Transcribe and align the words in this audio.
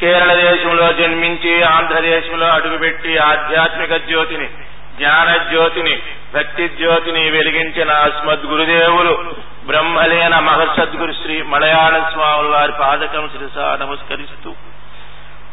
కేరళ 0.00 0.30
దేశంలో 0.40 0.86
జన్మించి 0.92 1.52
ఆంధ్రదేశంలో 1.64 2.46
అడుగుపెట్టి 2.48 3.12
ఆధ్యాత్మిక 3.26 3.92
జ్యోతిని 4.08 4.48
జ్ఞాన 4.96 5.28
జ్యోతిని 5.50 5.94
భక్తి 6.34 6.64
జ్యోతిని 6.76 7.22
వెలిగించిన 7.30 7.90
అస్మద్ 8.06 8.46
గురుదేవులు 8.46 9.14
బ్రహ్మలేన 9.66 10.34
మహర్షద్గురు 10.38 11.14
శ్రీ 11.20 11.42
మలయాళ 11.42 11.94
స్వాముల 12.12 12.48
వారి 12.48 12.72
పాదకం 12.80 13.28
శిరస 13.28 13.58
నమస్కరిస్తూ 13.82 14.50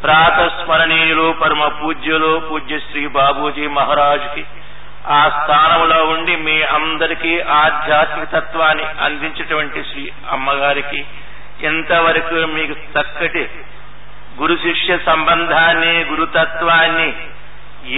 ప్రాతస్మరణీయులు 0.04 1.26
పరమ 1.40 1.64
పూజ్యులు 1.78 2.32
పూజ్య 2.48 2.78
శ్రీ 2.78 3.02
బాబూజీ 3.08 3.66
మహారాజుకి 3.68 4.42
ఆ 5.08 5.20
స్థానంలో 5.36 5.98
ఉండి 6.06 6.34
మీ 6.36 6.56
అందరికీ 6.76 7.32
ఆధ్యాత్మిక 7.56 8.26
తత్వాన్ని 8.32 8.86
అందించేటువంటి 9.00 9.82
శ్రీ 9.82 10.04
అమ్మగారికి 10.30 11.00
ఎంతవరకు 11.62 12.34
మీకు 12.54 12.74
చక్కటి 12.92 13.44
గురు 14.40 14.56
శిష్య 14.56 14.92
సంబంధాన్ని 15.06 15.94
గురుతత్వాన్ని 16.10 17.08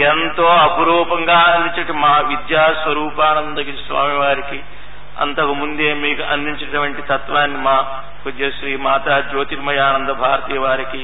ఎంతో 0.03 0.47
అపురూపంగా 0.59 1.39
అందించట 1.47 1.93
మా 1.97 2.15
విద్యా 2.29 2.65
స్వరూపానందగిరి 2.83 3.81
స్వామి 3.87 4.17
వారికి 4.17 4.59
అంతకు 5.19 5.55
ముందే 5.55 5.89
మీకు 5.95 6.23
అందించినటువంటి 6.23 7.03
తత్వాన్ని 7.03 7.59
మా 7.59 7.77
పూజ్య 8.25 8.51
శ్రీ 8.51 8.77
మాతా 8.77 9.21
జ్యోతిర్మయానంద 9.21 10.13
భారతి 10.23 10.59
వారికి 10.59 11.03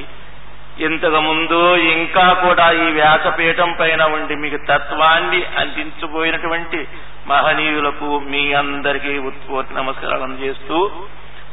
ఇంతకు 0.79 1.21
ముందు 1.21 1.61
ఇంకా 1.93 2.27
కూడా 2.43 2.67
ఈ 2.83 2.87
వ్యాసపీఠం 2.93 3.71
పైన 3.81 4.03
ఉండి 4.07 4.35
మీకు 4.37 4.59
తత్వాన్ని 4.69 5.41
అందించబోయినటువంటి 5.59 6.81
మహనీయులకు 7.27 8.09
మీ 8.31 8.43
అందరికీ 8.53 9.19
ఉత్పోటి 9.21 9.75
నమస్కారాలు 9.75 10.23
అందజేస్తూ 10.23 10.79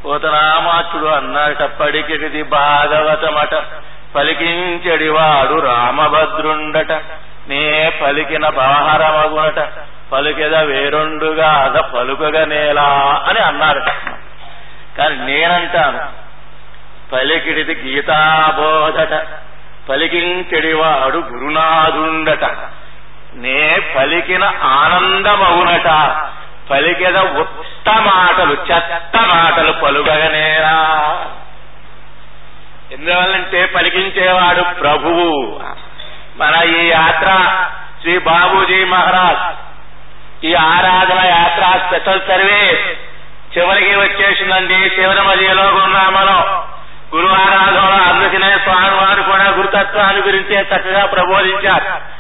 పోతనామాచుడు 0.04 1.08
అన్నటప్పటికిది 1.16 2.44
భాగవతమట 2.52 3.54
పలికించెడివాడు 4.16 5.56
రామభద్రుండట 5.62 6.92
నే 7.50 7.64
పలికిన 8.02 8.46
బాహరమగునట 8.58 9.60
పలుకెద 10.12 10.56
వేరొండుగా 10.70 11.50
అద 11.66 11.78
పలుకగ 11.94 12.38
నేలా 12.46 12.86
అని 13.28 13.40
అన్నారట. 13.40 13.90
కానీ 14.98 15.16
నేనంటాను 15.26 16.02
పలికిడిది 17.14 17.74
గీతాబోధట. 17.74 19.28
పలికించెడివాడు 19.90 21.18
గురునాథుండట. 21.18 22.46
నే 23.34 23.94
పలికిన 23.96 24.44
ఆనందమవునట 24.64 26.18
పలికిన 26.72 27.20
ఉత్త 27.22 27.90
మాటలు 27.90 28.52
చెత్త 28.52 29.18
మాటలు 29.18 29.72
పలుకగనేరా. 29.72 30.76
ఎందువల్లంటే 32.92 33.66
పలికించేవాడు 33.66 34.62
ప్రభువు. 34.62 35.60
మన 36.38 36.70
ఈ 36.70 36.90
యాత్ర 36.90 37.64
శ్రీ 38.02 38.18
బాబూజీ 38.18 38.84
మహారాజ్ 38.84 39.66
ఈ 40.46 40.54
ఆరాధన 40.54 41.26
యాత్ర 41.26 41.80
స్పెషల్ 41.88 42.22
సర్వీస్. 42.22 43.16
చివరికి 43.58 43.96
వచ్చేసిందండి 43.96 44.74
చివరి 44.74 45.22
మధ్యలో 45.22 45.64
ఉన్నాం 45.64 46.14
మనం 46.14 46.64
గురు 47.14 47.28
ఆరాధనలో 47.28 48.14
అందుకనే 48.14 48.58
స్వామి 48.58 48.90
వారు 48.90 49.22
కూడా 49.22 49.50
గురుతత్వాన్ని 49.50 50.22
గురించే 50.22 50.62
చక్కగా 50.62 51.06
ప్రబోధించారు. 51.06 52.16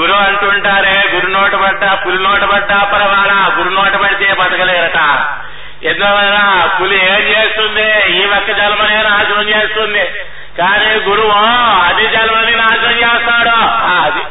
గురు 0.00 0.12
అంటుంటారే 0.12 1.12
గురు 1.14 1.26
నోట 1.26 1.52
పడ్డా 1.52 1.94
పులి 1.94 2.22
నోట 2.22 2.40
పడ్డా 2.40 2.84
పరవాలా? 2.84 3.56
గురు 3.58 3.68
నోట 3.68 3.96
పడితే 3.96 4.34
బతకలేరట. 4.34 5.18
ఎందువలన? 5.82 6.68
పులి 6.80 6.96
ఏం 6.96 7.20
చేస్తుంది? 7.20 8.12
ఈ 8.12 8.26
ఒక్క 8.26 8.52
జన్మనే 8.52 9.02
నాశనం 9.02 9.48
చేస్తుంది. 9.48 10.04
కానీ 10.58 10.94
గురువు 10.94 11.32
అది 11.84 12.08
జన్మని 12.08 12.56
నాశనం 12.56 12.92
చేస్తాడు. 12.92 13.56
అది. 14.04 14.22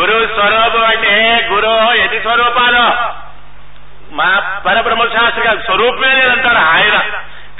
గురువు 0.00 0.26
స్వరూపం 0.26 0.86
అంటే 0.86 1.48
గురువు 1.52 1.92
ఎది 1.92 2.20
స్వరూపాలు? 2.20 2.90
మా 4.14 4.60
పరబ్రహ్మ 4.66 5.02
శాస్త్రి 5.02 5.46
గారు 5.46 5.58
స్వరూపమే 5.58 6.14
లేదంటారు 6.14 6.58
ఆయన. 6.58 7.00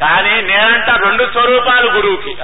కానీ 0.00 0.42
నేనంట 0.42 0.90
రెండు 0.90 1.28
స్వరూపాలు 1.32 1.90
గురువుకి. 1.90 2.36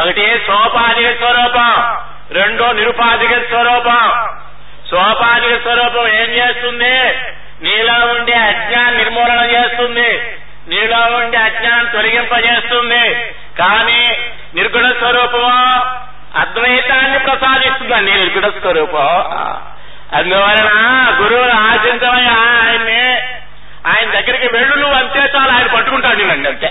ఒకటి 0.00 0.42
సోపాధిక 0.46 1.18
స్వరూపం 1.18 1.96
రెండో 2.30 2.72
నిరుపాధిక 2.72 3.30
స్వరూపం. 3.30 4.28
సోపాధిక 4.90 5.62
స్వరూపం 5.62 6.08
ఏం 6.08 6.30
చేస్తుంది? 6.30 7.18
నీలో 7.62 8.06
ఉండే 8.06 8.34
అజ్ఞానం 8.34 8.96
నిర్మూలన 8.96 9.50
చేస్తుంది. 9.50 10.36
నీలో 10.68 11.16
ఉండే 11.16 11.38
అజ్ఞానం 11.38 11.84
తొలగింపజేస్తుంది. 11.84 13.32
కానీ 13.58 14.18
నిర్గుణ 14.54 14.92
స్వరూపము 14.98 15.80
అద్వైతాన్ని 16.38 17.18
ప్రసాదిస్తుందండి 17.18 18.12
నిర్గుణ 18.12 18.48
స్వరూపం. 18.48 19.06
అందువలన 20.14 20.72
గురువులు 21.20 21.52
ఆశించమని 21.52 22.28
ఆయన్ని 22.28 23.35
ఆయన 23.86 24.10
దగ్గరికి 24.10 24.48
వెళ్ళు 24.52 24.76
నువ్వు 24.76 24.96
అంతే 24.96 25.18
చాలు 25.18 25.50
ఆయన 25.50 25.66
పట్టుకుంటాడు 25.66 26.16
నేను 26.16 26.48
అంతే. 26.48 26.70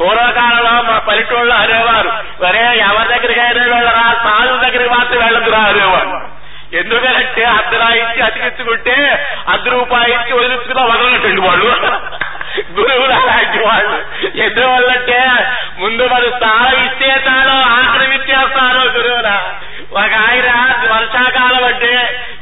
పూర్వకాలంలో 0.00 0.82
మా 0.82 0.98
పల్లెటూళ్ళు 0.98 1.54
అనేవారు 1.54 2.10
వరే 2.40 2.78
ఎవరి 2.78 3.08
దగ్గరికి 3.08 3.40
అయినా 3.40 3.62
వెళ్ళరా 3.64 4.14
సాధు 4.24 4.56
దగ్గరికి 4.56 4.90
మాత్రం 4.90 5.20
వెళ్ళదురా 5.24 5.58
అనేవారు. 5.58 6.38
ఎందుకంటే 6.72 7.44
అర్ధరా 7.44 7.88
ఇచ్చి 7.88 8.22
అతికించుకుంటే 8.22 8.96
అర్ధ 9.48 9.68
రూపాయి 9.68 10.12
ఇచ్చి 10.12 10.32
వదిలించుకున్నా 10.32 10.82
వదలనట్టండి 10.84 11.40
వాళ్ళు. 11.40 11.70
గురువులు 12.78 13.12
అలాంటి 13.12 13.58
వాళ్ళు. 13.58 13.96
ఎందువల్లంటే 14.38 15.18
ముందు 15.78 16.02
మరి 16.02 16.30
స్థానం 16.36 16.84
ఇస్తే 16.84 17.20
తాను 17.24 17.62
ఆక్రమించేస్తారు 17.80 18.78
గురువుల. 18.78 19.28
ఒక 19.92 20.14
ఆయన 20.28 20.48
వర్షాకాలం 20.92 21.64
అంటే 21.64 21.92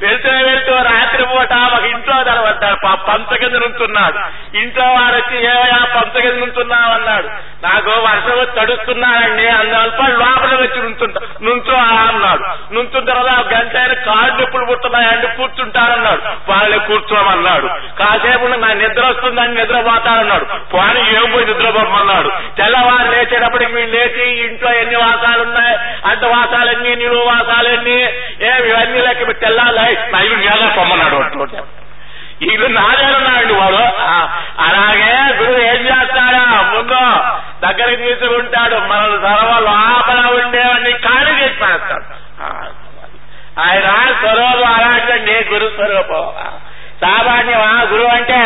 వెళ్తూ 0.02 0.30
వెళ్తూ 0.30 0.72
రాత్రి 0.72 1.24
పూట 1.26 1.52
ఒక 1.54 1.84
ఇంట్లో 1.84 2.22
తనబడ్డాడు 2.22 2.96
పంచ 2.96 3.36
కింద 3.36 3.54
నుంచున్నాడు. 3.54 4.18
ఇంట్లో 4.56 4.84
వాడు 4.84 5.16
వచ్చి 5.16 5.38
ఏమయ్యా 5.38 6.00
పంచ 6.00 6.20
కింద 6.20 6.32
నుంచున్నావు? 6.32 6.92
అన్నాడు. 6.92 7.26
నాకు 7.66 7.90
వర్షం 7.90 8.38
వచ్చి 8.40 8.66
తడుస్తున్నానండి 8.66 9.48
అందువల్ల 9.48 10.06
లోపల 10.06 10.56
వచ్చి 10.56 10.82
నుంచుంటా. 10.82 11.20
నుంచో 11.42 11.74
అన్నాడు. 11.74 12.74
నుంచున్న 12.74 13.12
తర్వాత 13.12 13.54
గంట 13.54 13.76
ఆయన 13.76 13.92
కాళ్ళు 13.92 14.40
నొప్పులు 14.40 14.66
పుట్టున్నాయండి 14.66 15.26
కూర్చుంటానన్నాడు. 15.36 16.52
వాళ్ళని 16.52 16.86
కూర్చోమన్నాడు. 16.86 17.66
కాసేపు 17.98 18.46
నా 18.46 18.72
నిద్ర 18.72 19.06
వస్తుందని 19.06 19.54
నిద్రపోతానన్నాడు. 19.54 20.44
పోనీ 20.44 21.16
ఏం 21.16 21.32
పోయి 21.32 21.46
నిద్రపోమన్నాడు. 21.46 22.30
తెల్లవారు 22.56 23.10
లేచేటప్పటికి 23.10 23.72
మీరు 23.72 23.90
లేచి 23.90 24.46
ఇంట్లో 24.46 24.72
ఎన్ని 24.72 24.96
వాసాలు 24.96 25.42
ఉన్నాయి 25.42 25.76
అంత 26.06 26.24
వాసాలన్నీ? 26.24 26.94
నిలువ 26.94 27.26
వాసాలన్నీ? 27.26 28.02
ఏమి 28.42 28.68
ఇవన్నీ 28.68 29.00
లెక్క 29.00 29.30
తెల్లాలి 29.30 29.85
నా 30.12 30.20
ఇల్లు 30.20 30.66
పొమ్మన్నాడు 30.78 31.16
అంటుంటే 31.16 31.60
ఇల్లు 32.42 32.66
నాదేనన్నాడు 32.66 33.54
వాడు. 33.54 33.82
అలాగే 34.58 35.12
గురువు 35.38 35.58
ఏం 35.58 35.80
చేస్తాడా? 35.86 36.42
ముందు 36.72 36.98
దగ్గరికి 37.66 38.02
తీసుకుంటాడు 38.02 38.74
మన 38.74 39.02
సర్వ 39.24 39.58
లోపల 39.60 40.26
ఉండేవన్నీ 40.36 40.92
ఖాళీ 40.92 41.42
చేసి 41.42 41.60
పారేస్తాడు 41.60 42.04
ఆయన 43.60 43.86
స్వరూపం 44.20 44.64
అలాంటి 44.74 45.44
గురు 45.54 45.68
స్వరూపం. 45.76 46.24
సామాన్యమా 47.00 47.82
గురువు 47.92 48.08
అంటే 48.08 48.40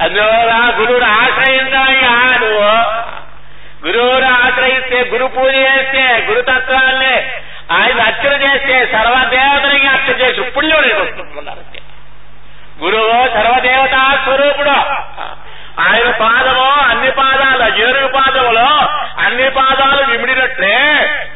అందువల్ల 0.00 0.80
గురువుని 0.80 1.04
ఆశ్రయించాలి 1.04 1.96
నువ్వు. 2.40 2.68
గురువుని 3.86 4.26
ఆశ్రయిస్తే 4.26 5.10
గురు 5.12 5.26
పూజ 5.26 5.54
చేస్తే 5.56 6.26
గురుతత్వాన్ని 6.28 7.14
ఆయన 7.72 8.00
అర్చన 8.00 8.34
చేస్తే 8.42 8.86
సర్వదేవతని 8.92 9.86
అర్చన 9.86 10.14
చేసి 10.20 10.50
పుణ్యం 10.50 10.82
నేను 10.82 11.00
వస్తుందన్నారు 11.00 11.64
గురువు 12.84 13.28
సర్వదేవతా 13.34 14.24
స్వరూపుడు. 14.24 14.76
ఆయన 15.80 16.10
పాదము 16.10 16.66
అన్ని 16.90 17.10
పాదాలు 17.10 17.82
ఏనుగు 17.82 18.08
పాదములో 18.08 18.68
అన్ని 19.24 19.50
పాదాలు 19.50 20.10
విమిడినట్లే 20.10 20.76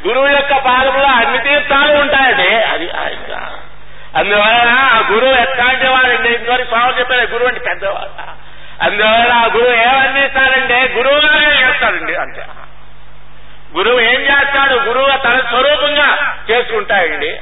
గురువు 0.07 0.29
యొక్క 0.29 0.53
పాదములో 0.59 1.09
అన్ని 1.09 1.39
తీర్థాలు 1.39 1.93
ఉంటాయండి. 2.01 2.51
అది 2.73 2.91
ఆయన 2.91 3.35
అందువలన 4.17 4.71
ఆ 4.95 5.09
గురువు 5.11 5.35
ఎట్లాంటి 5.35 5.87
వాడండి? 5.87 6.29
ఇంకోటి 6.29 6.65
స్వామి 6.65 6.99
చెప్పారు 6.99 7.27
గురువు 7.33 7.49
అంటే 7.49 7.61
పెద్దవాడు? 7.61 8.11
అందువలన 8.83 9.33
ఆ 9.33 9.45
గురువు 9.45 9.75
ఏమందిస్తాడంటే 9.75 10.95
గురువుగానే 10.97 11.51
చేస్తాడండి 11.63 12.17
అంతే. 12.17 12.43
గురువు 13.77 14.01
ఏం 14.01 14.21
చేస్తాడు? 14.21 14.75
గురువు 14.75 15.07
తన 15.07 15.41
స్వరూపంగా 15.49 16.37
చేసుకుంటాడండి. 16.51 17.41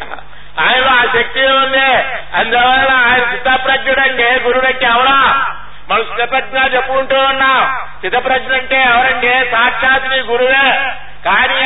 ఆయనలో 0.60 0.88
ఆ 0.88 1.02
శక్తి 1.02 1.46
ఉంది 1.46 1.92
అందువల్ల 2.34 2.92
ఆయన 2.92 3.32
చిత్తప్రజ్ఞుడండి. 3.32 4.22
గురుడంటే 4.22 4.86
ఎవరా 4.86 5.46
మనం 5.90 6.04
స్థితప్రజ్ఞ 6.04 6.74
చెప్పుకుంటూ 6.76 7.18
ఉన్నాం. 7.18 7.76
స్థితప్రజ్ఞ 7.96 8.52
అంటే 8.54 8.76
ఎవరంటే 8.76 9.50
సాక్షాత్ 9.52 10.08
నీ 10.08 10.16
గురువే. 10.16 10.92
కానీ 11.24 11.59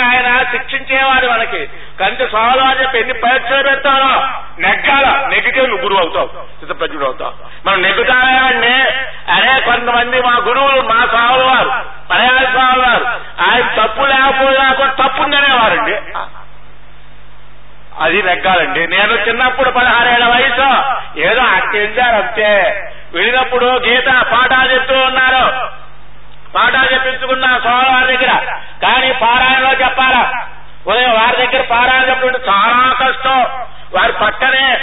శిక్షించేవాడు 0.57 1.27
మనకి. 1.27 1.67
కంటి 2.01 2.33
సవాలు 2.33 2.61
అని 2.61 2.81
చెప్పి 2.81 2.99
ఎన్ని 2.99 3.15
పరీక్షలు 3.15 3.63
పెడతారో? 3.63 4.29
నెగ్గాల. 4.59 5.29
నెగ్గితే 5.29 5.67
నువ్వు 5.67 5.85
గురువు 5.85 5.99
అవుతావు. 5.99 6.31
చిత్తప్రజ్ఞుడు 6.61 7.05
అవుతావు. 7.05 7.33
మనం 7.67 7.83
నెగ్గుతామండి 7.83 8.75
అరే 9.31 9.61
కొంతమంది 9.61 10.23
మా 10.23 10.37
గురువులు 10.45 10.81
మా 10.81 11.07
స్వాములు 11.07 11.45
వారు 11.45 11.69
పరయాల 12.11 12.51
స్వాములు 12.51 12.83
వారు 12.83 13.05
ఆయన 13.51 13.87
తప్పు 13.87 14.01
లేకపోయినా 14.01 14.73
కూడా 14.73 15.07
తప్పుందనేవారండి 15.07 15.95
అది 18.01 18.23
నెగ్గాలండి. 18.23 18.87
నేను 18.87 19.13
చిన్నప్పుడు 19.13 19.71
పదహారేళ్ళ 19.71 20.25
వయసు. 20.25 20.83
ఏదో 21.19 21.41
అట్టెంచారు 21.41 22.23
అంతే. 22.23 22.81
వెళ్ళినప్పుడు 23.15 23.65
గీత 23.65 24.07
పాఠాలు 24.07 24.73
చెప్తూ 24.73 24.95
ఉన్నారు. 24.95 25.69
పాఠాలు 26.57 26.95
చెప్పించుకున్నా 26.95 27.61
సోమవారి 27.65 28.17
దగ్గర. 28.17 28.33
కానీ 28.83 29.13
పారాయణలో 29.13 29.73
చెప్పాలా? 29.73 30.47
ఉదయం 30.87 31.13
వారి 31.13 31.47
దగ్గర 31.47 31.63
పారాయణ 31.71 32.09
చెప్పుకుంటే 32.09 32.39
చాలా 32.49 32.95
కష్టం. 33.01 33.47
వారి 33.95 34.13
పక్కనే 34.13 34.79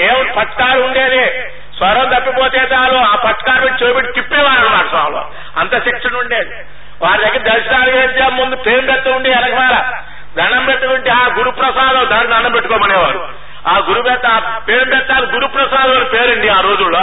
ఏం 0.00 0.32
పట్టాలు 0.36 0.82
ఉండేది 0.82 1.48
స్వరం 1.78 2.08
తప్పిపోతే 2.14 2.58
చాలు 2.58 2.98
ఆ 2.98 3.14
పట్టాలు 3.14 3.60
పెట్టి 3.60 3.84
చెవిటి 3.84 4.12
తిప్పేవారు 4.12 4.58
అన్నమాట 4.58 4.88
స్వామి. 4.88 5.20
అంత 5.60 5.84
శిక్షణ 5.84 6.16
ఉండేది. 6.16 6.54
వారి 7.02 7.18
దగ్గర 7.18 7.38
దర్శనాలు 7.38 7.90
చేస్తే 7.90 8.28
ముందు 8.28 8.56
పేరు 8.56 8.80
పెట్టి 8.80 9.10
ఉండి 9.10 9.28
వెనకమాల 9.28 9.92
దండం 10.36 10.64
పెట్టుకుంటే 10.64 11.10
ఆ 11.10 11.26
గురుప్రసాదం 11.38 12.10
దాన్ని 12.10 12.34
దండం 12.34 12.52
పెట్టుకోమనేవారు. 12.52 13.28
ఆ 13.66 13.78
గురు 13.88 14.02
పెద్ద 14.02 14.42
పేరు 14.68 14.84
పెట్టాలి 14.84 15.26
గురుప్రసాదం 15.26 15.96
అని 15.96 16.04
పేరండి 16.04 16.48
ఆ 16.48 16.60
రోజుల్లో. 16.60 17.00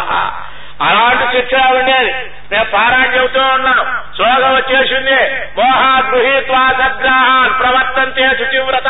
అలాంటి 0.85 1.25
శిక్ష 1.33 1.53
ఉండేది 1.79 2.11
నేను 2.51 2.65
పారాయణ 2.65 3.09
చెబుతూ 3.15 3.41
ఉన్నాను. 3.55 3.83
శోగం 4.17 4.53
వచ్చేసింది 4.55 5.17
మోహా 5.57 5.91
గృహీత్వా 6.09 6.61
సద్గ్రహాన్ 6.79 7.53
ప్రవర్తంతే 7.59 8.25
శుచివ్రత 8.39 8.89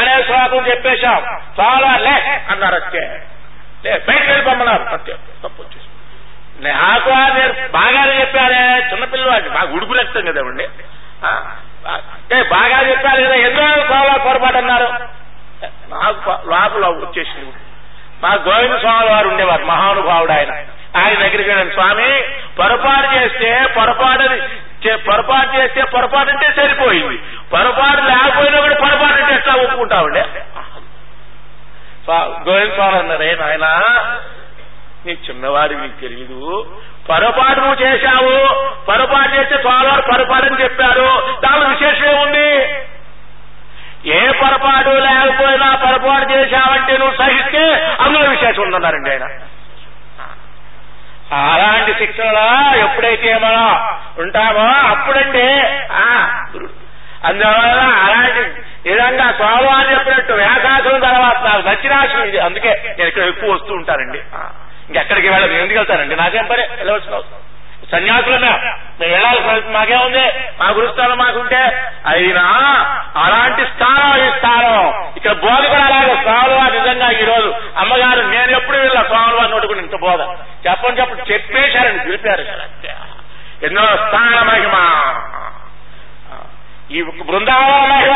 అనే 0.00 0.22
శ్లోకం 0.22 0.62
చెప్పేశాం. 0.70 1.20
చాలా 1.60 1.90
లే 1.96 2.16
అన్నారు 2.50 2.74
అంతే 2.74 3.02
లే 3.84 3.92
బయట 4.08 4.24
వెళ్ళిపోమన్నారు 4.28 4.82
అంతే 4.82 5.12
తప్పు 5.44 5.62
వచ్చేసి 5.62 5.88
నాకు 6.62 7.10
ఆ 7.10 7.24
నేను 7.28 7.54
బాగానే 7.72 8.14
చెప్పారే 8.20 8.62
చిన్నపిల్లవాడిని 8.90 9.50
బాగా 9.50 9.70
ఉడుపు 9.76 9.94
కదండి 10.28 10.66
బాగా 12.52 12.78
చెప్పారు 12.90 13.20
కదా 13.24 13.36
ఎన్నో 13.46 13.64
కోలా 13.88 14.14
పొరపాటు 14.26 14.58
అన్నారు? 14.58 14.88
నాకు 15.88 16.30
లోపల 16.50 16.84
వచ్చేసింది. 16.86 17.52
మా 18.22 18.30
గోవింద 18.46 18.76
స్వామి 18.78 19.08
వారు 19.10 19.28
ఉండేవారు 19.28 19.64
మహానుభావుడు 19.64 20.32
ఆయన. 20.32 20.52
ఆయన 20.96 21.14
దగ్గరికి 21.14 21.50
వెళ్ళాను. 21.50 21.70
స్వామి 21.70 22.22
పొరపాటు 22.58 23.14
చేస్తే 23.16 23.66
పొరపాటుని 23.76 24.96
పొరపాటు 24.96 25.56
చేస్తే 25.56 25.82
పొరపాటు 25.84 26.30
అంటే 26.30 26.52
సరిపోయింది. 26.56 27.16
పొరపాటు 27.52 28.00
లేకపోయినా 28.00 28.60
కూడా 28.60 28.74
పొరపాటు 28.74 29.22
అంటే 29.22 29.34
ఎట్లా 29.34 29.54
ఒప్పుకుంటామండి? 29.54 30.22
స్వా- 32.04 32.48
గోవింద 32.48 32.72
స్వామి 32.72 32.98
అన్నారే 32.98 33.36
నాయన 33.40 33.64
నీ 35.06 35.12
చిన్నవాడి 35.12 35.74
నీకు 35.74 36.00
తెలియదు 36.00 36.76
పొరపాటు 37.08 37.60
నువ్వు 37.60 37.86
చేశావు. 37.86 38.64
పొరపాటు 38.84 39.34
చేస్తే 39.34 39.58
స్వామివారు 39.60 40.02
పొరపాటు 40.02 40.46
అని 40.46 40.62
చెప్పారు. 40.62 41.38
దాని 41.44 41.74
విశేషం 41.74 42.10
ఏముంది? 42.10 42.64
ఏ 44.10 44.30
పొరపాటు 44.30 44.88
లేకపోయినా 44.88 45.74
పొరపాటు 45.74 46.32
చేశావంటే 46.32 46.98
నువ్వు 46.98 47.16
సహిస్తే 47.16 47.74
అందులో 48.00 48.30
విశేషం 48.30 48.62
ఉందన్నారండి 48.62 49.10
ఆయన. 49.10 49.24
అలాంటి 51.34 51.94
శిక్షణలో 51.98 52.46
ఎప్పుడైతే 52.78 53.34
మనం 53.34 53.66
ఉంటామో 54.18 54.66
అప్పుడంటే 54.90 55.44
ఆ, 55.92 56.06
అందువల్ల 57.24 57.80
అలాంటి 58.04 58.40
విధంగా 58.84 59.26
అని 59.74 59.92
చెప్పినట్టు 59.92 60.32
వ్యాసాసనం 60.32 61.00
తర్వాత 61.00 61.44
నాకు 61.44 61.68
నచ్చినాశనం 61.68 62.28
ఇది 62.28 62.38
అందుకే 62.38 62.94
నేను 62.98 63.08
ఇక్కడ 63.08 63.22
ఎక్కువ 63.24 63.52
వస్తూ 63.52 63.74
ఉంటానండి. 63.74 64.18
ఇంకెక్కడికి 64.88 65.28
వెళ్ళదు. 65.28 65.52
ఎందుకు 65.52 65.78
వెళ్తానండి 65.78 66.16
నాకేం 66.16 66.46
పని? 66.46 66.62
వెళ్ళవలసిన 66.76 67.14
అవసరం. 67.14 67.40
సన్యాసులమే. 67.92 68.50
మేము 69.00 69.12
వెళ్ళాల్సిన 69.12 69.70
మాకే 69.70 69.96
ఉంది. 69.96 70.30
మా 70.60 70.68
గురుస్థానం 70.70 71.18
మాకుంటే 71.18 71.82
అయినా 72.06 72.42
అలాంటి 73.16 73.64
స్థానం 73.64 74.26
ఈ 74.26 74.30
స్థానం. 74.30 75.12
ఇక్కడ 75.16 75.32
బోధ 75.32 75.66
కూడా 75.68 75.84
అలాగే. 75.84 76.16
స్వాములు 76.22 76.54
వారు 76.54 76.72
నిజంగా 76.72 77.10
ఈ 77.10 77.24
రోజు 77.24 77.54
అమ్మగారు 77.76 78.20
నేను 78.20 78.50
ఎప్పుడు 78.50 78.76
వెళ్ళా 78.76 79.02
స్వాములు 79.02 79.34
వారిని 79.34 79.52
నోటుకుని 79.52 79.80
ఇంత 79.80 80.00
బోధ. 80.00 80.20
చెప్పని 80.68 81.00
చెప్పండి. 81.00 81.32
చెప్పేశారని 81.32 81.98
పిలిపారు 81.98 82.44
ఎన్నో 83.64 83.82
స్థాన 83.82 84.42
మహిమ. 84.42 84.74
ఈ 86.90 87.02
బృందావన 87.02 87.86
మహిమ 87.92 88.12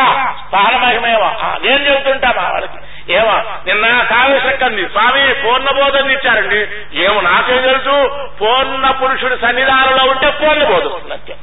స్థాన 0.46 0.76
మహిమేమో 0.76 1.30
నేను 1.62 1.78
చెబుతుంటామా 1.78 2.42
వాళ్ళకి 2.48 3.12
ఏమో 3.12 3.42
నిన్న 3.66 4.02
కావ్యశక్కంది 4.02 4.88
స్వామి 4.88 5.34
పూర్ణ 5.34 5.66
బోధం 5.82 6.10
ఇచ్చారండి. 6.10 6.68
ఏమో 7.04 7.20
నాకేం 7.20 7.62
తెలుసు? 7.62 8.10
పూర్ణ 8.40 8.90
పురుషుడు 8.90 9.37
సన్నిధానంలో 9.37 10.04
ఉంటే 10.04 10.30
పూర్ణ 10.30 10.64
బోధం 10.64 10.87
వస్తుంది 10.87 11.12
అంతే 11.12 11.37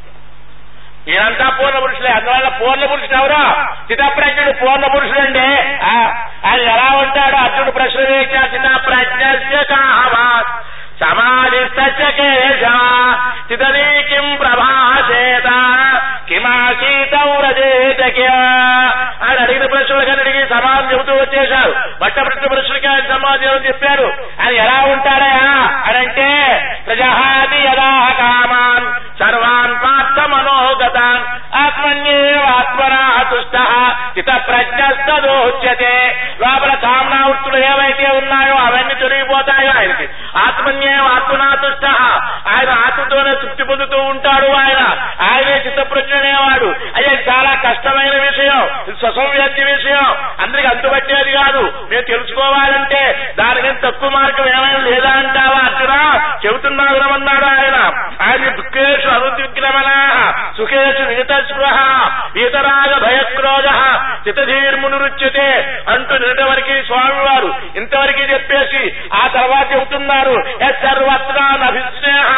నేనంతా 1.07 1.49
పూర్ణ 1.49 1.79
పురుషులే. 1.79 2.11
అందువల్ల 2.11 2.49
పూర్ణ 2.49 2.85
పురుషుడు 2.85 3.17
ఎవరు? 3.17 3.61
చిత్తప్రజ్ఞుడు 3.91 4.51
పూర్ణ 4.51 4.87
పురుషుడండి. 4.87 5.61
ఆ, 5.85 6.25
ఆయన 6.45 6.61
ఎలా 6.61 6.97
ఉంటాడో? 6.97 7.37
అర్జునుడు 7.37 7.71
ప్రశ్న 7.71 7.99
వేశాడు 7.99 8.55
చిత్తప్రజ్ఞ 8.55 9.23
సమాధి 10.99 11.65
సత్యకేశ 11.65 12.63
చితనీ 13.51 14.03
కిం 14.03 14.35
ప్రభాసేత 14.35 15.49
కిమాసీతం 16.27 17.41
రజేతక్య 17.41 18.27
ఆయన 19.23 19.39
అడిగిన 19.39 19.65
ప్రశ్నలు 19.65 20.05
కానీ 20.05 20.21
అడిగి 20.21 20.47
సమాధానం 20.49 20.91
చెబుతూ 20.91 21.15
వచ్చేశారు 21.77 21.93
బట్టపట్టిన 22.01 22.47
ప్రశ్నలకి 22.53 22.87
ఆయన 22.87 23.05
సమాధానం 23.11 23.63
చెప్పారు 23.67 24.07
ఆయన 24.41 24.53
ఎలా 24.63 24.77
ఉంటాడయా 24.93 25.47
అని 25.87 25.97
అంటే 25.99 26.29
ప్రజహాది 26.87 27.59
యదా 27.65 27.89
కామాన్ 28.19 28.87
సర్వాన్ 29.19 29.73
పార్థ 29.83 30.19
మనోగతాన్ 30.31 31.23
ఆత్మన్యేవాత్మనా 31.61 33.01
తుష్ట 33.29 33.55
చిత 34.15 34.31
ప్రజ్ఞస్తదోచ్యతే 34.47 35.93
లోపల 36.41 36.71
కామనావృత్తులు 36.83 37.59
ఏవైతే 37.65 38.07
ఉన్నాయో 38.19 38.55
అవన్నీ 38.65 38.95
తొలగిపోతాయో 38.95 39.71
ఆయనకి 39.75 40.05
ఆత్మన్యేవాత్మనా 40.45 41.49
తుష్ట 41.63 41.85
ఆయన 42.53 42.71
ఆత్మతోనే 42.85 43.33
తృప్తి 43.41 43.63
పొందుతూ 43.63 43.99
ఉంటాడు 44.11 44.49
ఆయన 44.59 44.81
ఆయనే 45.27 45.55
చిత్తప్రజ్ఞనేవాడు 45.65 46.69
అయ్యే 46.97 47.15
చాలా 47.29 47.53
కష్టమైన 47.65 48.15
విషయం 48.27 48.59
ఇది 48.83 48.97
సుసంవ్యాప్తి 49.01 49.63
విషయం 49.71 50.05
అందరికి 50.43 50.67
అంతుపట్టేది 50.67 51.31
కాదు 51.37 51.63
మేము 51.89 52.05
తెలుసుకోవాలంటే 52.11 53.01
దానికి 53.37 53.71
తక్కువ 53.85 54.09
మార్గం 54.09 54.47
ఏమైనా 54.55 54.81
లేదా 54.89 55.11
అంటావా 55.21 55.61
అర్జున 55.65 55.95
చెబుతున్నా 56.45 56.85
వినమన్నాడు 56.91 57.45
ఆయన 57.53 57.77
ఆయన 58.25 58.49
దుఃఖేషు 58.57 59.07
అనుద్విగ్నమన 59.15 59.89
సుఖేషు 60.57 61.03
నిహిత 61.09 61.33
స్పృహ 61.47 61.77
వీతరాగ 62.35 62.91
భయక్రోధ 63.03 63.69
చితధీర్మునురుచ్యతే 64.25 65.47
అంటూ 65.87 66.13
నిన్నటి 66.15 66.45
వరకు 66.49 66.75
స్వామివారు 66.87 67.49
ఇంతవరకు 67.79 68.25
చెప్పేసి 68.31 68.81
ఆ 69.13 69.23
తర్వాత 69.35 69.65
చెబుతున్నారు 69.73 70.35
"యత్ 70.63 70.81
సర్వత్రా 70.85 71.47
నభిస్నేహ 71.63 72.29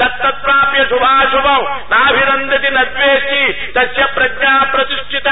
తత్తత్ప్రాప్య 0.00 0.82
శుభాశుభం 0.90 1.62
నాభినందతి 1.92 2.70
నద్వేష్టి 2.76 3.42
తస్య 3.76 4.06
ప్రజ్ఞా 4.16 4.54
ప్రతిష్ఠిత 4.74 5.28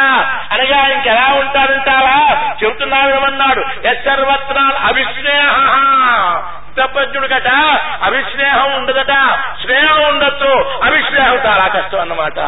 అనగా 0.55 0.81
ఇంకెలా 0.95 1.27
ఉంటాడంటావా 1.41 2.19
చెబుతున్నా 2.63 3.01
వినమన్నాడు 3.07 3.65
"యత్ 3.87 4.05
సర్వత్రా 4.07 4.67
అవిస్నేహ 4.89 5.55
తప్ప 6.75 6.93
స్థితప్రజ్ఞుడికట 6.97 7.49
అవిస్నేహం 8.07 8.69
ఉండదట 8.77 9.15
స్నేహం 9.63 9.99
ఉండొచ్చు 10.05 10.53
అవిస్నేహం 10.87 11.37
చాలా 11.47 11.67
కష్టం 11.75 12.01
అన్నమాట 12.01 12.39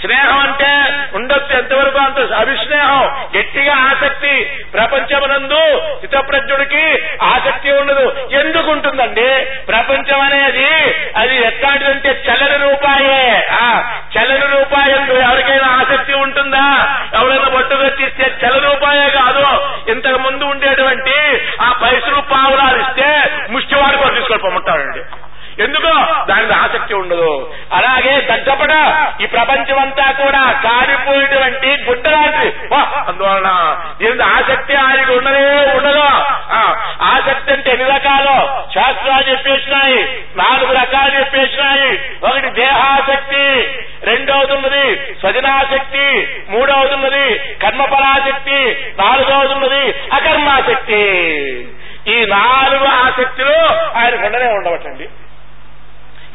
స్నేహం 0.00 0.38
అంటే 0.38 0.70
ఉండొచ్చు 1.14 1.58
ఎంతవరకు 1.58 1.98
అంత 1.98 2.32
అవిస్నేహం 2.32 3.26
గట్టిగా 3.38 3.74
ఆసక్తి 3.74 4.44
ప్రపంచమునందు 4.74 5.62
హితప్రజ్ఞుడికి 6.02 7.02
ఆసక్తి 7.22 7.72
ఉండదు. 7.72 8.28
ఎందుకు 8.32 8.70
ఉంటుందండి? 8.70 9.44
ప్రపంచం 9.44 10.20
అనేది 10.20 10.70
అది 11.16 11.36
ఎట్లాంటిదంటే 11.46 12.10
చల్లని 12.10 12.70
రూపాయే. 12.70 13.46
ఆ 13.52 13.94
చల్లని 14.16 14.58
రూపాయంలో 14.58 15.14
ఎవరికైనా 15.16 15.68
ఆసక్తి 15.68 16.14
ఉంటుందా? 16.14 16.96
ఎవరైనా 17.14 17.88
తీస్తే 17.88 18.46
చల 18.46 18.68
రూపాయే 18.68 19.10
కాదు. 19.10 19.46
ఇంతకు 19.90 20.18
ముందు 20.18 20.44
ఉండేటువంటి 20.44 21.40
ఆ 21.60 21.72
పైసలు 21.82 22.20
పావులాలు 22.20 22.78
ఇస్తే 22.78 23.30
ముష్టివాడు 23.50 23.96
కూడా 23.96 24.14
తీసుకొని 24.14 24.42
పొమ్మంటాడండి 24.42 25.21
ఎందుకో? 25.64 25.94
దాని 26.28 26.54
ఆసక్తి 26.54 26.94
ఉండదు. 26.94 27.54
అలాగే 27.72 28.14
దగ్గపడ 28.20 28.72
ఈ 29.20 29.26
ప్రపంచం 29.26 29.78
అంతా 29.78 30.10
కూడా 30.12 30.42
కారిపోయినటువంటి 30.64 31.70
గుడ్డ 31.88 32.08
అందువలన 33.08 33.50
దీని 34.00 34.22
ఆసక్తి 34.22 34.74
ఆయనకు 34.76 35.12
ఉండదే. 35.12 35.76
ఉండదు 35.76 36.04
ఆసక్తి 37.02 37.52
అంటే 37.52 37.70
ఎన్ని 37.70 37.86
రకాలు? 37.88 38.36
శాస్త్రాలు 38.74 39.30
చెప్పేసినాయి. 39.30 40.24
నాలుగు 40.36 40.72
రకాలు 40.72 41.12
చెప్పేసినాయి. 41.18 41.90
ఒకటి 42.24 42.50
దేహాసక్తి 42.50 43.44
రెండవది 44.04 44.52
ఉన్నది 44.52 44.96
స్వజనాసక్తి 45.20 46.06
మూడవది 46.48 46.94
ఉన్నది 46.94 47.38
కర్మఫలాసక్తి 47.62 48.58
నాలుగవది 48.98 49.54
ఉన్నది 49.54 49.84
అకర్మాసక్తి. 50.12 51.02
ఈ 52.08 52.26
నాలుగు 52.26 52.86
ఆసక్తులు 52.86 53.56
ఆయనకు 53.98 54.26
ఉండనే 54.26 54.48
ఉండవటండి 54.52 55.08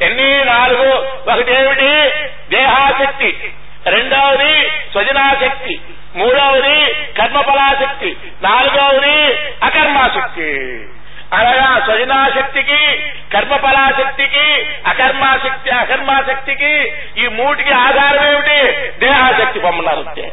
ఎన్ని? 0.02 0.46
నాలుగు. 0.46 0.94
ఒకటి 1.32 1.52
ఏమిటి 1.52 2.12
దేహాసక్తి 2.50 3.54
రెండవది 3.86 4.70
స్వజనాశక్తి. 4.92 5.82
మూడవది 6.16 6.94
కర్మఫలాశక్తి. 7.18 8.18
నాలుగవది 8.42 9.40
అకర్మాశక్తి. 9.64 10.86
అనగా 11.34 11.82
స్వజనాశక్తికి 11.86 13.12
కర్మఫలాశక్తికి 13.34 14.66
అకర్మాశక్తి 14.88 15.72
అకర్మాశక్తికి 15.72 16.94
ఈ 17.18 17.28
మూటికి 17.28 17.74
ఆధారం 17.74 18.28
ఏమిటి 18.32 18.92
దేహాశక్తి 19.00 19.60
పొమ్మన్నారు 19.60 20.24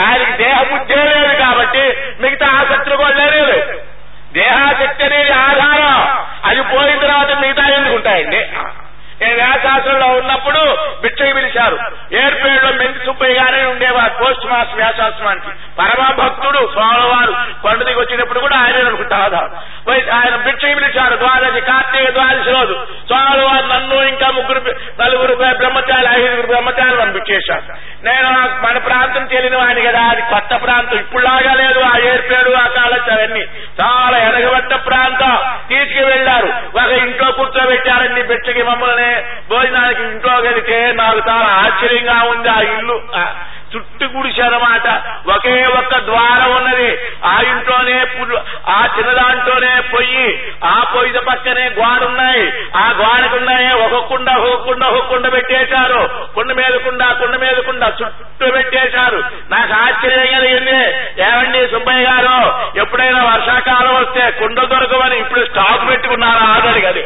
ఆయనకి 0.00 0.32
దేహబుద్ధే 0.32 0.94
లేదు 0.94 1.38
కాబట్టి 1.38 1.96
మిగతా 2.20 2.46
ఆసక్తులు 2.46 2.96
కూడా 2.96 3.24
లేదు 3.24 3.80
దేహాశక్తి 4.32 5.04
అనేది 5.04 5.32
ఆధారం. 5.32 6.26
అది 6.44 6.62
పోయిన 6.62 6.98
తర్వాత 7.00 7.38
మిగతా 7.38 7.74
ఎందుకు 7.76 7.94
ఉంటాయండి? 7.94 8.46
భిక్షకి 11.02 11.34
పిలిచారు 11.34 11.78
ఏర్పేడులో 12.12 12.72
మెంతి 12.72 13.06
సుబ్బయ్య 13.06 13.34
గారే 13.34 13.64
ఉండేవారు. 13.64 14.24
పోస్ట్ 14.24 14.46
మాస్ 14.46 14.74
వ్యాసాశ్రమానికి. 14.74 15.50
పరమ 15.78 16.12
భక్తుడు 16.22 16.70
స్వామివారు 16.72 17.32
కొండ 17.62 17.82
దిగి 17.82 18.00
వచ్చినప్పుడు 18.00 18.40
కూడా 18.40 18.56
ఆయన 18.56 18.76
అనుకుంటా 18.86 19.50
పోయి 19.88 20.10
ఆయన 20.10 20.36
భిక్షకి 20.36 20.74
పిలిచారు 20.74 21.16
ద్వాదశి 21.16 21.60
కార్తీక 21.60 22.10
ద్వాదశి 22.10 22.50
రోజు. 22.50 22.86
చాలు 23.12 23.74
నన్ను 23.74 23.94
ఇంకా 23.94 24.30
ముగ్గురు 24.30 24.74
నలుగురు 25.02 25.34
బ్రహ్మచారి 25.34 26.22
ఐదుగురు 26.22 26.46
బ్రహ్మచారి 26.46 26.96
పంపించేశారు. 26.96 27.62
నేను 28.04 28.30
మన 28.66 28.78
ప్రాంతం 28.78 29.26
తెలియని 29.26 29.56
వాడిని 29.56 29.86
కదా 29.86 30.00
అది 30.00 30.22
కొత్త 30.22 30.64
ప్రాంతం. 30.64 30.98
ఇప్పుడులాగా 30.98 31.54
లేదు 31.54 31.78
ఆ 31.80 31.98
ఏర్పేడు 31.98 32.54
ఆ 32.54 32.66
కాలేజ్ 32.66 33.10
అవన్నీ. 33.10 33.40
చాలా 33.80 34.18
ఎడగబడ్డ 34.18 34.74
ప్రాంతం. 34.74 35.38
తీసుకువెళ్ళారు 35.68 36.46
ఒక 36.78 36.90
ఇంట్లో 36.90 37.32
కూర్చోబెట్టారండి 37.32 38.22
బిడ్డకి 38.22 38.62
మమ్మల్ని 38.62 39.22
భోజనానికి 39.50 40.02
ఇంట్లో 40.02 40.34
వెళితే 40.36 40.92
నాకు 40.92 41.18
చాలా 41.28 41.46
ఆశ్చర్యంగా 41.46 42.22
ఉంది 42.22 42.48
ఆ 42.48 42.60
ఇల్లు. 42.60 43.02
చుట్టు 43.76 44.04
గుడిసెనమాట 44.04 44.86
ఒకే 45.28 45.64
ఒక్క 45.64 45.98
ద్వారం 45.98 46.56
ఉన్నది. 46.56 46.98
ఆ 47.24 47.40
ఇంట్లోనే 47.40 48.04
పుల్- 48.04 48.38
ఆ 48.68 48.88
చిన్నదాంట్లోనే 48.98 49.80
పొయ్యి 49.80 50.54
ఆ 50.64 50.92
పొయ్యి 50.94 51.18
పక్కనే 51.18 51.64
గోడున్నాయి. 51.68 52.52
ఆ 52.76 52.92
గోడకున్నాయే 52.98 53.72
ఒక 53.72 54.04
కుండ 54.04 54.30
ఒక 54.30 54.64
కుండ 54.64 54.84
ఒక 54.84 55.06
కుండ 55.06 55.32
పెట్టేశారు. 55.32 56.30
కుండ 56.34 56.52
మీద 56.52 56.74
కుండ 56.80 57.04
కుండ 57.04 57.36
మీద 57.36 57.56
కుండ 57.56 57.92
చుట్టూ 58.02 58.50
పెట్టేశారు. 58.50 59.22
నాకు 59.50 59.72
ఆశ్చర్యం 59.72 60.40
కలిగింది. 60.40 60.80
ఏమండి 61.22 61.68
సుబ్బయ్య 61.68 62.04
గారు 62.04 62.68
ఎప్పుడైనా 62.78 63.24
వర్షాకాలం 63.24 63.94
వస్తే 63.94 64.30
కుండ 64.30 64.60
దొరకమని 64.60 65.16
ఇప్పుడు 65.16 65.44
స్టాక్ 65.44 65.88
పెట్టుకున్నారా 65.88 66.44
ఆదడి 66.54 67.04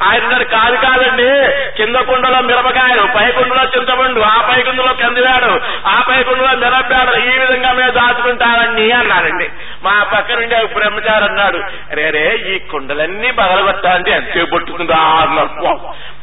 ఆయన 0.00 0.42
కాదు 0.54 0.76
కాదండి. 0.76 1.28
కింద 1.76 1.96
కుండలో 1.96 2.40
మిరపకాయలు 2.40 3.02
పై 3.16 3.30
కుండలో 3.32 3.64
చింతపండు 3.74 4.20
ఆ 4.22 4.36
పై 4.48 4.62
కుండలో 4.62 4.92
కందివాడు 4.94 5.50
ఆ 5.86 6.02
పై 6.08 6.22
కుండలో 6.22 6.52
మిరపాడు 6.56 7.12
ఈ 7.24 7.38
విధంగా 7.38 7.72
మేము 7.72 7.90
దాచుకుంటారండి 7.90 8.92
అన్నారండి. 8.92 9.46
మా 9.84 10.02
పక్క 10.12 10.32
నుండి 10.32 10.54
బ్రహ్మచారి 10.74 11.24
అన్నాడు 11.24 11.60
రే 11.92 12.10
రే 12.10 12.24
ఈ 12.50 12.58
కుండలన్నీ 12.70 13.30
పగలగొట్టాలంటే 13.30 14.10
ఎంతసేపు 14.10 14.50
పట్టుకుందా 14.54 15.00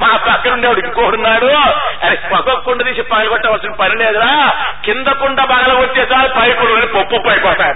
మా 0.01 0.11
పక్క 0.27 0.47
నుండి 0.47 0.67
ఆవిడ 0.67 0.85
ఇంకోడున్నాడు 0.85 1.51
అరే 2.03 2.17
ఒక్కొక్క 2.31 2.59
కుండ 2.59 2.81
తీసి 2.83 3.01
పగలగొట్టవలసిన 3.01 3.71
పని 3.71 3.95
లేదురా. 3.95 4.33
కింద 4.85 5.07
కుండ 5.21 5.39
బగలగొట్టేసారి 5.45 6.29
పై 6.39 6.49
కుండలు 6.51 6.87
పప్పు 6.87 7.17
పైపోతాయి 7.27 7.75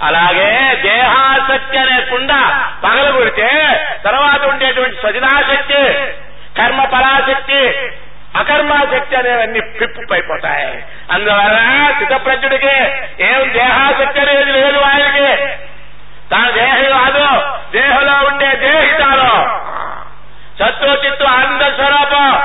అలాగే 0.00 0.48
దేహాసక్తి 0.82 1.78
అనే 1.78 2.00
కుండ 2.10 2.32
తర్వాత 4.86 5.12
సజనాశక్తి 5.12 6.12
కర్మ 6.58 6.84
పరాశక్తి 6.84 7.90
అకర్మాశక్తి 8.36 9.16
అనేవన్నీ 9.16 9.60
పిప్పు 9.60 10.12
అయిపోతాయి 10.12 10.84
అందువల్ల 11.10 11.92
చిత్తప్రజ్ఞుడికి 12.00 12.74
ఏం 13.20 13.52
దేహాశక్తి 13.52 14.20
అనేది 14.20 14.52
లేదు 14.52 14.78
ఆయనకి. 14.78 15.56
తన 16.32 16.50
దేహం 16.50 16.98
కాదు 16.98 17.56
దేహంలో 17.70 18.12
ఉండే 18.12 18.56
దేహితాలు. 18.56 19.30
సత్వ 20.58 21.02
చిత్తు 21.04 21.24
ఆనంద 21.24 21.60
స్వరూపం. 21.60 22.42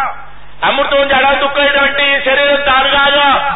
అమృతం 0.63 1.07
జడ 1.07 1.37
దుఃఖమైనటువంటి 1.37 2.03
ఈ 2.03 2.19
శరీరం 2.25 2.61
తాను 2.61 2.89
కాదు. 2.89 3.51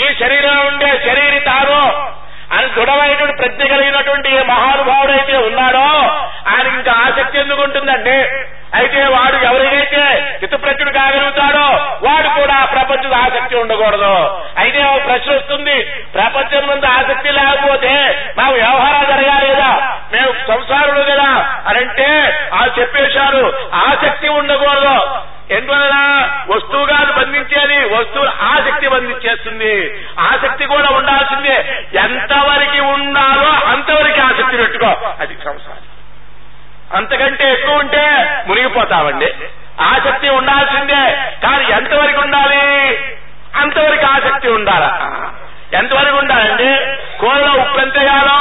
ఈ 0.00 0.14
శరీరంలో 0.14 0.62
ఉండే 0.62 0.86
శరీరి 0.86 1.40
తాను 1.40 2.10
అని 2.54 2.68
దృఢమైనటువంటి 2.76 3.36
ప్రజ్ఞ 3.40 3.62
కలిగినటువంటి 3.72 4.28
ఏ 4.38 4.40
మహానుభావుడైతే 4.52 5.36
ఉన్నాడో 5.48 5.86
ఆయనకి 6.52 6.74
ఇంకా 6.78 6.92
ఆసక్తి 7.06 7.38
ఎందుకు 7.42 7.62
ఉంటుందండి 7.66 8.16
అయితే 8.78 9.00
వాడు 9.14 9.36
ఎవరికైతే 9.48 10.02
చిత్తప్రజ్ఞుడు 10.40 10.92
కాగలుగుతాడో 10.98 11.64
వాడు 12.06 12.28
కూడా 12.38 12.58
ప్రపంచం 12.74 13.14
ఆసక్తి 13.22 13.54
ఉండకూడదు. 13.62 14.12
అయితే 14.62 14.80
ఒక 14.90 15.00
ప్రశ్న 15.08 15.30
వస్తుంది 15.36 15.76
ప్రపంచం 16.16 16.62
ముందు 16.70 16.86
ఆసక్తి 16.98 17.30
లేకపోతే 17.38 17.92
మాకు 18.38 18.54
వ్యవహారాలు 18.60 19.08
జరగాలేదా 19.12 19.70
మేము 20.12 20.30
సంసారులు 20.52 21.02
కదా 21.10 21.30
అని 21.68 21.80
అంటే 21.84 22.08
ఆ 22.60 22.62
చెప్పేశారు 22.78 23.44
ఆసక్తి 23.88 24.28
ఉండకూడదు. 24.38 24.96
ఎందువలన 25.50 26.28
వస్తువుగా 26.48 27.16
బంధించేది? 27.16 27.94
వస్తువు 27.94 28.26
ఆసక్తి 28.26 28.88
బంధించేస్తుంది. 28.88 30.04
ఆసక్తి 30.20 30.66
కూడా 30.66 30.88
ఉండాల్సిందే. 30.96 31.86
ఎంతవరకు 31.98 32.82
ఉండాలో 32.82 33.66
అంతవరకు 33.66 34.20
ఆసక్తి 34.20 34.56
పెట్టుకో. 34.56 35.14
అది 35.20 35.34
సంసారం. 35.44 35.90
అంతకంటే 36.96 37.52
ఎక్కువ 37.52 37.74
ఉంటే 37.74 38.34
మునిగిపోతామండి 38.46 39.34
ఆసక్తి 39.80 40.28
ఉండాల్సిందే. 40.28 41.30
కానీ 41.42 41.64
ఎంతవరకు 41.64 42.20
ఉండాలి? 42.20 42.98
అంతవరకు 43.56 44.06
ఆసక్తి 44.06 44.48
ఉండాలా. 44.48 45.00
ఎంతవరకు 45.74 46.16
ఉండాలండి? 46.16 46.96
కూరలో 47.18 47.62
ఉప్పు 47.62 47.78
ఎంత 47.80 47.98
వేయాలో 47.98 48.38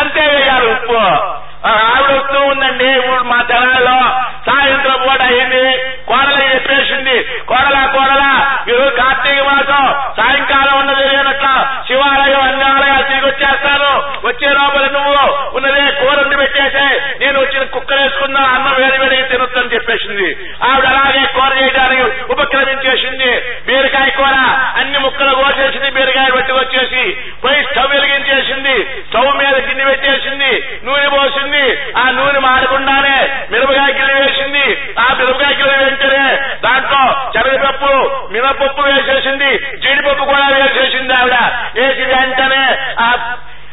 అంతే 0.00 0.20
వేయాలి 0.20 0.72
ఉప్పు. 0.72 1.40
ఆ 1.66 1.70
ఆవిడ 1.70 2.20
వస్తూ 2.20 2.40
ఉందండి 2.40 3.00
మా 3.08 3.42
తెనాల్లో 3.42 3.98
సాయంత్రం 4.46 4.98
పూట 5.02 5.22
అయింది 5.22 5.78
కోడలు 6.08 6.54
చెప్పేసింది 6.54 7.09
కోడలా 7.50 7.82
కోడలా 7.94 8.30
మీరు 8.66 8.86
కార్తీక 8.98 9.40
మాసం 9.48 9.84
సాయంకాలం 10.18 10.76
ఉన్నది 10.80 11.04
లేనట్ల 11.08 11.48
శివాలయం 11.88 12.42
అన్ని 12.48 12.64
ఆలయాలు 12.70 13.06
తిరిగి 13.08 13.26
వచ్చేస్తాను 13.26 13.90
వచ్చే 14.26 14.48
లోపల 14.58 14.86
నువ్వు 14.96 15.24
ఉన్నదే 15.56 15.86
కూరండి 16.00 16.36
పెట్టేసే 16.42 16.86
నేను 17.22 17.36
వచ్చిన 17.40 17.62
కుక్కర్ 17.74 18.00
వేసుకున్నా 18.02 18.42
అన్నం 18.54 18.74
వేడి 18.80 18.98
వేడి 19.02 19.18
తినొద్దని 19.30 19.72
చెప్పేసింది. 19.74 20.28
ఆవిడ 20.68 20.86
అలాగే 20.92 21.22
కూర 21.34 21.50
చేయడానికి 21.58 22.04
ఉపక్రమించేసింది. 22.34 23.30
బీరకాయ 23.66 24.08
కూర 24.18 24.34
అన్ని 24.80 24.98
ముక్కలు 25.04 25.32
కోసేసింది 25.40 25.90
బీరకాయ 25.96 26.28
పట్టుకొచ్చేసి 26.36 27.02
పోయి 27.42 27.60
స్టవ్ 27.68 27.90
వెలిగించేసింది 27.94 28.76
స్టవ్ 29.08 29.30
మీద 29.40 29.54
గిన్నె 29.66 29.84
పెట్టేసింది 29.90 30.52
నూనె 30.86 31.08
పోసింది 31.14 31.64
ఆ 31.96 32.06
నూనె 32.16 32.40
మాడకుండానే 32.46 33.16
మిరపకాయ 33.52 33.90
గిన్నె 33.98 34.16
వేసింది 34.20 34.66
ఆ 34.98 35.06
మిరపకాయ 35.18 35.52
గిన్నె 35.60 35.76
వెంటనే 35.84 36.24
దాంట్లో 36.64 37.02
శనగపప్పు 37.36 37.92
మినపప్పు 38.34 38.82
వేసేసింది 38.90 39.52
జీడిపప్పు 39.82 40.26
కూడా 40.32 40.46
వేసేసింది 40.56 41.14
ఆవిడ 41.14 41.36
వేసి 41.78 42.04
వెంటనే 42.12 42.64
ఆ 43.00 43.08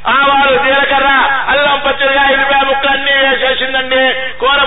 ఆవాలు 0.09 0.57
జీలకర్ర 0.63 1.07
అల్లం 1.51 1.79
పచ్చడిగా 1.85 2.21
ఎల్లిపాయ 2.33 2.61
ముక్క 2.67 2.85
అన్ని 2.87 3.13
వేసేసిందండి 3.21 4.03
కూర 4.41 4.59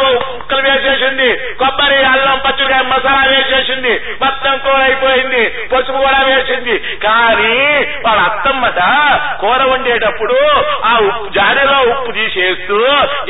వేసేసింది 0.66 1.28
కొబ్బరి 1.60 1.98
అల్లం 2.10 2.38
పచ్చిమిరకాయ 2.44 2.82
మసాలా 2.90 3.22
వేసేసింది 3.30 3.92
మొత్తం 4.22 4.54
కూర 4.58 4.76
అయిపోయింది 4.82 5.42
పసుపు 5.72 5.98
కూడా 5.98 6.20
వేసింది 6.28 6.74
కానీ 7.04 7.54
వాళ్ళ 8.04 8.20
అత్తమ్మట 8.26 8.80
కూర 9.40 9.60
వండేటప్పుడు 9.70 10.38
ఆ 10.84 10.94
ఉప్పు 11.06 11.26
జాడీలో 11.36 11.78
ఉప్పు 11.92 12.10
తీసేస్తూ 12.18 12.78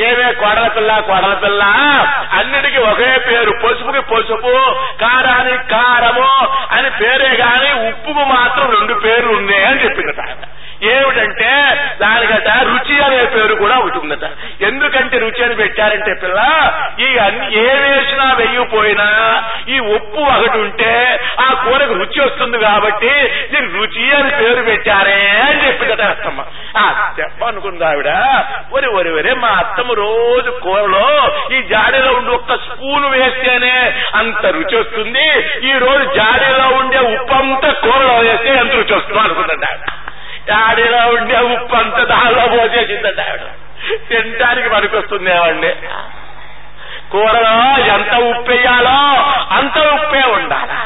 ఏమే 0.07 0.29
కొడల 0.41 0.67
పిల్ల 0.75 0.91
కొడల 1.09 1.33
పిల్ల 1.43 1.63
అన్నిటికీ 2.39 2.79
ఒకే 2.89 3.11
పేరు 3.27 3.53
పసుపుకి 3.63 4.03
పసుపు 4.11 4.55
కారానికి 5.01 5.65
కారము 5.73 6.29
అని 6.71 6.89
పేరే 6.99 7.31
గాని 7.41 7.69
ఉప్పుకు 7.89 8.25
మాత్రం 8.33 8.67
రెండు 8.77 8.97
పేర్లు 9.03 9.33
ఉన్నాయి 9.37 9.65
అని 9.65 9.83
చెప్పిందట 9.85 10.19
ఆయన. 10.21 10.43
ఏమిటంటే 10.91 11.49
దానికట 11.99 12.49
రుచి 12.67 12.95
అనే 13.05 13.17
పేరు 13.33 13.55
కూడా 13.55 13.75
ఒకటి 13.81 13.97
ఉందట 13.99 14.27
ఎందుకంటే 14.67 15.15
రుచి 15.23 15.41
అని 15.45 15.55
పెట్టారంటే 15.59 16.13
పిల్ల 16.21 16.39
ఈ 16.99 17.09
అన్ని 17.25 17.47
ఏ 17.59 17.73
వేసినా 17.83 18.27
వెయ్యిపోయినా 18.39 19.05
ఈ 19.67 19.79
ఉప్పు 19.95 20.21
ఒకటి 20.31 20.57
ఉంటే 20.63 20.93
ఆ 21.39 21.49
కూరకు 21.63 21.95
రుచి 21.99 22.19
వస్తుంది 22.21 22.59
కాబట్టి 22.63 23.11
దీనికి 23.51 23.73
రుచి 23.75 24.05
అని 24.17 24.31
పేరు 24.39 24.63
పెట్టారే 24.69 25.19
అని 25.43 25.59
చెప్పిందట 25.65 26.01
అత్తమ్మ 26.09 26.45
ఆ 26.77 26.85
చెప్పనుకుంది 27.19 27.85
ఆవిడ 27.85 28.09
ఒరి 28.73 28.89
ఒరి 28.97 29.11
ఒరే 29.17 29.35
మా 29.39 29.51
అత్తమ్మ 29.61 29.99
రోజు 30.01 30.51
కూరలో 30.63 31.05
ఈ 31.51 31.61
జాడీలో 31.71 32.11
ఉండి 32.17 32.33
ఒక్క 32.35 32.57
స్పూన్ 32.65 33.07
వేస్తేనే 33.15 33.75
అంత 34.15 34.45
రుచి 34.57 34.75
వస్తుంది 34.77 35.27
ఈ 35.63 35.75
రోజు 35.79 36.03
జాడీలో 36.17 36.67
ఉండే 36.79 37.01
ఉప్పు 37.11 37.35
అంతా 37.41 37.71
కూరలో 37.83 38.17
వేస్తే 38.23 38.51
ఎంత 39.11 39.19
రుచి 39.19 39.19
అనుకుందండి 39.19 39.65
ఆవిడ 39.65 39.85
జాడీలో 40.47 40.97
ఉండే 40.97 41.39
ఉప్పు 41.39 41.75
అంతా 41.75 42.03
దానిలో 42.03 42.47
పోసేసిందండి 42.47 43.21
ఆవిడ 43.21 43.41
తినడానికి 44.09 44.69
పనికొస్తుంది 44.69 45.31
ఏమండి 45.31 45.73
కూరలో 47.11 47.85
ఎంత 47.87 48.13
ఉప్పు 48.15 48.51
వేయాలో 48.51 48.97
అంత 49.57 49.77
ఉప్పే 49.77 50.23
ఉండాలా. 50.23 50.77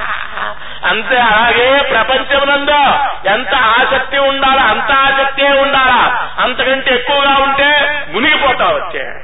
అంతే 0.83 1.17
అలాగే 1.17 1.81
ప్రపంచమునందు 1.81 2.79
ఎంత 3.25 3.55
ఆసక్తి 3.55 4.17
ఉండాలో 4.17 4.61
అంత 4.61 4.91
ఆసక్తే 4.91 5.43
ఉండాలా? 5.43 6.29
అంతకంటే 6.39 6.93
ఎక్కువగా 6.93 7.35
ఉంటే 7.43 7.69
మునిగిపోతా 8.13 8.65
వచ్చే. 8.65 9.21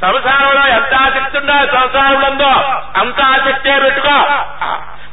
సంసారంలో 0.00 0.66
ఎంత 0.66 0.94
ఆసక్తి 0.94 1.38
ఉండాలి 1.38 1.70
సంసారంలో 1.72 2.52
అంత 3.00 3.20
ఆసక్తే 3.20 3.78
పెట్టుకో. 3.78 4.16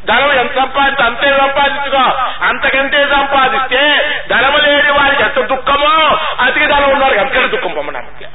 ధనం 0.07 0.31
ఎంత 0.31 0.55
సంపాదిస్తే 0.55 1.03
అంతే 1.03 1.37
సంపాదించుకో. 1.37 2.03
అంతకంటే 2.45 3.05
సంపాదిస్తే 3.05 3.81
ధనము 4.29 4.57
లేని 4.57 4.91
వారికి 4.91 5.23
ఎంత 5.23 5.39
దుఃఖమో 5.41 6.17
అతికి 6.43 6.65
ధనం 6.65 6.89
ఉన్నవారికి 6.89 7.21
అంతకంటే 7.21 7.47
దుఃఖం 7.47 7.73
పొమ్మడానికి 7.73 8.25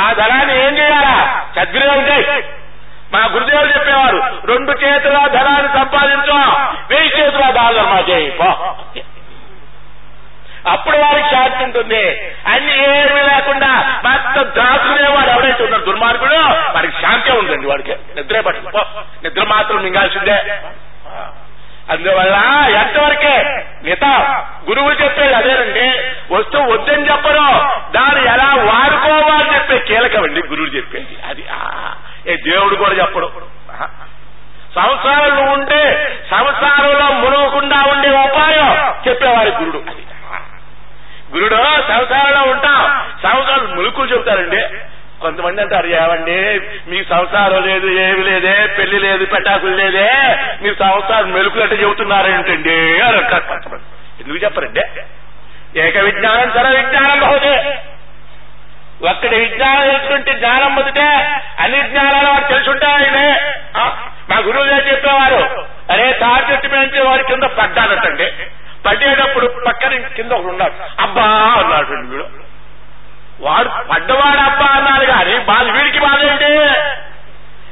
ఆ 0.00 0.12
ధనాన్ని 0.12 0.66
ఏం 0.66 0.78
చేయాలా? 0.78 1.44
సద్వినియోగం 1.56 2.08
చేయి. 2.08 2.44
మా 3.12 3.28
గురుదేవులు 3.32 3.68
చెప్పేవారు 3.68 4.46
రెండు 4.46 4.72
చేతుల 4.72 5.26
ధనాన్ని 5.26 5.68
సంపాదించో 5.78 6.38
వెయ్యి 6.90 7.20
చేతుల 7.20 7.50
దానం 7.50 8.10
చేయి 8.10 8.30
పో. 8.30 8.76
అప్పుడు 10.70 10.96
వారికి 10.96 11.28
శాంతి 11.34 11.64
ఉంటుంది. 11.64 12.04
అన్ని 12.46 12.72
ఏమీ 12.82 13.20
లేకుండా 13.22 14.00
మొత్తం 14.04 14.42
దాచుకునేవాడు 14.56 15.30
ఎవరైతే 15.30 15.64
ఉన్నారు 15.64 15.84
దుర్మార్గుడు 15.84 16.34
వాడికి 16.74 17.00
శాంతి 17.00 17.32
ఉందండి 17.32 17.66
వాడికి. 17.66 17.96
నిద్రే 18.16 18.40
పట్టు 18.40 18.78
నిద్ర 19.24 19.44
మాత్రం 19.44 19.82
మింగాల్సిందే. 19.82 20.38
అందువల్ల 21.90 22.36
ఎంతవరకే? 22.76 23.64
మిత 23.84 24.04
గురువు 24.68 24.90
చెప్పేది 24.90 25.34
అదేనండి. 25.34 25.88
వస్తువు 26.34 26.72
వద్దని 26.72 27.10
చెప్పరు. 27.10 27.42
దాన్ని 27.92 28.26
ఎలా 28.26 28.54
వాడుకోవాలని 28.54 29.54
చెప్పే 29.54 29.78
కీలకమండి 29.78 30.42
గురువు 30.46 30.66
చెప్పేది. 30.66 31.16
అది 31.28 31.44
ఏ 32.32 32.36
దేవుడు 32.36 32.74
కూడా 32.74 32.90
చెప్పడు. 32.90 33.32
సంసారంలో 34.74 35.52
ఉంటే 35.52 36.12
సంసారంలో 36.30 37.08
మునగకుండా 37.08 37.84
ఉండే 37.92 38.10
ఉపాయం 38.10 38.94
చెప్పేవారి 39.08 39.50
గురుడు. 39.50 39.78
అది 39.78 40.06
గురుడు 41.34 41.56
సంసారంలో 41.88 42.52
ఉంటాం. 42.52 43.06
సంసారం 43.22 43.76
ములుకులు 43.76 44.06
చెబుతారండి. 44.06 44.62
కొంతమంది 45.20 45.62
అంటారు 45.62 45.86
ఏమండి 45.86 46.60
మీ 46.90 47.04
సంసారం 47.04 47.62
లేదు 47.62 47.86
ఏమి 47.86 48.24
లేదే 48.24 48.66
పెళ్ళి 48.66 48.98
లేదు 48.98 49.24
పెటాకులు 49.24 49.76
లేదే 49.76 50.10
మీ 50.62 50.74
సంసారం 50.74 51.32
మెలుకులంటే 51.32 51.74
చెబుతున్నారేంటండి? 51.74 53.02
అని 53.02 53.16
అంటారు 53.16 53.44
కొంతమంది. 53.48 53.84
ఎందుకు 54.22 54.44
చెప్పరండి? 54.44 54.82
ఏక 55.80 55.98
విజ్ఞానం 55.98 56.50
సర 56.50 56.68
విజ్ఞానం 56.68 57.20
బహుదే. 57.20 57.78
ఒక్కడి 59.10 59.36
విజ్ఞానం 59.36 59.86
తెలుసుకుంటే 59.86 60.34
జ్ఞానం 60.34 60.74
పొందితే 60.74 61.02
అన్ని 61.60 61.82
జ్ఞానాలు 61.82 62.28
వాడు 62.28 62.48
తెలుసుంటాయనే 62.52 63.54
మా 64.30 64.38
గురువు 64.38 64.64
గారు 64.64 64.84
చెప్పేవారు 64.84 65.66
అరే 65.90 66.12
తాటి 66.12 66.52
చెట్టు 66.52 66.68
మీద 66.68 67.02
వారి 67.02 67.22
కింద 67.24 67.42
పడ్డానటండి 67.42 68.32
పడ్డేటప్పుడు 68.86 69.46
పక్కన 69.66 69.96
కింద 69.96 70.32
ఒకడు 70.32 70.48
ఉన్నాడు. 70.48 71.02
అబ్బా 71.02 71.22
అన్నాడు 71.22 71.86
వీడు. 71.86 72.45
వాడు 73.40 73.68
పడ్డవాడబ్బా 73.68 74.66
అన్నాడు 74.66 75.04
కానీ 75.04 75.38
బాధ 75.38 75.62
వీడికి 75.62 75.98
బాధ 75.98 76.24
ఏంటి? 76.24 76.44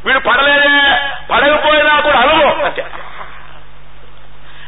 వీడు 0.06 0.18
పడలేదే. 0.18 0.96
పడకపోయినా 1.30 2.00
కూడా 2.00 2.18
అనుభవం 2.18 2.64
అంతే. 2.64 2.84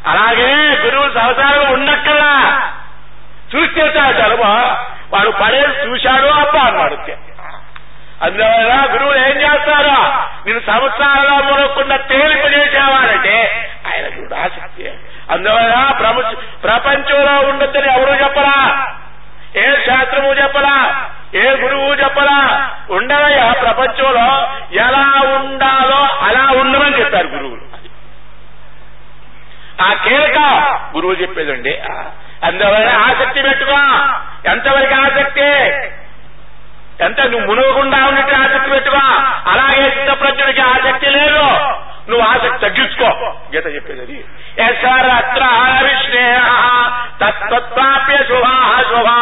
అలాగే 0.06 0.78
గురువు 0.84 1.08
సంసారం 1.10 1.72
ఉండక్కల్లా 1.72 2.62
చూస్తే 3.56 3.80
చాలు 3.80 4.36
వాడు 5.12 5.30
పడేది 5.30 5.86
చూశాడు 5.86 6.26
అబ్బా 6.26 6.60
అన్నాడు. 6.60 6.94
అందువల్ల 8.22 8.88
గురువులు 8.92 9.18
ఏం 9.18 9.36
చేస్తారు? 9.40 9.88
నేను 10.46 10.60
సంవత్సరాల్లో 10.66 11.36
మునకుండా 11.36 11.96
తేలిపజేసేవాడంటే 11.96 13.66
ఆయన 13.86 14.04
చూడు 14.04 14.34
ఆసక్తి. 14.34 14.92
అందువల్ల 15.30 15.92
ప్రపంచ 15.98 16.34
ప్రపంచంలో 16.64 17.48
ఉండొద్దని 17.48 17.92
ఎవరు 17.92 18.24
చెప్పరా? 18.24 18.86
ఏ 19.56 19.74
శాస్త్రము 19.86 20.28
చెప్పలా? 20.28 21.04
ఏ 21.34 21.50
గురువు 21.50 21.94
చెప్పలా? 21.94 22.70
ఉండవయ్యా 22.90 23.52
ప్రపంచంలో 23.52 24.56
ఎలా 24.72 25.34
ఉండాలో 25.38 26.06
అలా 26.20 26.60
ఉండమని 26.60 27.00
చెప్పారు 27.00 27.26
గురువులు. 27.26 27.66
ఆ 29.82 29.92
కీలక 29.92 30.38
గురువు 30.96 31.12
చెప్పేదండి. 31.12 31.82
అందువల్ల 32.44 32.88
ఆసక్తి 32.88 33.42
పెట్టుకో. 33.42 33.78
ఎంతవరకు 34.50 34.94
ఆసక్తి? 34.94 35.48
ఎంత 37.04 37.20
నువ్వు 37.20 37.54
మునగకుండా 37.54 38.04
ఉన్నట్టు 38.06 38.34
ఆసక్తి 38.34 38.70
పెట్టుకో. 38.70 38.96
అలాగే 39.50 39.84
చిత్తప్రజ్ఞుడికి 39.84 40.60
ఆసక్తి 40.60 41.10
లేదు. 41.10 41.46
నువ్వు 42.08 42.26
ఆసక్తి 42.26 42.58
తగ్గించుకో. 42.58 43.08
గీత 43.54 43.66
చెప్పేది. 43.74 44.00
అది 44.00 44.24
యశరత్ర 44.58 45.44
విష్ణేయ 45.84 46.38
తత్వాప్య 47.22 48.16
శుభా. 48.16 48.82
శుభా 48.82 49.16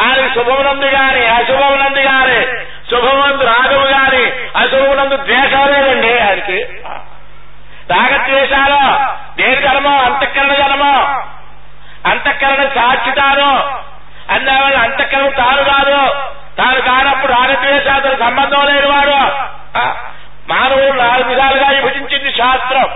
ఆయన 0.00 0.34
శుభమునందు 0.34 0.86
గాని 0.86 1.26
అశుభమునందు 1.26 1.98
గాని 1.98 2.46
శుభమునందు 2.90 3.44
రాగము 3.44 3.86
గాని 3.86 4.24
అశుభమునందు 4.56 5.16
ద్వేషం 5.16 5.72
లేదండి 5.72 6.18
ఆయనకి 6.18 6.58
రాగద్వేషాలు 7.90 8.80
దేని 9.40 9.62
జన్మం 9.62 9.98
అంతఃకరణ 9.98 10.52
జన్మం 10.52 11.22
అంతఃకరణ 12.06 12.64
సాక్షితాను 12.64 13.50
అందువల్ల 14.30 14.78
అంతఃకరణ 14.78 15.28
తాను 15.28 15.64
కాదు. 15.64 16.14
తాను 16.58 16.80
కానప్పుడు 16.80 17.32
రాగద్వేషాలతో 17.32 18.16
సంబంధం 18.16 18.66
లేనివాడు. 18.66 19.18
ఆ, 20.64 20.68
మానవులు 20.68 20.92
నాలుగు 20.92 21.28
విధాలుగా 21.28 21.68
విభజించింది 21.68 22.32
శాస్త్రం. 22.32 22.90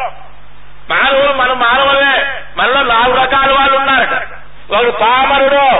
మానవులు 0.90 1.32
మన 1.32 1.52
మానవులే. 1.52 2.42
మనలో 2.56 2.82
నాలుగు 2.82 3.16
రకాల 3.16 3.52
వాళ్ళు 3.52 3.78
ఉన్నారట 3.78 4.28
ఒకడు 4.72 4.90
పామరుడు 4.90 5.78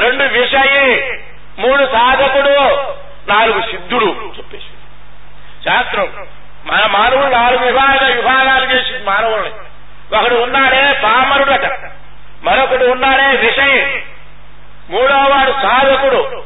రెండు 0.00 0.24
విషయి 0.24 1.20
మూడు 1.58 1.84
సాధకుడు 1.84 2.60
నాలుగు 3.30 3.60
సిద్ధుడు 3.60 4.32
చెప్పేసి. 4.38 4.66
శాస్త్రం. 5.64 6.12
మన 6.66 6.86
మానవులు 6.86 7.28
నాలుగు 7.28 7.66
విభాగ 7.66 8.14
విభాగాలు 8.14 8.64
చేసింది 8.64 9.04
మానవుల్ని. 9.04 9.50
ఒకడు 10.16 10.34
ఉన్నాడే 10.34 11.00
పామరుడట. 11.04 11.90
మరొకడు 12.42 12.84
ఉన్నాడే 12.84 13.26
విషయి. 13.26 14.04
మూడో 14.90 15.14
వాడు 15.14 15.52
సాధకుడు. 15.52 16.44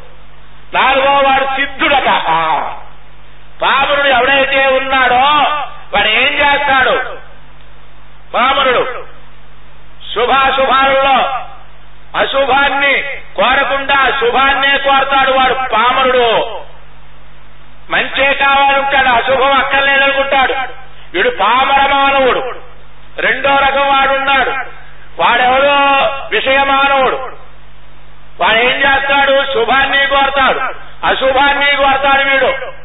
నాలుగో 0.74 1.10
వాడు 1.10 1.44
సిద్ధుడట 1.44 2.08
పామరుడు 3.62 4.08
ఎవడైతే 4.08 4.66
ఉన్నాడో 4.66 5.20
వాడు 5.94 6.08
ఏం 6.08 6.32
చేస్తాడు? 6.32 7.16
పామరుడు 8.34 9.06
శుభాశుభాలలో 10.14 11.42
అశుభాన్ని 12.18 13.02
కోరకుండా 13.36 14.10
శుభాన్నే 14.20 14.78
కోరతాడు 14.78 15.30
వాడు 15.30 15.54
పామరుడు 15.54 16.60
మంచే 17.90 18.34
కావాలంటాడు 18.34 19.08
అశుభం 19.08 19.52
అక్కర్లేదనుకుంటాడు 19.52 20.52
వీడు 21.14 21.30
పామర 21.30 21.94
మానవుడు 21.94 22.60
రెండో 23.18 23.58
రకం 23.58 23.88
వాడున్నాడు. 23.88 24.50
వాడెవడో 25.22 25.74
విషయ 26.30 26.64
మానవుడు 26.64 27.16
వాడు 28.40 28.58
ఏం 28.58 28.76
చేస్తాడు? 28.76 29.44
శుభాన్ని 29.52 30.06
కోరతాడు. 30.06 30.60
అశుభాన్ని 31.06 31.76
కోరతాడు 31.76 32.22
వీడు. 32.28 32.81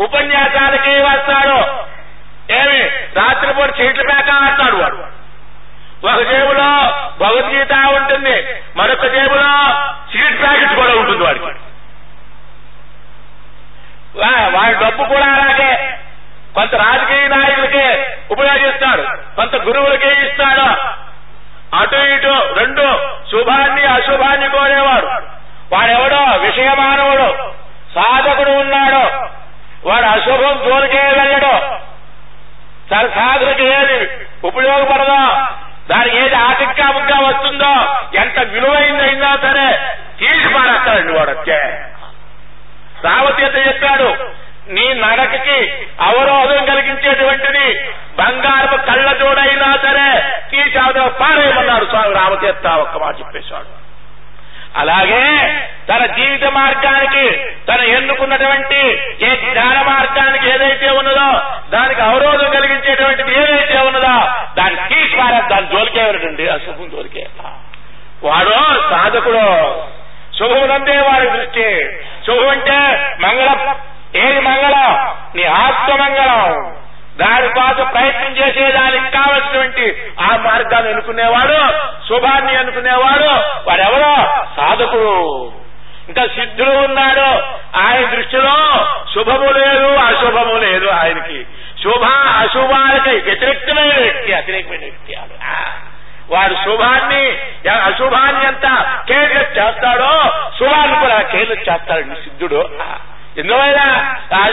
ఉపన్యాసాలకి 0.00 0.90
వస్తాడు? 0.90 1.56
ఏమి? 2.52 2.82
రాత్రిపూట 3.18 3.80
చీట్ల 3.80 4.02
పేక 4.02 4.30
ఆడతాడు 4.30 4.76
వాడు. 4.76 5.20
ఒక 6.06 6.28
జేబులో 6.28 6.70
భగవద్గీత 7.20 7.72
ఉంటుంది 7.72 8.46
మరొక 8.76 9.06
జేబులో 9.06 9.74
సీట్ 10.12 10.42
ప్యాకెట్ 10.42 10.74
కూడా 10.74 10.92
ఉంటుంది 10.92 11.24
వాడికి. 11.24 11.44
వాడి 14.56 14.74
డబ్బు 14.84 15.04
కూడా 15.04 15.26
అలాగే 15.26 15.98
కొంత 16.54 16.74
రాజకీయ 16.74 17.28
నాయకులకి 17.28 18.06
ఉపయోగిస్తాడు 18.30 19.02
కొంత 19.36 19.56
గురువులకి 19.56 20.26
ఇస్తాడు. 20.26 21.00
అటు 21.76 21.96
ఇటు 21.96 22.54
రెండు 22.58 22.98
శుభాన్ని 23.30 23.86
అశుభాన్ని 23.86 24.48
కోరేవాడు. 24.48 25.06
వాడెవడో? 25.74 26.36
విషయమానవుడు 26.36 27.52
సాధకుడు 27.94 28.50
ఉన్నాడు. 28.50 29.09
వాడు 29.86 30.06
అశుభం 30.06 30.56
జోలికే 30.64 31.02
వెళ్ళడం. 31.18 31.56
తన 32.90 33.04
సాధనకి 33.16 33.64
ఏది 33.78 33.98
ఉపయోగపడదో? 34.44 35.20
దానికి 35.90 36.16
ఏది 36.16 36.34
ఆటంకాముగా 36.34 37.18
వస్తుందో 37.28 37.70
ఎంత 38.14 38.38
విలువైందైందో 38.52 39.30
సరే 39.44 39.68
తీసి 40.18 40.48
పారేస్తాడండి 40.54 41.12
వాడు 41.12 41.30
వచ్చే 41.30 41.60
రావతీత 43.04 43.54
చెప్పాడు 43.66 44.08
నీ 44.76 44.86
నడకకి 44.94 45.58
అవరోధం 46.00 46.66
కలిగించేటువంటిది 46.66 47.66
బంగారపు 48.18 48.76
కళ్ళ 48.88 49.12
జోడైనా 49.12 49.70
సరే 49.84 50.08
తీసి 50.50 50.78
అవతల 50.78 51.08
పారేయమన్నాడు 51.22 51.84
స్వామి 51.84 52.14
రామతీర్థ 52.14 52.66
ఒక్క 52.84 52.96
మాట 52.98 53.14
చెప్పేశాడు. 53.20 53.68
అలాగే 54.76 55.48
తన 55.88 56.06
జీవిత 56.06 56.44
మార్గానికి 56.44 57.38
తను 57.68 57.82
ఎన్నుకున్నటువంటి 57.82 58.80
ఏ 59.24 59.36
జ్ఞాన 59.36 59.82
మార్గానికి 59.82 60.50
ఏదైతే 60.50 60.90
ఉన్నదో 60.90 61.42
దానికి 61.70 62.00
అవరోధం 62.00 62.50
కలిగించేటువంటిది 62.50 63.32
ఏదైతే 63.32 63.78
ఉన్నదో 63.78 64.30
దాన్ని 64.58 64.88
తీసి 64.88 65.16
పారే 65.16 65.48
దాని 65.48 65.66
జోలికే 65.66 66.02
వెళ్ళండి 66.02 66.46
శుభం 66.46 66.90
జోలికే. 66.90 67.26
వాడు 68.22 68.80
సాధకుడు. 68.90 69.84
శుభములందే 70.38 70.96
వారి 70.96 71.30
దృష్టి. 71.30 71.90
శుభం 72.26 72.48
అంటే 72.48 72.78
మంగళం. 73.20 73.76
ఏది 74.16 74.40
మంగళం? 74.40 75.14
నీ 75.34 75.44
ఆత్మ 75.44 75.94
మంగళం. 75.94 76.79
దానికోసం 77.20 77.90
ప్రయత్నం 77.92 78.36
చేసేదానికి 78.36 79.10
కావలసినటువంటి 79.10 80.12
ఆ 80.20 80.36
మార్గాన్ని 80.36 80.90
ఎన్నుకునేవాడు 80.90 81.58
శుభాన్ని 82.08 82.54
ఎన్నుకునేవాడు 82.54 83.30
వాడెవరో 83.68 84.44
సాధకుడు. 84.56 85.52
ఇంకా 86.08 86.26
సిద్ధుడు 86.26 86.70
ఉన్నాడు. 86.70 87.42
ఆయన 87.78 88.14
దృష్టిలో 88.14 88.86
శుభము 89.14 89.50
లేదు 89.50 89.86
అశుభము 89.94 90.54
లేదు 90.54 90.86
ఆయనకి. 90.88 91.46
శుభ 91.82 92.04
అశుభాలకి 92.38 93.20
వ్యతిరేకమైన 93.20 94.00
వ్యక్తి 94.02 94.32
అతిరేకమైన 94.32 94.80
వ్యక్తి 94.80 95.16
వాడు 96.30 96.54
శుభాన్ని 96.54 97.22
అశుభాన్ని 97.70 98.46
ఎంత 98.46 98.66
కేర్లు 99.08 99.38
చేస్తాడో 99.38 100.10
శుభాన్ని 100.58 101.00
కూడా 101.00 101.22
కేర్లు 101.22 101.54
చేస్తాడండి 101.54 102.14
సిద్ధుడు. 102.14 102.70
ఎందువల్ల? 103.38 103.80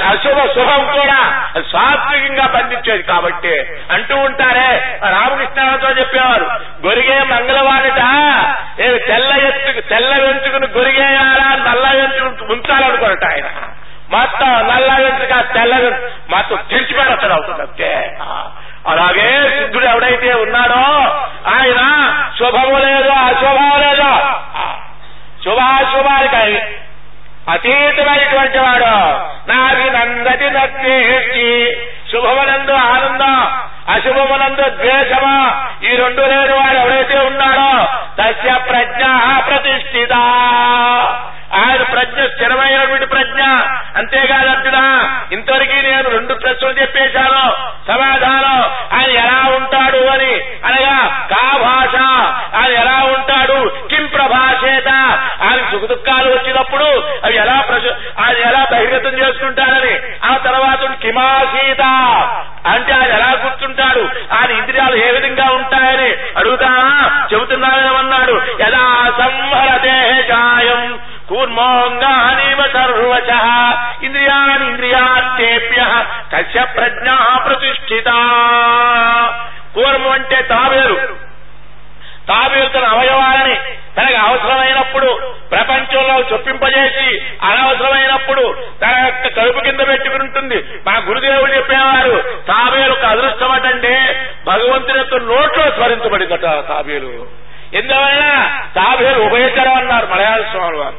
అశుభ 0.07 0.39
శుభం 0.55 0.85
కూడా 0.85 1.36
అది 1.57 1.65
సాత్వికంగా 1.71 2.47
బంధించేది 2.47 3.03
కాబట్టి 3.03 3.67
అంటూ 3.91 4.15
ఉంటారే. 4.17 4.99
రామకృష్ణతో 5.09 5.89
చెప్పేవారు 5.89 6.43
గొరిగే 6.85 7.19
మంగళవాడిట 7.23 8.01
ఏ 8.81 8.97
తెల్ల 8.97 9.31
ఎత్తుకు 9.47 9.81
తెల్ల 9.89 10.17
వెంచుకుని 10.17 10.67
గొరిగేయాలా 10.67 11.73
నల్ల 11.73 12.01
వెంచుకుని 12.01 12.53
ఉంచాలనుకోరట 12.53 13.25
ఆయన. 13.25 13.45
మొత్తం 14.09 14.67
నల్ల 14.67 15.01
వెంట్రుక 15.01 15.53
తెల్ల 15.53 15.75
మొత్తం 16.29 16.57
తెరిచిపెడతాడు 16.69 17.33
అవుతుంది 17.33 17.61
అంతే. 17.61 18.17
అలాగే 18.87 19.59
సిద్ధుడు 19.59 19.85
ఎవడైతే 19.85 20.33
ఉన్నాడో 20.33 20.83
ఆయన 21.49 21.81
శుభము 22.39 22.77
లేదు 22.77 23.09
అశుభం 23.09 23.81
లేదు. 23.81 24.07
ఆ, 24.57 24.77
శుభాశుభాలకి 25.45 26.61
అతీతమైనటువంటి 27.49 28.57
వాడు. 28.57 28.93
کے 30.65 31.19
کی 31.33 31.69
పూర్వం 79.77 80.11
అంటే 80.11 80.41
తావేరు 80.41 81.27
తాబేలు 82.27 82.69
తన 82.69 82.85
అవయవాలని 82.85 83.55
తనకు 83.97 84.15
అవసరమైనప్పుడు 84.15 85.33
ప్రపంచంలో 85.51 86.19
చొప్పింపజేసి 86.19 87.21
అనవసరమైనప్పుడు 87.43 88.55
తన 88.81 89.05
యొక్క 89.05 89.39
కడుపు 89.39 89.59
కింద 89.59 89.79
పెట్టుకుంటుంది 89.87 90.55
మా 90.87 91.01
గురుదేవుడు 91.07 91.51
చెప్పేవారు 91.51 92.23
తాబేలు 92.47 92.91
ఒక 92.91 93.05
అదృష్టం 93.05 93.51
అటంటే 93.51 94.25
భగవంతుని 94.47 94.97
యొక్క 94.97 95.15
నోట్లో 95.15 95.71
స్మరించబడిందట 95.71 96.41
తాబేలు. 96.41 97.27
ఎందువలన? 97.73 98.59
తాబేలు 98.75 99.19
ఉభయచరం 99.19 99.73
అన్నారు 99.73 100.05
మలయాళ 100.05 100.41
స్వామి 100.41 100.77
వారు. 100.77 100.95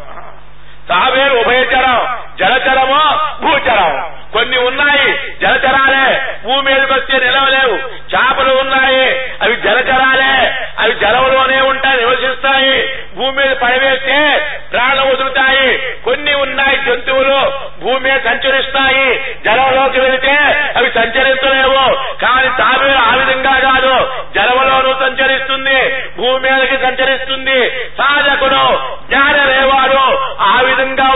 తాబేలు 0.88 1.35
ఉభయచరం 1.35 2.19
జలచరము 2.38 3.01
భూచరం. 3.43 4.18
కొన్ని 4.33 4.59
ఉన్నాయి 4.59 5.14
జలచరాలే. 5.41 6.35
భూమి 6.45 6.62
మీదకి 6.62 6.93
వస్తే 6.93 7.19
నిలవలేవు. 7.19 7.77
చేపలు 8.14 8.55
ఉన్నాయి 8.55 9.33
అవి 9.43 9.57
జలచరాలే. 9.57 10.55
అవి 10.79 10.95
జలంలోనే 10.95 11.61
ఉంటాయి 11.61 11.97
నివసిస్తాయి. 11.97 12.88
భూమి 13.17 13.33
మీద 13.33 13.57
పడవేస్తే 13.57 14.47
ప్రాణం 14.73 15.09
వదులుతాయి. 15.09 15.79
కొన్ని 16.05 16.35
ఉన్నాయి 16.35 16.77
జంతువులు 16.77 17.53
భూమి 17.81 18.01
మీద 18.01 18.21
సంచరిస్తాయి. 18.21 19.37
జలంలోకి 19.45 20.01
వెళితే 20.01 20.38
అవి 20.77 20.91
సంచరించలేవు. 20.95 21.95
కానీ 21.95 22.49
తాబేలు 22.49 22.99
ఆ 22.99 23.14
విధంగా 23.14 23.59
కాదు. 23.59 24.09
జలంలోనూ 24.35 24.95
సంచరిస్తుంది 25.01 26.05
భూమి 26.17 26.51
మీదకి 26.51 26.77
సంచరిస్తుంది. 26.83 27.71
సాధకుడు 27.71 28.79
జ్ఞానరేవాడు 29.09 30.19
ఆ 30.41 30.61
విధంగా 30.61 31.08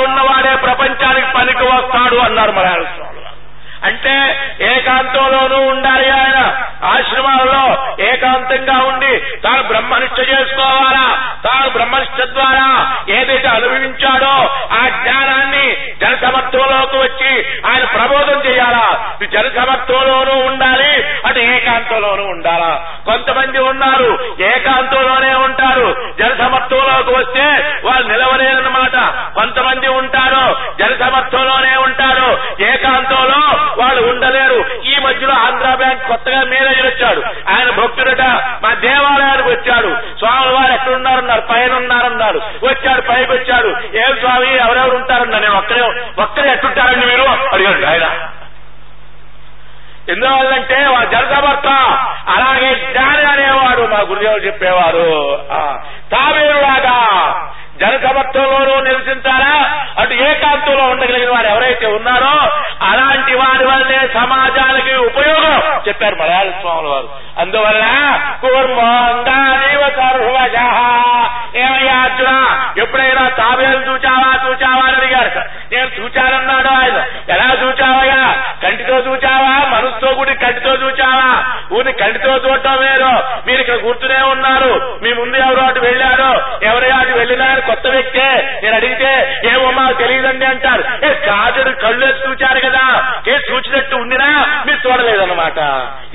ప్రపంచానికి 1.13 1.33
పనికి 1.37 1.65
వస్తాడు 1.73 2.17
అన్నారు 2.19 2.53
మలయాళ 2.53 2.85
స్వామి 2.85 3.21
అంటే 3.83 4.13
ఏకాంతంలోనూ 4.65 5.59
ఉండాలి 5.69 6.09
ఆయన. 6.17 6.39
ఆశ్రమాలలో 6.85 7.65
ఏకాంతంగా 8.03 8.83
ఉండి 8.83 9.19
తాను 9.19 9.63
బ్రహ్మనిష్ట 9.63 10.19
చేసుకోవాలా? 10.19 11.35
తాను 11.45 11.71
బ్రహ్మనిష్ట 11.71 12.21
ద్వారా 12.23 12.67
ఏదైతే 13.09 13.49
అనుభవించాడో 13.49 14.35
ఆ 14.73 14.89
జ్ఞానాన్ని 14.89 15.77
జన 16.03 16.15
సమత్వంలోకి 16.15 16.97
వచ్చి 16.97 17.33
ఆయన 17.67 17.85
ప్రబోధం 17.85 18.39
చేయాలా? 18.47 19.17
ఈ 19.23 19.27
జన 19.27 19.49
ఉండాలి 20.45 20.93
అటు 21.27 21.39
ఏకాంతంలోనూ 21.39 22.25
ఉండాలా? 22.25 22.87
కొంతమంది 23.05 23.59
ఉన్నారు 23.59 24.19
ఏకాంతంలోనే 24.41 25.35
ఉంటారు. 25.35 26.13
జనసమర్త్వంలోకి 26.19 27.11
వస్తే 27.11 27.47
వాళ్ళు 27.85 28.09
నిలవలేరన్నమాట. 28.09 28.97
కొంతమంది 29.35 29.89
ఉంటారు 29.89 30.57
జనసమర్త్వంలోనే 30.79 31.77
ఉంటారు. 31.77 32.29
ఏకాంతంలో 32.63 33.43
వాళ్ళు 33.83 34.03
ఉండలేరు 34.03 34.83
ఈ 34.85 34.99
మధ్యలో 34.99 35.35
ఆంధ్ర 35.35 35.75
బ్యాంక్ 35.75 36.09
కొత్తగా 36.09 36.43
మేనేజర్ 36.43 36.87
వచ్చాడు 36.87 37.21
ఆయన 37.53 37.71
భక్తుడట 37.71 38.23
మా 38.63 38.75
దేవాలయానికి 38.75 39.49
వచ్చాడు 39.49 40.19
స్వామి 40.19 40.55
వారు 40.55 40.73
ఎక్కడ 40.73 40.93
ఉన్నారన్నారు 40.93 41.41
పైన 41.41 41.75
ఉన్నారన్నారు 41.75 42.39
వచ్చాడు 42.65 43.01
పైకి 43.01 43.33
వచ్చాడు 43.33 43.69
ఏం 43.97 44.15
స్వామి 44.33 44.57
ఎవరెవరు 44.57 44.97
ఉంటారండి 44.97 45.41
నేను 45.41 45.59
ఒక్కరే 45.59 45.81
ఒక్కరే 46.23 46.53
ఎట్టుంటారండి 46.53 47.07
మీరు? 47.07 47.23
అడిగాడు 47.53 47.87
ఆయన. 47.87 48.29
ఎందువల్లంటే 50.09 50.87
వా 50.87 51.05
జలసమర్థ 51.05 51.67
అలాగే 52.29 52.75
జ్ఞాని 52.75 53.25
అనేవాడు 53.25 53.83
మా 53.83 53.99
గురుదేవుడు 54.01 54.43
చెప్పేవారు. 54.43 55.39
ఆ, 55.53 55.81
నివసించాలా 58.93 59.81
అటు 59.99 60.15
ఏకాంతంలో 60.15 60.85
ఉండగలిగిన 60.85 61.31
వారు 61.31 61.47
ఎవరైతే 61.47 61.87
ఉన్నారో 61.87 62.51
అలాంటి 62.83 63.35
వారి 63.35 63.67
వల్లే 63.67 64.09
సమాజానికి 64.15 64.95
ఉపయోగం 64.95 65.83
చెప్పారు 65.89 66.15
మలయాళ 66.15 66.51
స్వాముల 66.51 66.89
వారు. 66.89 67.09
అందువల్ల 67.39 67.85
ఏమయ్యా 71.57 71.95
అర్జున? 71.95 72.31
ఎప్పుడైనా 72.79 73.29
తాబేలు 73.29 73.91
చూచావా? 73.91 74.49
చూచావా 74.49 74.87
అని 74.87 74.97
అడిగారు 74.97 75.43
నేను 75.73 75.91
చూచానన్నాడు 76.01 76.69
ఆయన. 76.69 77.05
ఎలా 77.35 77.57
చూచావయ్యా? 77.63 78.45
కంటితో 78.63 78.99
చూచావా? 78.99 79.79
మనసుతో 79.79 80.15
కూడి 80.15 80.35
కంటితో 80.35 80.75
చూచావా? 80.75 81.45
ఊరిని 81.73 81.93
కంటితో 81.93 82.37
చూడటం 82.37 82.77
వేరు. 82.77 83.23
మీరు 83.47 83.61
ఇక్కడ 83.61 83.77
కూర్చునే 83.77 84.23
ఉన్నారు. 84.23 84.99
మీ 85.03 85.13
ముందు 85.13 85.37
ఎవరు 85.37 85.61
అటు 85.61 85.81
వెళ్ళారు. 85.81 86.59
ఎవరో 86.63 86.97
అటు 86.97 87.19
వెళ్ళినారు 87.19 87.61
కొత్త 87.61 87.87
వ్యక్తే. 87.87 88.61
నేను 88.63 88.77
అడిగితే 88.77 89.41
ఏమో 89.45 89.71
మాకు 89.71 89.99
తెలియదండి 89.99 90.45
అంటారు. 90.47 91.07
ఏ 91.07 91.15
కాజుడు 91.15 91.71
కళ్ళు 91.71 92.07
చూచారు 92.07 92.61
కదా. 92.61 92.92
చూచినట్టు 93.53 93.97
ఉండినా 93.97 94.63
మీరు 94.67 94.89
చూడలేదన్నమాట. 94.89 95.59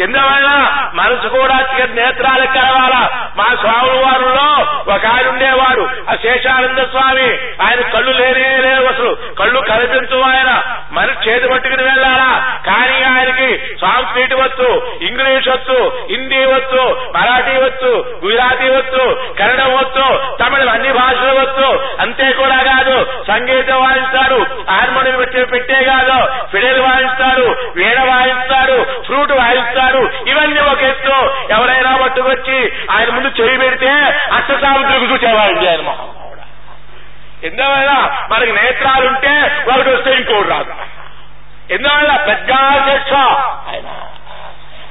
ఎందువల్ల 0.01 0.49
మనసు 0.93 1.27
కూడా 1.27 1.55
నేత్రాలకు 1.85 2.53
కలవాల? 2.53 3.07
మా 3.35 3.55
స్వామి 3.55 3.99
వారిలో 3.99 4.47
ఒక 4.93 5.05
ఆయన 5.05 5.27
ఉండేవాడు 5.27 5.89
ఆ 6.09 6.15
శేషానంద 6.15 6.77
స్వామి. 6.77 7.29
ఆయన 7.61 7.81
కళ్ళు 7.81 8.11
లేనే 8.11 8.57
లేవు 8.57 8.85
అసలు. 8.87 9.17
కళ్ళు 9.39 9.59
కనిపించు 9.59 10.21
ఆయన. 10.21 10.61
మనిషి 10.91 11.29
చేతి 11.29 11.47
పట్టుకుని 11.47 11.83
వెళ్ళాలా? 11.83 12.57
కానీ 12.67 13.03
ఆయనకి 13.03 13.77
సాంస్క్రిట్ 13.81 14.33
వచ్చు 14.33 14.97
ఇంగ్లీష్ 15.01 15.47
వచ్చు 15.49 16.07
హిందీ 16.09 16.45
వచ్చు 16.45 17.11
మరాఠీ 17.15 17.57
వచ్చు 17.57 18.19
గుజరాతీ 18.25 18.69
వచ్చు 18.69 19.33
కన్నడం 19.39 19.73
వచ్చు 19.73 20.35
తమిళం 20.43 20.69
అన్ని 20.69 20.93
భాషలు 20.93 21.39
వచ్చు. 21.39 21.87
అంతే 21.99 22.31
కూడా 22.31 22.55
కాదు 22.55 23.23
సంగీతం 23.27 23.83
వాయిస్తాడు 23.83 24.45
హార్మోనియం 24.71 25.17
పెట్టే 25.17 25.43
పెట్టే 25.43 25.83
కాదు 25.83 26.47
ఫిడేల్ 26.51 26.81
వాయిస్తారు 27.27 27.73
వీణ 27.75 28.01
వాయిస్తారు 28.01 29.03
ఫ్రూట్ 29.05 29.31
వాయిస్తారు 29.31 30.11
ఇవన్నీ 30.27 30.59
ఒక 30.59 30.79
ఎత్తు. 30.79 31.35
ఎవరైనా 31.49 31.97
పట్టుకొచ్చి 31.97 32.73
ఆయన 32.91 33.09
ముందు 33.09 33.41
చేయి 33.41 33.57
పెడితే 33.57 33.89
అష్ట 34.33 34.51
చూసేవాడండి 35.11 35.69
ఆయన 35.69 35.81
మహానుభావుడు. 35.81 36.41
ఎందువల్ల? 37.45 38.17
మనకి 38.31 38.51
నేత్రాలుంటే 38.51 39.63
ఒకటి 39.73 39.89
వస్తే 39.89 40.13
ఇంకోటి 40.13 40.49
రాదు. 40.49 40.73
ఎందువల్ల? 41.71 42.15
పెద్ద 42.27 42.51
అధ్యక్ష 42.51 43.13
ఆయన 43.69 44.06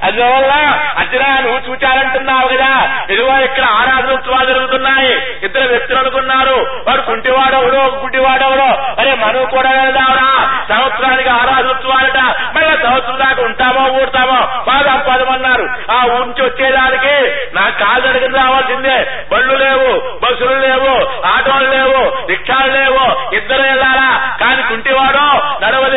అందువల్ల 0.03 0.51
అర్జున 0.97 1.25
నువ్వు 1.39 1.59
చూచారంటున్నావు 1.69 2.47
కదా. 2.47 3.05
ఇదిగో 3.09 3.39
ఇక్కడ 3.39 3.63
ఆరాధన 3.63 4.13
ఉత్సవాలు 4.13 4.45
జరుగుతున్నాయి. 4.45 5.13
ఇద్దరు 5.43 5.67
వ్యక్తులు 5.67 5.99
అనుకున్నారు. 5.99 6.83
వాడు 6.87 7.01
కుంటివాడెవడో 7.01 7.99
గుడ్డివాడెవడో 8.01 8.67
అరే 8.99 9.13
మనం 9.13 9.45
కూడా 9.45 9.69
వెళ్దామరా 9.69 10.27
సంవత్సరానికి 10.69 11.29
ఆరాధన 11.29 11.69
ఉత్సవాలట. 11.69 12.17
మళ్ళీ 12.55 12.83
సంవత్సరం 12.83 13.19
దాకా 13.19 13.43
ఉంటామో 13.43 14.01
ఊడతామో 14.01 14.63
బాగా 14.67 15.03
పదమన్నారు 15.09 15.69
ఆ 15.91 16.03
ఊరి 16.03 16.25
నుంచి 16.25 16.43
వచ్చేదానికి 16.43 17.35
నా 17.55 17.69
కాలు 17.69 18.07
అడిగిన 18.07 18.35
రావాల్సిందే. 18.35 19.25
బళ్ళు 19.31 19.53
లేవు 19.53 19.99
బస్సులు 20.19 20.59
లేవు 20.59 20.93
ఆటోలు 21.27 21.69
లేవు 21.71 22.27
రిక్షాలు 22.29 22.71
లేవు. 22.71 23.35
ఇద్దరు 23.35 23.61
వెళ్ళాలా? 23.61 24.35
కానీ 24.41 24.63
కుంటివాడు 24.69 25.26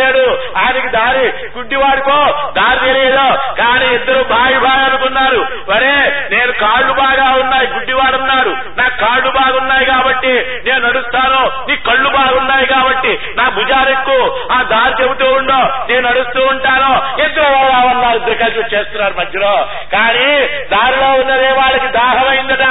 లేడు 0.01 0.25
ఆయనకి 0.59 0.89
దారి 0.89 1.27
కుంటివాడికో 1.55 2.19
దారి 2.59 2.81
తెలియదు. 2.87 3.27
కానీ 3.61 3.89
ఇద్దరు 3.95 4.23
బాయి 4.33 4.59
బాగా 4.59 4.85
అనుకున్నారు. 4.85 5.41
వరే 5.69 5.95
నేను 6.33 6.53
కాళ్ళు 6.53 6.93
బాగా 6.93 7.27
ఉన్నాయి 7.43 7.67
గుడ్డివాడున్నాడు. 7.75 8.53
నా 8.81 8.87
కాళ్ళు 9.03 9.31
బాగున్నాయి 9.31 9.87
కాబట్టి 9.87 10.33
నేను 10.67 10.83
నడుస్తాను 10.89 11.43
నీ 11.69 11.77
కళ్ళు 11.89 12.09
బాగున్నాయి 12.09 12.67
కాబట్టి 12.67 13.13
నా 13.39 13.47
భుజారెక్కు 13.49 14.19
ఆ 14.53 14.61
దారి 14.73 14.95
చెబుతూ 15.03 15.29
ఉండో 15.33 15.61
నేను 15.91 16.03
నడుస్తూ 16.09 16.41
ఉంటాను. 16.53 16.93
ఇద్దరు 17.23 17.55
ఉన్నారు 17.93 18.17
ఇద్దరు 18.17 18.39
కలిసి 18.43 18.77
చేస్తున్నారు 18.77 19.15
మధ్యలో. 19.19 19.55
కానీ 19.93 20.29
దారిలో 20.75 21.11
ఉన్నదే 21.23 21.51
వాళ్ళకి 21.61 21.89
దాహమైందట. 21.99 22.67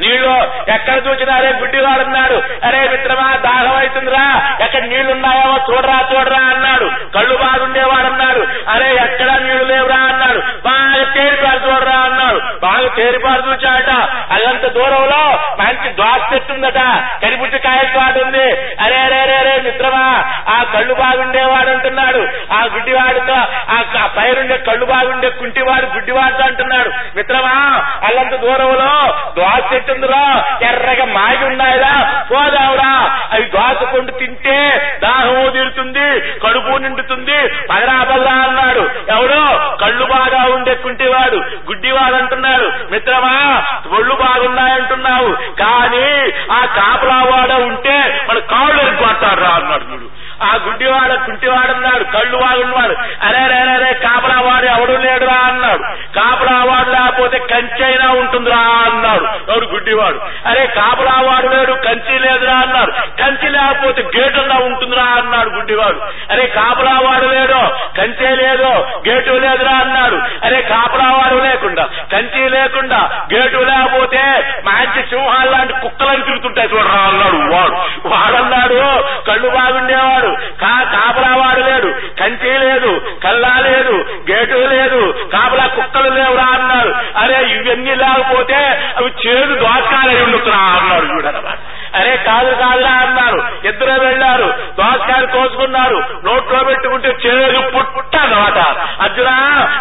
నీళ్ళు 0.00 0.34
ఎక్కడ 0.74 0.96
చూసినా 1.06 1.34
అరే 1.34 1.50
గుడ్డివాడున్నాడు. 1.60 2.36
అరే 2.64 2.88
మిత్రమా 2.88 3.36
దాహం 3.44 3.76
అవుతుందిరా 3.76 4.24
ఎక్కడ 4.60 4.82
నీళ్ళున్నాయో 4.84 5.50
చూడరా 5.68 5.98
చూడరా 6.12 6.40
అన్నాడు. 6.54 6.88
కళ్ళు 7.14 7.36
బాగుండేవాడన్నాడు. 7.36 8.42
అరే 8.68 8.88
ఎక్కడ 9.04 9.30
నీళ్ళు 9.44 9.64
లేవురా 9.64 9.96
అన్నాడు. 10.10 10.40
బాగా 10.64 11.04
తేరిపారు 11.14 11.60
చూడరా 11.66 11.96
అన్నాడు. 12.08 12.40
బాగా 12.62 12.88
తేరిపారు 12.96 13.42
చూచాట 13.48 13.90
అల్లంత 14.34 14.66
దూరంలో 14.72 15.22
మంచి 15.62 15.88
ద్వాస 15.96 16.32
చెట్టుందట. 16.32 16.80
కరిపుట్టి 17.22 17.58
కాయ 17.58 17.82
తోట 17.94 18.24
ఉంది 18.26 18.46
అరే 18.80 18.96
అరే 18.96 19.20
అరే 19.20 19.36
అరే 19.36 19.60
మిత్రమా 19.62 20.04
ఆ 20.48 20.62
కళ్ళు 20.74 20.94
బాగుండేవాడు 20.94 21.70
అంటున్నాడు 21.70 22.22
ఆ 22.52 22.60
గుడ్డివాడితో 22.74 23.38
ఆ 23.76 23.78
పైరుండే 24.16 24.56
కళ్ళు 24.58 24.86
బాగుండే 24.86 25.28
కుంటివాడు 25.30 25.86
గుడ్డివాడితో 25.86 26.44
అంటున్నాడు. 26.44 26.90
మిత్రమా 27.16 27.56
అల్లంత 28.02 28.34
దూరంలో 28.34 28.90
ద్వాస 29.34 29.72
చెట్టు 29.90 30.64
ఎర్రగా 30.64 31.04
మాగి 31.04 31.44
ఉన్నాయిరా. 31.44 32.22
పోదావురా. 32.30 33.20
అవి 33.32 33.44
దోసకొండు 33.44 34.10
తింటే 34.10 34.92
దాహం 35.02 35.50
తీరుతుంది 35.52 36.20
కడుపు 36.20 36.76
నిండుతుంది. 36.76 37.48
పదరా 37.70 38.02
పదరా 38.02 38.32
అన్నాడు. 38.32 38.80
ఎవడో? 39.08 39.76
కళ్ళు 39.80 40.04
బాగా 40.04 40.54
ఉండే 40.54 40.74
కుంటివాడు. 40.74 41.36
గుడ్డివాడు 41.36 42.14
అంటున్నాడు 42.14 42.72
మిత్రమా 42.90 43.64
ఒళ్ళు 43.96 44.14
బాగున్నాయంటున్నావు. 44.14 45.32
కానీ 45.34 46.32
ఆ 46.52 46.64
కాపలావాడ 46.64 47.52
ఉంటే 47.52 48.26
మన 48.28 48.38
కాళ్ళు 48.38 48.82
ఎరుకొడతాడు 48.82 49.40
రా 49.40 49.48
అన్నాడు 49.48 49.84
వీడు 49.84 50.25
ఆ 50.42 50.58
గుడ్డివాడ 50.66 51.14
కుంటివాడన్నాడు 51.26 52.04
కళ్ళు 52.04 52.36
వాడున్నాడు 52.36 52.94
అరే 53.22 53.46
రే 53.48 53.76
రే 53.76 53.92
కాపలావాడు 53.92 54.66
ఎవడు 54.66 54.92
లేడురా 54.92 55.34
అన్నాడు. 55.34 55.82
కాపలావాడు 56.14 56.90
లేకపోతే 56.90 57.38
కంచి 57.38 57.84
అయినా 57.84 58.10
ఉంటుందిరా 58.10 58.56
అన్నాడు. 58.56 59.52
ఎవడు 59.52 59.66
గుడ్డివాడు? 59.66 60.20
అరే 60.46 60.66
కాపలావాడు 60.66 61.48
లేడు 61.48 61.72
కంచి 61.72 62.18
లేదురా 62.18 62.54
అన్నాడు. 62.58 62.90
కంచి 62.90 63.50
లేకపోతే 63.50 64.02
గేటు 64.18 64.40
అన్నా 64.40 64.54
ఉంటుందిరా 64.54 65.02
అన్నాడు 65.02 65.50
గుడ్డివాడు. 65.50 66.00
అరే 66.30 66.46
కాపలావాడు 66.46 67.26
లేడు 67.26 67.60
కంచే 67.98 68.36
లేదు 68.36 68.62
గేటు 69.08 69.30
లేదురా 69.30 69.76
అన్నాడు. 69.76 70.16
అరే 70.46 70.62
కాపలావాడు 70.62 71.34
లేకుండా 71.34 71.84
కంచి 72.12 72.48
లేకుండా 72.48 73.28
గేటు 73.34 73.56
లేకపోతే 73.56 74.22
మంచి 74.64 75.06
సింహాలు 75.10 75.50
లాంటి 75.50 75.72
కుక్కలని 75.72 76.22
తిరుగుతుంటాయి 76.22 76.68
చూడరా 76.68 77.00
అన్నాడు 77.08 77.36
వాడు. 77.54 77.76
వాడన్నాడు 78.08 78.80
కళ్ళు 79.26 79.48
బాగుండేవాడు. 79.48 80.25
కా 80.62 80.72
కాపలావాడు 80.92 81.62
లేడు. 81.62 81.90
కంచి 82.18 82.52
లేదు 82.62 82.90
కల్లా 83.22 83.54
లేదు 83.66 83.94
గేటు 84.28 84.58
లేదు 84.72 85.00
కాపలా 85.32 85.66
కుక్కలు 85.76 86.10
లేవురా 86.10 86.46
అన్నారు 86.54 86.92
అరే 87.22 87.38
ఇవన్నీ 87.52 87.94
లేకపోతే 88.02 88.60
అవి 88.96 89.10
చేదు 89.22 89.54
దోసకాయలు 89.62 90.22
ఉండుతున్నా 90.24 90.60
అన్నాడు 90.76 91.06
చూడనమాట 91.12 91.58
అరే 91.94 92.14
కాదు 92.24 92.50
కాదురా 92.60 92.94
అన్నారు 93.02 93.38
ఇద్దరు 93.68 93.94
వెళ్ళారు 94.02 94.48
దోసకాయలు 94.78 95.28
కోసుకున్నారు. 95.28 95.98
నోట్లో 96.26 96.58
పెట్టుకుంటే 96.64 97.10
చేదు 97.24 97.60
పుట్ట 97.94 98.14
అన్నమాట 98.24 98.58
అర్జున 99.04 99.30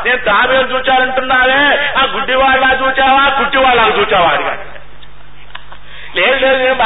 నేను 0.05 0.21
తాబేలు 0.27 0.67
చూచానంటున్నావే 0.71 1.61
ఆ 1.97 2.05
గుడ్డివాళ్ళ 2.13 2.63
చూచావా 2.81 3.23
కుట్టివాళ్ళ 3.39 3.81
చూచావా 3.97 4.29
అడిగాడు 4.29 4.63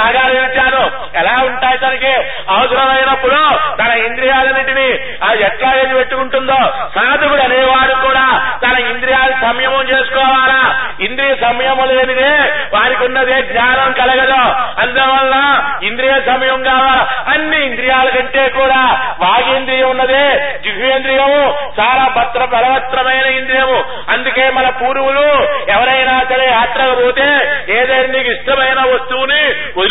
లేదు 0.05 0.59
లేదు 0.59 0.91
ఎలా 1.15 1.35
ఉంటాయి 1.43 1.77
తనకి? 1.77 2.13
అవసరమైనప్పుడు 2.49 3.39
తన 3.81 3.91
ఇంద్రియాలన్నింటినీ 3.97 4.89
అది 5.23 5.43
ఎట్లా 5.43 5.69
ఏది 5.75 5.93
పెట్టుకుంటుందో 5.93 6.59
సాధకుడు 6.95 7.41
అనేవాడు 7.41 7.95
కూడా 8.07 8.25
తన 8.63 8.77
ఇంద్రియాలు 8.83 9.31
సంయమం 9.31 9.89
చేసుకోవాలా? 9.89 10.61
ఇంద్రియ 10.99 11.35
సంయమం 11.35 11.87
లేనిదే 11.87 12.31
వారికి 12.73 13.03
ఉన్నదే 13.05 13.41
జ్ఞానం 13.41 13.91
కలగదు. 13.91 14.41
అందువల్ల 14.81 15.35
ఇంద్రియ 15.83 16.13
సమయం 16.27 16.63
కావాలా 16.63 17.07
అన్ని 17.27 17.65
ఇంద్రియాల 17.65 18.09
కంటే 18.09 18.49
కూడా 18.49 18.81
వాగేంద్రియం 19.19 19.89
ఉన్నదే. 19.89 20.59
జిహ్వేంద్రియము 20.63 21.41
చాలా 21.79 22.07
భద్ర 22.17 22.45
బలవత్రమైన 22.45 23.25
ఇంద్రియము. 23.25 23.85
అందుకే 24.09 24.49
మన 24.49 24.69
పూర్వులు 24.69 25.27
ఎవరైనా 25.69 26.19
సరే 26.29 26.45
యాత్రకు 26.49 26.95
పోతే 27.01 27.27
ఏదైనా 27.69 28.07
నీకు 28.07 28.31
ఇష్టమైన 28.31 28.79
వస్తువుని 28.93 29.43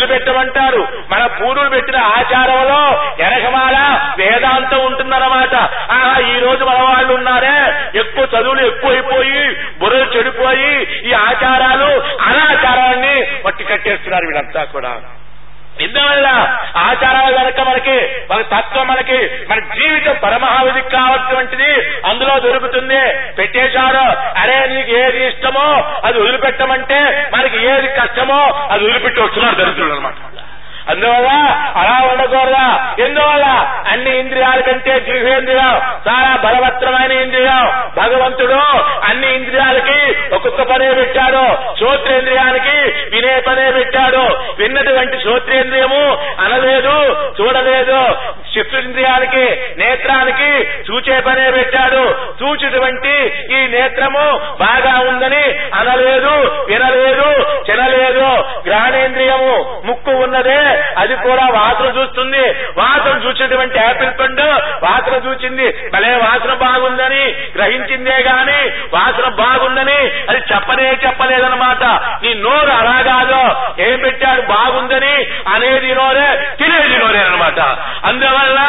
పెట్టమంటారు 0.05 0.87
మన 1.11 1.25
పూర్వులు 1.25 1.69
పెట్టిన 1.69 1.97
ఆచారంలో 1.97 3.03
ఎనకమాల 3.19 3.77
వేదాంతం 4.17 4.85
ఉంటుందన్నమాట. 4.85 5.55
ఆహా 5.91 6.19
ఈ 6.19 6.39
రోజు 6.39 6.63
మన 6.63 6.81
వాళ్ళు 6.83 7.13
ఉన్నారే. 7.13 7.73
ఎక్కువ 7.99 8.27
చదువులు 8.37 8.61
ఎక్కువైపోయి 8.61 9.55
బుర్రలు 9.79 10.17
చెడిపోయి 10.17 11.01
ఈ 11.09 11.13
ఆచారాలు 11.13 11.89
అనాచారాన్ని 12.21 13.41
పట్టి 13.45 13.63
కట్టేస్తున్నారు 13.63 14.25
వీళ్ళంతా 14.25 14.63
కూడా. 14.63 14.97
ఇందువల్ల 15.81 16.27
ఆచారాలు 16.77 17.37
కనుక 17.37 17.59
మనకి 17.59 17.97
మన 18.31 18.41
తత్వం 18.41 18.87
మనకి 18.87 19.17
మన 19.49 19.59
జీవితం 19.59 20.15
పరమహావిధికి 20.23 20.89
కావాల్సినటువంటిది 20.89 21.71
అందులో 22.05 22.39
దొరుకుతుంది. 22.39 23.01
పెట్టేశారు. 23.33 24.05
అరే 24.39 24.67
నీకు 24.67 24.89
ఏది 24.89 25.27
ఇష్టమో 25.27 25.67
అది 26.03 26.19
వదిలిపెట్టమంటే 26.19 27.31
మనకి 27.33 27.65
ఏది 27.65 27.87
కష్టమో 27.87 28.41
అది 28.71 28.83
వదిలిపెట్టి 28.83 29.21
వస్తున్నారు 29.21 29.55
దరిద్రులు 29.55 29.93
అనమాట 29.93 30.13
అందువల్ల 30.89 31.27
అలా 31.75 32.07
ఉండకూడదా? 32.13 32.95
ఎందువల్ల? 32.99 33.45
అన్ని 33.91 34.19
ఇంద్రియాల 34.19 34.59
కంటే 34.59 34.99
జిహేంద్రియం 34.99 35.81
చాలా 36.07 36.35
బలవత్తరమైన 36.43 37.11
ఇంద్రియం. 37.11 37.83
భగవంతుడు 37.97 38.53
అన్ని 39.03 39.35
ఇంద్రియాలకి 39.35 40.15
ఒక్కొక్క 40.35 40.61
పనే 40.61 40.93
పెట్టాడు. 40.93 41.75
శ్రోత్రేంద్రియానికి 41.77 42.91
వినే 43.15 43.39
పనే 43.39 43.71
పెట్టాడు. 43.71 44.37
విన్నటువంటి 44.59 45.21
శ్రోత్రేంద్రియము 45.21 46.17
అనలేదు 46.39 47.15
చూడలేదు. 47.41 48.17
చిత్రేంద్రియానికి 48.57 49.61
నేత్రానికి 49.77 50.67
చూచే 50.91 51.19
పనే 51.19 51.51
పెట్టాడు. 51.51 52.15
చూచిటువంటి 52.43 53.33
ఈ 53.51 53.67
నేత్రము 53.67 54.39
బాగా 54.59 55.09
ఉందని 55.09 55.43
అనలేదు 55.73 56.65
వినలేదు 56.67 57.61
తినలేదు. 57.63 58.43
గ్రహణేంద్రియము 58.67 59.81
ముక్కు 59.85 60.11
ఉన్నదే 60.11 60.78
అది 60.97 61.15
కూడా 61.15 61.45
వాసన 61.45 61.99
చూస్తుంది. 61.99 62.43
వాసన 62.77 63.21
చూసినటువంటి 63.27 63.79
యాపిల్ 63.79 64.19
పండు 64.19 64.47
వాసన 64.85 65.29
చూసింది. 65.29 65.89
భలే 65.93 66.15
వాసన 66.15 66.53
బాగుందని 66.53 67.23
గ్రహించిందే 67.55 68.17
గాని 68.17 68.59
వాసన 68.93 69.29
బాగుందని 69.29 69.99
అది 70.29 70.41
చెప్పనే 70.53 70.89
చెప్పలేదన్నమాట. 71.05 71.83
నీ 72.23 72.33
నోరు 72.33 72.71
అలా 72.71 72.97
కాదు 73.01 73.41
ఏం 73.81 73.99
పెట్టాడు 73.99 74.41
బాగుందని 74.41 75.15
అనేది 75.53 75.95
నోరే 75.95 76.55
తినేది 76.59 76.97
నోరే 76.97 77.19
అనమాట 77.19 77.59
అందువల్ల 78.05 78.59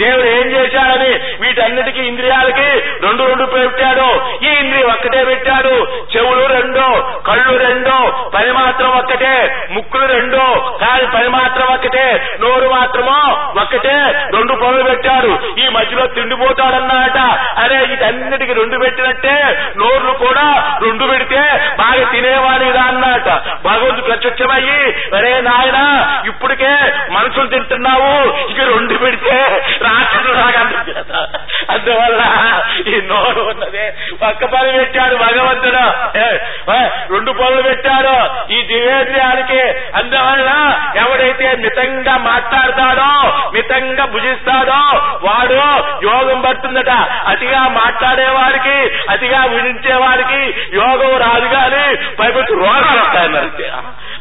దేవుడు 0.00 0.26
ఏం 0.26 0.46
చేశాడని 0.50 1.10
వీటన్నిటికీ 1.40 2.00
ఇంద్రియాలకి 2.00 2.68
రెండు 3.02 3.22
రెండు 3.22 3.44
పెట్టాడు. 3.44 4.08
ఈ 4.44 4.48
ఇంద్రియం 4.48 4.90
ఒక్కటే 4.90 5.24
పెట్టాడు. 5.24 5.74
చెవులు 6.16 6.46
రెండు 6.46 6.86
కళ్ళు 7.26 7.56
రెండు 7.58 7.96
పని 8.30 8.52
మాత్రం 8.52 8.88
ఒక్కటే 8.88 9.66
ముక్కులు 9.70 10.06
రెండు. 10.06 10.44
కాని 10.80 11.06
పని 11.06 11.28
మాత్రం 11.28 11.49
ఒకటే 11.58 12.04
నోరు 12.40 12.68
మాత్రమో 12.70 13.18
ఒకటే 13.62 13.94
రెండు 14.34 14.54
పనులు 14.62 14.82
పెట్టారు. 14.82 15.32
ఈ 15.60 15.68
మధ్యలో 15.76 16.06
తిండిపోతాడన్నమాట 16.06 17.18
అరే 17.62 17.78
ఇటన్నిటికి 17.94 18.52
రెండు 18.52 18.76
పెట్టినట్టే. 18.84 19.36
నోర్లు 19.78 20.12
కూడా 20.24 20.46
రెండు 20.82 21.04
పెడితే 21.12 21.42
బాగా 21.78 22.04
తినేవాడిగా 22.12 22.82
అన్నట 22.82 23.28
భగవంతుడు 23.64 24.06
ప్రత్యక్షమయ్యి 24.06 24.80
అరే 25.16 25.32
నాయన 25.48 25.78
ఇప్పటికే 26.26 26.72
మనుషులు 27.10 27.48
తింటున్నావు. 27.54 28.12
ఇక 28.50 28.60
రెండు 28.72 28.94
పెడితే 29.04 29.36
రాక్షసుడు 29.84 30.38
అందువల్ల 31.72 32.22
ఈ 32.90 32.96
నోరు 33.10 33.42
ఉన్నదే. 33.50 33.86
ఒక్క 34.28 34.44
పని 34.54 34.70
పెట్టాడు 34.78 35.16
భగవంతుడు. 35.26 35.84
రెండు 37.12 37.32
పనులు 37.32 37.62
పెట్టాడు. 37.62 38.16
ఈ 38.52 38.58
దివేంద్రియానికి 38.70 39.62
అందువల్ల 39.98 40.50
ఎవడైతే 41.00 41.39
మితంగా 41.64 42.16
మాట్లాడతాడో 42.30 43.10
మితంగా 43.52 44.04
భుజిస్తాడో 44.04 44.80
వాడు 45.26 45.58
యోగం 46.08 46.40
పడుతుందట. 46.40 46.90
అతిగా 47.32 47.68
మాట్లాడే 47.68 48.28
వారికి 48.28 48.76
అతిగా 49.12 49.44
వినించే 49.44 49.94
వాడికి 49.94 50.40
యోగం 50.74 51.16
రాదు 51.24 51.48
కానీ 51.54 51.84
పైపొచ్చి 52.20 52.54
రోగాలు 52.54 53.00
వస్తాయన్నారు 53.00 53.50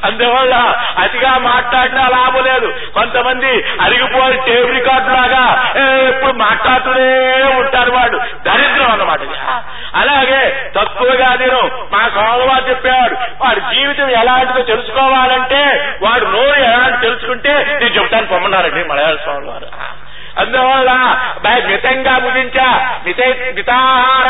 అందువల్ల 0.04 0.56
అతిగా 1.04 1.38
మాట్లాడినా 1.38 2.08
లాభం 2.08 2.44
లేదు. 2.44 2.68
కొంతమంది 2.94 3.52
అరిగిపోయి 3.86 4.38
టేబుల్ 4.46 4.76
రికార్డు 4.76 5.10
లాగా 5.10 5.42
ఎప్పుడు 6.10 6.34
మాట్లాడుతూనే 6.34 7.08
ఉంటారు 7.60 7.92
వాడు. 7.92 8.18
దరిద్రం 8.48 8.92
అన్నమాట 8.92 9.22
అలాగే 10.02 10.40
తక్కువగా 10.76 11.30
నేను 11.42 11.60
మా 11.94 12.02
సోదవారు 12.16 12.70
చెప్పేవాడు 12.70 13.16
వాడి 13.44 13.62
జీవితం 13.76 14.10
ఎలాంటిదో 14.22 14.62
తెలుసుకోవాలంటే 14.62 15.62
వాడు 16.02 16.26
నోరు 16.26 16.60
ఎలాంటి 16.64 17.02
తెలుసుకుంటే 17.02 17.54
రమ్మన్నారండి 18.40 18.84
మలయాళ 18.90 19.18
స్వామి 19.24 19.48
వారు 19.48 19.70
అందువల్ల 20.40 20.92
మితంగా 21.70 22.12
ముగించా. 22.20 22.66
మిత 23.06 23.22
మితాహార 23.56 24.28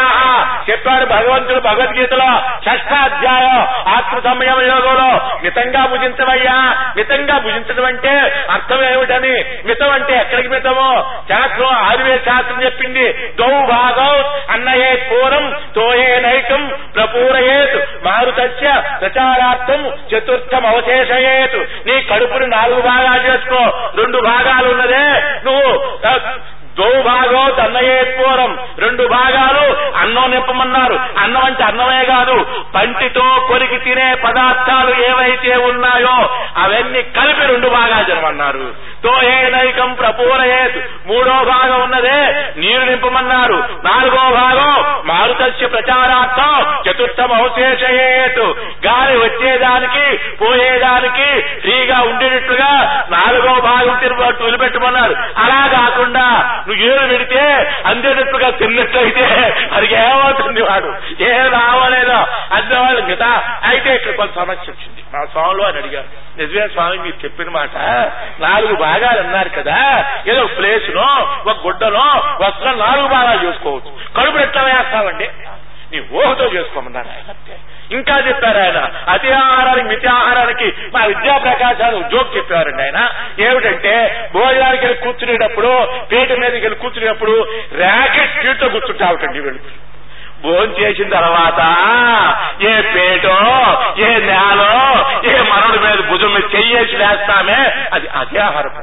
చెప్పాడు 0.70 1.06
భగవంతుడు 1.06 1.60
భగవద్గీతలో 1.60 2.30
షష్టాధ్యాయం 2.66 3.58
ఆత్మ 3.96 4.16
సంయమ 4.20 4.60
యోగంలో 4.66 5.10
మితంగా 5.44 5.82
భుజించవయ్యా 5.92 6.56
మితంగా 6.98 7.36
భుజించడం 7.40 7.86
అంటే 7.86 8.14
అర్థం 8.56 8.82
ఏమిటని? 8.86 9.36
మితం 9.66 9.92
అంటే 9.92 10.14
ఎక్కడికి 10.16 10.50
మితమో? 10.50 10.90
శాస్త్రం 11.30 11.74
ఆయుర్వేద 11.84 12.20
శాస్త్రం 12.26 12.60
చెప్పింది 12.64 13.06
దౌ 13.40 13.52
భాగం 13.74 14.16
అన్నయే 14.50 14.92
పూరం 15.06 15.46
తోయే 15.78 16.12
నైకం 16.20 16.64
ప్రపూరయేత్ 16.96 17.78
మారుతస్య 18.06 18.68
ప్రచారార్థం 19.02 19.84
చతుర్థం 20.12 20.66
అవశేషయేత్ 20.68 21.60
నీ 21.88 21.98
కడుపుని 22.10 22.48
నాలుగు 22.56 22.82
భాగాలు 22.90 23.24
చేసుకో 23.28 23.62
రెండు 23.98 24.22
భాగాలు 24.28 24.68
ఉన్నదే 24.70 25.06
నువ్వు 25.46 25.70
ఆ, 26.02 26.12
దో 26.78 26.90
భాగం 27.06 27.36
అన్నయేత్వరం 27.64 28.52
రెండు 28.80 29.04
భాగాలు 29.10 29.64
అన్నం 30.02 30.28
నింపమన్నారు 30.34 30.96
అన్నం 31.24 31.44
అంటే 31.46 31.64
అన్నమే 31.66 32.02
కాదు 32.06 32.36
పంటితో 32.76 33.26
కొరికి 33.50 33.80
తినే 33.80 34.08
పదార్థాలు 34.22 34.94
ఏవైతే 35.08 35.54
ఉన్నాయో 35.66 36.14
అవన్నీ 36.64 37.02
కలిపి 37.18 37.44
రెండు 37.52 37.70
భాగాలు 37.70 38.06
జరమన్నారు 38.12 38.68
తో 39.04 39.12
ఏ 39.28 39.50
నైకం 39.50 39.90
ప్రపూరయేత్ 40.00 40.78
మూడో 41.08 41.36
భాగం 41.52 41.80
ఉన్నదే 41.84 42.18
నీరు 42.58 42.86
నింపమన్నారు 42.90 43.58
నాలుగో 43.86 44.24
భాగం 44.38 44.72
మారుతస్య 45.06 45.68
ప్రచారార్థం 45.76 46.56
చతుర్థం 47.20 48.70
గాలి 48.88 49.18
వచ్చేదానికి 49.18 50.18
పోయేదానికి 50.18 51.42
ఫ్రీగా 51.42 52.02
ఉండేటట్లుగా 52.02 53.06
నాలుగో 53.12 53.62
భాగం 53.62 54.00
తిరుపతి 54.00 54.44
వదిలిపెట్టమన్నారు. 54.44 55.16
అలా 55.38 55.68
కాకుండా 55.68 56.30
నువ్వు 56.68 56.84
ఏడు 56.86 57.08
పెడితే 57.08 57.74
అందేటట్లుగా 57.86 58.50
తిన్నట్లయితే 58.50 59.56
అది 59.74 59.94
ఏమవుతుంది 59.96 60.62
వాడు? 60.62 60.96
ఏం 61.24 61.52
రావలేదో 61.52 62.26
అందేవాళ్ళు 62.54 63.16
కదా? 63.16 63.58
అయితే 63.64 63.96
ఇక్కడ 63.96 64.16
కొంత 64.16 64.36
సమస్య 64.36 64.72
వచ్చింది. 64.72 65.04
మా 65.14 65.26
స్వాములు 65.26 65.64
అని 65.64 65.78
అడిగారు. 65.78 66.06
నిజమే 66.38 66.68
స్వామి 66.68 66.98
మీరు 66.98 67.26
చెప్పిన 67.26 67.50
మాట. 67.50 67.78
నాలుగు 68.40 68.76
భాగాలు 68.76 69.20
అన్నారు 69.20 69.50
కదా? 69.50 70.06
ఏదో 70.28 70.42
ఒక 70.42 70.50
ఒక 71.48 71.66
గుడ్డనో 71.66 72.24
వస్త్రం 72.42 72.80
నాలుగు 72.80 73.08
భాగాలు 73.08 73.48
చేసుకోవచ్చు. 73.48 73.92
కడుపు 74.18 74.38
ఎట్లా 74.38 74.64
వేస్తామండి? 74.64 75.30
నీ 75.92 76.00
ఊహతో 76.16 76.46
చేసుకోమన్నారు 76.54 77.10
ఆయన 77.10 77.32
ఇంకా 77.92 78.16
చెప్పారు 78.26 78.60
ఆయన 78.60 78.80
అతి 79.10 79.30
ఆహారానికి 79.38 79.88
మితి 79.88 80.08
ఆహారానికి 80.12 80.68
మా 80.94 81.02
విద్యా 81.06 81.36
ప్రకాశాలు 81.46 81.96
ఉద్యోగం 81.98 82.32
చెప్పారండి 82.36 82.84
ఆయన. 82.84 83.00
ఏమిటంటే 83.46 83.94
భోజనానికి 84.34 84.84
వెళ్ళి 84.86 85.00
కూర్చునేటప్పుడు 85.04 85.72
పీట 86.12 86.32
మీదకి 86.42 86.66
వెళ్ళి 86.66 86.80
కూర్చునేటప్పుడు 86.80 87.36
ర్యాకెట్ 87.80 88.34
స్పీడ్తో 88.36 88.70
కూర్చుంటావుటండి 88.70 89.40
వీళ్ళు 89.40 89.62
భోజనం 90.44 90.76
చేసిన 90.76 91.08
తర్వాత 91.16 91.62
ఏ 92.64 92.76
పేటో 92.92 93.38
ఏ 94.02 94.12
నేలో 94.28 94.70
ఏ 95.26 95.36
మరొడి 95.50 95.80
మీద 95.80 96.00
భుజం 96.12 96.32
మీద 96.36 96.46
చెయ్యేసి 96.56 96.96
వేస్తామే 96.98 97.60
అది 97.92 98.08
అదే 98.16 98.40
ఆహారం 98.42 98.76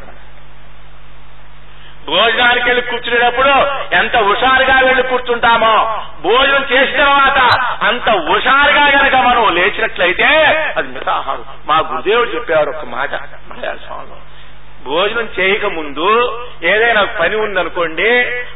భోజనానికి 2.07 2.66
వెళ్ళి 2.66 2.83
కూర్చునేటప్పుడు 2.83 3.53
ఎంత 3.95 4.16
హుషారుగా 4.16 4.81
వెళ్ళి 4.81 5.03
కూర్చుంటామో? 5.03 6.03
భోజనం 6.23 6.66
చేసిన 6.73 6.97
తర్వాత 6.97 7.40
అంత 7.83 8.11
హుషారుగా 8.11 8.85
గనక 9.01 9.14
మనం 9.14 9.55
లేచినట్లయితే 9.55 10.29
అది 10.77 10.88
మితాహారం. 10.88 11.45
మా 11.66 11.79
గురుదేవుడు 11.79 12.29
చెప్పేవారు 12.29 12.71
ఒక 12.71 12.85
మాట. 12.85 13.14
మలయాళ 13.51 13.77
స్వామిలో 13.77 14.16
భోజనం 14.85 15.29
చేయక 15.40 15.64
ముందు 15.64 16.09
ఏదైనా 16.62 17.05
పని 17.05 17.37
ఉందనుకోండి 17.37 18.11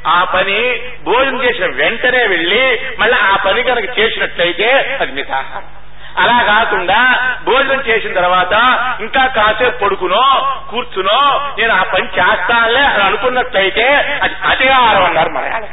ఆ 0.06 0.24
పని 0.24 0.82
భోజనం 1.04 1.44
చేసిన 1.44 1.66
వెంటనే 1.66 2.26
వెళ్ళి 2.26 2.80
మళ్ళీ 2.98 3.18
ఆ 3.18 3.36
పని 3.36 3.62
కనుక 3.62 3.98
చేసినట్లయితే 3.98 4.98
అది 5.00 5.12
మితాహారం. 5.12 5.79
అలా 6.20 6.38
కాకుండా 6.48 6.98
భోజనం 7.44 7.80
చేసిన 7.86 8.12
తర్వాత 8.14 8.54
ఇంకా 9.00 9.22
కాసేపు 9.36 9.78
పడుకునో 9.82 10.24
కూర్చునో 10.70 11.18
నేను 11.58 11.72
ఆ 11.74 11.82
పని 11.92 12.08
చేస్తానులే 12.16 12.84
అని 12.86 13.02
అనుకున్నట్లయితే 13.02 13.86
అది 14.22 14.34
అతిహారం 14.46 15.04
అన్నారు 15.04 15.30
మలయాళ 15.30 15.64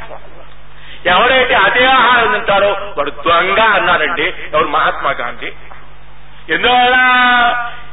ఎవరైతే 1.08 1.54
అతిహారం 1.64 2.30
తింటారో 2.34 2.70
వాడు 2.96 3.10
దొంగ 3.26 3.58
అన్నారండి 3.74 4.26
ఎవరు 4.48 4.68
మహాత్మా 4.68 5.10
గాంధీ. 5.18 5.50
ఎందువల్ల? 6.54 6.96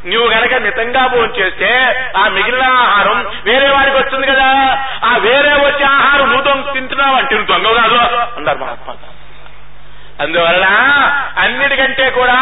నువ్వు 0.05 0.27
గనక 0.29 0.53
మితంగా 0.63 1.01
భోజనం 1.07 1.33
చేస్తే 1.37 1.69
ఆ 2.17 2.23
మిగిలిన 2.29 2.65
ఆహారం 2.81 3.17
వేరే 3.45 3.67
వారికి 3.69 3.97
వస్తుంది 3.97 4.27
కదా. 4.27 4.49
ఆ 5.03 5.17
వేరే 5.23 5.53
వచ్చే 5.61 5.85
ఆహారం 5.93 6.27
నువ్వు 6.29 6.43
తింటున్నావు 6.73 7.15
అంటే 7.15 7.33
నువ్వు 7.35 7.49
దొంగ 7.53 7.67
కాదు 7.79 7.97
అన్నారు 8.37 8.59
మహాత్మా 8.59 8.93
గాంధీ 8.95 9.14
అందువల్ల 10.21 10.65
అన్నిటికంటే 11.37 12.09
కూడా 12.09 12.37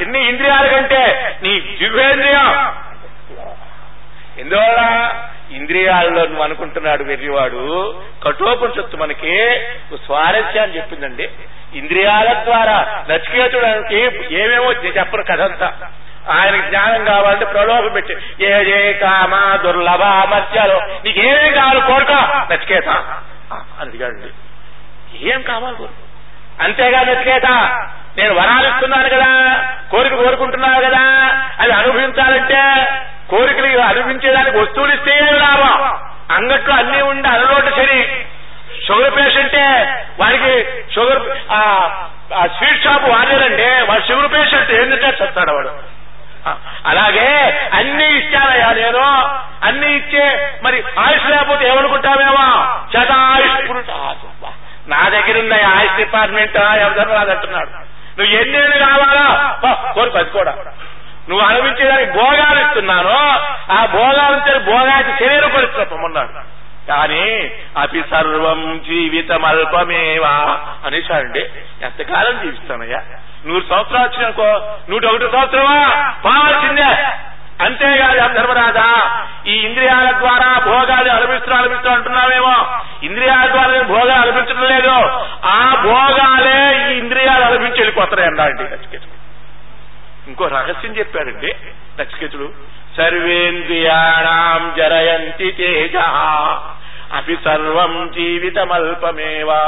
ఇన్ని 0.00 0.28
ఇంద్రియాల 0.28 0.66
కంటే 0.66 1.36
నీ 1.42 1.60
దివ్యేంద్రియం 1.60 2.48
ఎందువల్ల 4.38 5.10
ఇంద్రియాల్లో 5.50 6.22
నువ్వు 6.26 6.42
అనుకుంటున్నాడు 6.42 7.02
వెర్రివాడు 7.02 7.94
కఠోపనిషత్తు 8.24 8.96
మనకి 8.96 9.60
స్వారస్యాన్ని 10.04 10.76
చెప్పిందండి. 10.76 11.28
ఇంద్రియాల 11.74 12.42
ద్వారా 12.44 13.04
నచికేతుడానికి 13.10 14.00
ఏమేమో 14.34 14.72
చెప్పరు 14.72 14.98
చెప్పను 14.98 15.24
కథంతా. 15.24 15.72
ఆయనకి 16.30 16.68
జ్ఞానం 16.68 17.04
కావాలంటే 17.04 17.44
ప్రలోభం 17.44 17.92
పెట్టి 17.92 18.16
ఏ 18.44 18.64
ఏ 18.70 18.92
కామ 18.92 19.56
దుర్లభ 19.64 20.02
మత్యాలు 20.02 20.78
నీకేమేమి 21.04 21.50
కావాలి 21.50 21.80
కోరుకో 21.80 22.18
నచికేత. 22.54 22.88
అని 23.80 23.88
అడిగాడు 23.88 24.30
ఏం 25.24 25.42
కావాలి 25.42 25.76
కోరుకో 25.76 26.07
అంతేగాని 26.58 27.10
నచికేత 27.10 27.48
నేను 28.16 28.34
వరాలు 28.34 28.66
ఇస్తున్నాను 28.68 29.08
కదా 29.08 29.30
కోరిక 29.90 30.14
కోరుకుంటున్నావు 30.14 30.80
కదా 30.82 31.02
అది 31.60 31.72
అనుభవించాలంటే 31.72 32.62
కోరికలు 33.28 33.80
అనుభవించేదానికి 33.82 34.58
వస్తువులు 34.58 34.92
ఇస్తే 34.94 35.14
లాభం? 35.38 35.74
అంగట్లో 36.30 36.74
అన్ని 36.74 37.02
ఉండి 37.02 37.28
అలలోటు 37.28 37.70
సరి 37.76 38.00
షుగర్ 38.86 39.16
పేషెంటే 39.16 39.62
వారికి 40.18 40.52
షుగర్ 40.94 41.20
ఆ 41.52 41.60
స్వీట్ 42.56 42.82
షాప్ 42.84 43.06
వాడేదండి 43.10 43.68
వాడు 43.88 44.02
షుగర్ 44.08 44.32
పేషెంట్ 44.32 44.70
ఏంటంటే 44.72 45.10
చెప్తాడు 45.20 45.52
వాడు. 45.52 45.72
అలాగే 46.86 47.28
అన్ని 47.72 48.06
ఇచ్చానయ్యా 48.18 48.68
నేను. 48.72 49.04
అన్ని 49.62 49.88
ఇచ్చే 49.96 50.26
మరి 50.62 50.78
ఆయుష్ 50.98 51.26
లేకపోతే 51.30 51.64
ఏమనుకుంటామేమో 51.68 52.46
శతాయుష్ 52.92 53.54
ఆయుష్ 53.54 54.27
నా 54.88 55.08
దగ్గర 55.08 55.38
ఉన్న 55.38 55.54
ఆయుష్ 55.54 55.96
డిపార్ట్మెంట్ 55.96 56.56
ఎవరు 56.56 57.08
రాదంటున్నాడు 57.12 57.70
నువ్వు 58.18 58.36
ఎన్నేళ్ళు 58.36 58.78
కావాలా? 58.78 59.58
కోరి 59.94 60.10
పది 60.10 60.30
నువ్వు 61.28 61.46
అనుభవించేదానికి 61.46 62.12
భోగాలు 62.12 62.60
ఇస్తున్నాను. 62.60 63.16
ఆ 63.72 63.86
భోగాలు 63.86 64.36
ఇచ్చే 64.36 64.58
భోగానికి 64.58 65.24
శరీరం 65.24 65.50
పరిస్థితున్నాడు 65.50 66.32
కానీ 66.88 67.52
అపి 67.76 68.04
సర్వం 68.10 68.80
జీవితం 68.88 69.44
అల్పమేవా 69.44 70.58
అనేసాడండి 70.86 71.40
ఎంతకాలం 71.82 72.40
జీవిస్తానయ్యా? 72.40 73.00
నూరు 73.46 73.64
సంవత్సరాలు 73.70 74.08
వచ్చినాకో 74.08 74.76
నూట 74.90 75.04
ఒకటి 75.06 75.32
సంవత్సరమా? 75.32 75.78
పాల్సిందే. 76.24 76.90
అంతేగాదు 77.58 78.34
ధర్మరాజా 78.34 78.88
ఈ 79.46 79.54
ఇంద్రియాల 79.58 80.18
ద్వారా 80.18 80.58
భోగాలు 80.66 81.10
అనుభవిస్తూ 81.10 81.52
అనుభవిస్తూ 81.54 81.90
అంటున్నామేమో 81.90 82.54
ఇంద్రియాల 83.02 83.46
ద్వారా 83.50 83.72
నేను 83.72 83.84
భోగాలు 83.84 84.20
అనుభవించడం 84.22 84.68
లేదు. 84.68 84.94
ఆ 85.46 85.58
భోగాలే 85.82 86.58
ఈ 86.80 86.98
ఇంద్రియాలు 86.98 87.44
అనుభవించి 87.44 87.78
వెళ్ళిపోతాయి 87.78 88.26
అన్నాడండి 88.26 88.62
నచికేతుడు 88.64 89.16
ఇంకో 90.28 90.46
రహస్యం 90.46 90.92
చెప్పాడండి 90.92 91.50
నచికేతుడు 92.00 92.48
సర్వేంద్రియాణం 92.96 94.74
జరయంతి 94.76 95.52
తేజ 95.52 95.96
అపి 97.12 97.36
సర్వం 97.44 98.10
జీవితమల్పమేవా 98.14 99.62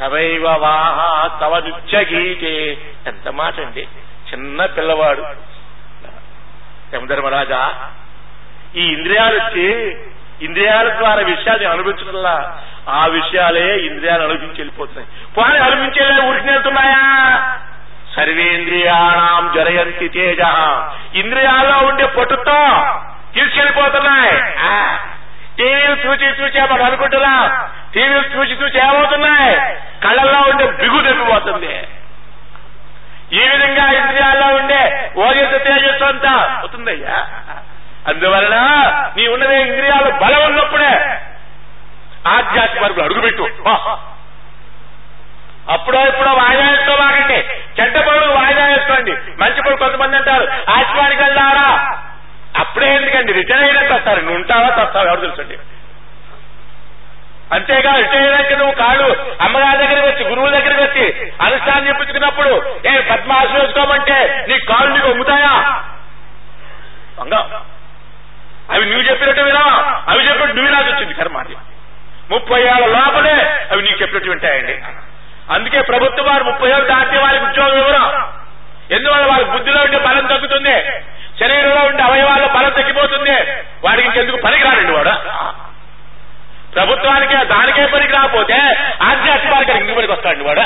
తవైవ 0.00 0.46
వాహ 0.58 0.98
తవ 1.40 1.54
నృత్యగీతే 1.58 2.52
ఎంత 3.06 3.28
మాట 3.28 3.60
అండి. 3.60 3.84
చిన్న 4.30 4.66
పిల్లవాడు. 4.66 5.22
యమధర్మరాజా 6.94 7.74
ఈ 8.76 8.84
ఇంద్రియాలు 8.84 9.36
వచ్చి 9.36 9.96
ఇంద్రియాల 10.42 10.88
ద్వారా 10.88 11.22
విషయాన్ని 11.22 11.66
అనుభవించడంలా 11.66 12.58
ఆ 12.88 13.06
విషయాలే 13.06 13.76
ఇంద్రియాలు 13.76 14.22
అనుభవించి 14.22 14.52
వెళ్ళిపోతున్నాయి. 14.52 15.08
పోనీ 15.36 15.58
అనుభవించేలా 15.58 16.24
ఉరికి 16.24 16.46
వెళ్తున్నాయా? 16.50 17.58
సర్వేంద్రియాణం 18.16 19.52
జరయంతి 19.56 20.08
తేజ. 20.08 20.38
ఇంద్రియాల్లో 21.14 21.78
ఉండే 21.78 22.06
పట్టుతో 22.06 22.68
తీసుకెళ్ళిపోతున్నాయి. 23.34 24.42
టీవీలు 25.56 26.08
చూచి 26.08 26.42
చూచే 26.42 26.62
మనం 26.62 26.82
అనుకుంటున్నాం. 26.82 27.68
టీవీలు 27.94 28.38
చూచి 28.38 28.52
చూచి 28.62 28.78
ఏమవుతున్నాయి? 28.78 29.56
కళ్ళల్లో 30.04 30.40
ఉండే 30.40 30.66
బిగు 30.66 31.00
తప్పిపోతుంది 31.00 31.86
ఈ 33.32 33.42
విధంగా 33.48 33.86
ఇంద్రియాల్లో 33.92 34.48
ఉండే 34.56 34.82
ఓజస్సు 35.16 35.58
తేజస్సు 35.64 36.04
అంతా 36.04 36.32
అవుతుందయ్యా 36.58 37.16
అందువలన 38.06 38.56
నీ 39.16 39.26
ఉన్నదే 39.26 39.56
ఇంద్రియాలు 39.60 40.10
బలం 40.22 40.42
ఉన్నప్పుడే 40.44 40.92
ఆధ్యాత్మిక 42.26 42.82
వరకు 42.84 43.00
అడుగుపెట్టు. 43.00 43.44
అప్పుడో 45.74 46.00
ఇప్పుడో 46.06 46.30
వాయిదా 46.32 46.64
వేసుకోవాలండి 46.70 47.38
చెడ్డ 47.78 47.96
పనులు 47.98 48.32
వాయిదా 48.32 48.64
వేసుకోండి 48.66 49.12
మంచి 49.38 49.60
పనులు 49.62 49.76
కొంతమంది 49.76 50.16
అంటారు 50.16 50.46
ఆశ్వానికి 50.76 51.22
వెళ్దారా 51.22 51.68
అప్పుడే 52.58 52.86
ఎందుకండి? 52.94 53.32
రిటైర్ 53.32 53.64
అయినట్టు 53.64 53.94
వస్తారు 53.94 54.20
నువ్వు 54.20 54.38
ఉంటావా? 54.40 54.68
తస్తావు? 54.78 55.06
ఎవరు 55.06 55.20
తెలుసండి? 55.20 55.56
అంతేగా 57.52 57.94
రిటైర్ 57.94 58.58
నువ్వు 58.58 58.74
కాళ్ళు 58.74 59.16
అమ్మగారి 59.40 59.78
దగ్గరికి 59.78 60.06
వచ్చి 60.06 60.30
గురువుల 60.30 60.50
దగ్గరికి 60.58 60.82
వచ్చి 60.82 61.32
అనుష్ఠానం 61.40 61.88
చెప్పించుకున్నప్పుడు 61.88 62.80
ఏ 62.86 63.00
పద్మాసనం 63.00 63.60
వేసుకోమంటే 63.60 64.46
నీ 64.48 64.58
కాళ్ళు 64.58 64.94
నీకు 64.94 65.08
అమ్ముతాయా? 65.08 65.82
అంగా. 67.20 67.60
అవి 68.70 68.86
నువ్వు 68.86 69.02
చెప్పినట్టు 69.02 69.40
వినా 69.40 69.60
అవి 70.08 70.28
చెప్పినట్టు 70.28 70.56
నువ్వు 70.56 70.70
వినాల్సి 70.70 70.94
వచ్చింది 70.94 71.14
కర్మాది 71.14 71.56
ముప్పై 72.30 72.60
ఏళ్ళ 72.60 72.86
లోపలే 72.86 73.66
అవి 73.72 73.82
నీకు 73.82 74.02
చెప్పినట్టు 74.02 74.30
వింటాయండి. 74.30 74.78
అందుకే 75.52 75.80
ప్రభుత్వం 75.80 76.26
వారు 76.26 76.44
ముప్పై 76.44 76.70
ఏళ్ళు 76.70 76.84
దాటితే 76.84 77.18
వారికి 77.18 77.44
ఉద్యోగం 77.44 77.78
ఇవ్వరు. 77.78 78.28
ఎందువల్ల 78.94 79.26
వారి 79.26 79.44
బుద్ధిలో 79.44 79.80
ఉండే 79.82 79.98
బలం 79.98 80.26
తగ్గుతుంది? 80.26 80.76
శరీరంలో 81.40 81.86
ఉండే 81.86 82.02
అవయవాల్లో 82.02 82.48
బలం 82.48 82.70
తగ్గిపోతుంది. 82.70 83.36
వాడికి 83.84 84.08
ఇంకెందుకు 84.08 84.36
పనికిరాడండి 84.36 84.92
వాడు? 84.92 85.12
ప్రభుత్వానికి 86.74 87.34
దానికే 87.34 87.86
పనికి 87.86 88.12
రాకపోతే 88.12 88.54
ఆధ్యాత్మిక 89.02 89.68
ఇంటి 89.68 89.94
పనికి 89.94 90.12
వస్తాడు 90.12 90.44
వాడు. 90.44 90.60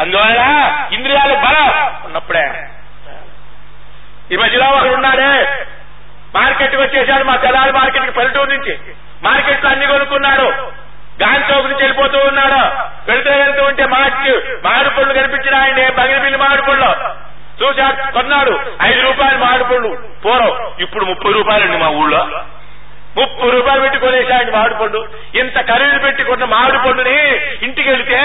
అందువల్ల 0.00 0.42
ఇంద్రియాలు 0.92 1.34
బలం 1.34 1.94
ఉన్నప్పుడే. 2.04 2.68
ఈ 4.32 4.36
మధ్యలో 4.36 4.66
ఒకడు 4.66 4.88
ఉన్నాడే 4.88 5.64
మార్కెట్ 6.34 6.76
వచ్చేసాడు 6.76 7.24
మా 7.24 7.36
తెల్లారి 7.36 7.72
మార్కెట్కి 7.72 8.10
పల్లెటూరు 8.10 8.50
నుంచి. 8.50 8.78
మార్కెట్లో 9.22 9.70
అన్ని 9.70 9.86
కొనుక్కున్నాడు. 9.86 10.78
గాంధీ 11.22 11.52
చౌక్ 11.52 11.66
నుంచి 11.66 11.82
వెళ్ళిపోతూ 11.84 12.18
ఉన్నాడు. 12.18 12.60
వెళ్తూ 13.10 13.30
వెళ్తూ 13.30 13.64
ఉంటే 13.64 13.86
మార్చి 13.86 14.32
మామిడి 14.64 14.90
పళ్ళు 14.90 15.14
కనిపించినాయండి 15.14 15.92
బగిరిపిల్లి 15.92 16.38
మామిడి 16.38 16.62
పళ్ళు 16.62 16.90
చూశాడు 17.62 18.12
కొన్నాడు. 18.12 18.60
ఐదు 18.82 19.00
రూపాయలు 19.00 19.38
మామిడి 19.38 19.64
పళ్ళు 19.64 20.08
పూర్వం 20.24 20.74
ఇప్పుడు 20.80 21.04
ముప్పై 21.04 21.32
రూపాయలండి 21.32 21.76
మా 21.76 21.88
ఊళ్ళో. 21.88 22.28
ముప్పై 23.18 23.50
రూపాయలు 23.50 23.80
పెట్టి 23.80 23.98
కొనేసాడు 23.98 24.50
మామిడి 24.50 24.74
పండు. 24.74 25.00
ఇంత 25.34 25.56
ఖరీదు 25.70 25.98
పెట్టి 25.98 26.24
కొన్న 26.24 26.44
మామిడి 26.44 26.78
పండుని 26.78 27.16
ఇంటికి 27.66 27.88
వెళితే 27.90 28.20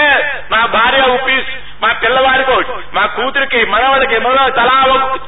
మా 0.52 0.60
భార్య 0.66 1.02
ఉప్పి 1.14 1.36
మా 1.82 1.92
పిల్లవాడికి 1.92 2.56
మా 2.94 3.06
కూతురికి 3.06 3.60
మనవాడికి 3.64 4.18
మనవాడు 4.18 4.52
తలా 4.52 4.76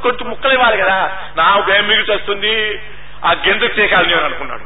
కొంచెం 0.02 0.26
ముక్కలు 0.30 0.52
ఇవ్వాలి 0.52 0.76
కదా. 0.82 0.98
నాకు 1.36 1.70
ఏం 1.76 1.84
మిగిలి 1.88 2.12
వస్తుంది? 2.12 2.54
ఆ 3.24 3.30
గెంతుకు 3.46 3.80
చేయాలి 3.80 4.08
నేను 4.08 4.24
అనుకున్నాడు 4.24 4.64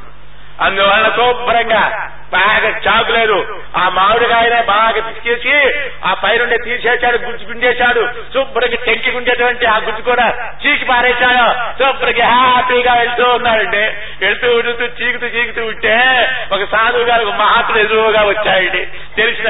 అందువల్ల 0.60 1.08
శుభ్రంగా 1.08 2.10
బాగా 2.32 2.68
చాకులేదు. 2.68 3.62
ఆ 3.76 3.88
మామిడికాయనే 3.88 4.62
బాగా 4.62 4.90
పిసికేసి 4.90 5.80
ఆ 6.04 6.14
పైనుండే 6.14 6.56
తీసేశాడు 6.64 7.18
గుజ్జు 7.18 7.46
గుండేశాడు 7.46 8.08
శుభ్రంగా 8.34 8.76
టెంకి 8.86 9.10
గుండేటువంటి 9.10 9.66
ఆ 9.66 9.76
గుజ్జు 9.76 10.02
కూడా 10.02 10.52
చీకి 10.66 10.84
పారేశాడు. 10.84 11.46
శుభ్రంగా 11.82 12.26
హ్యాపీగా 12.26 12.94
వెళ్తూ 12.94 13.24
ఉన్నాడండి 13.24 13.84
వెళ్తూ 14.20 14.56
ఉడుతూ 14.56 14.84
చీకుతూ 14.84 15.26
చీకుతూ 15.26 15.66
ఉంటే 15.66 16.28
ఒక 16.52 16.64
సాధువు 16.64 17.02
గారు 17.02 17.26
ఒక 17.26 17.34
మహాత్ముడు 17.34 17.78
ఎదురుగా 17.78 18.22
వచ్చాయండి 18.22 18.86
తెలిసిన 19.16 19.48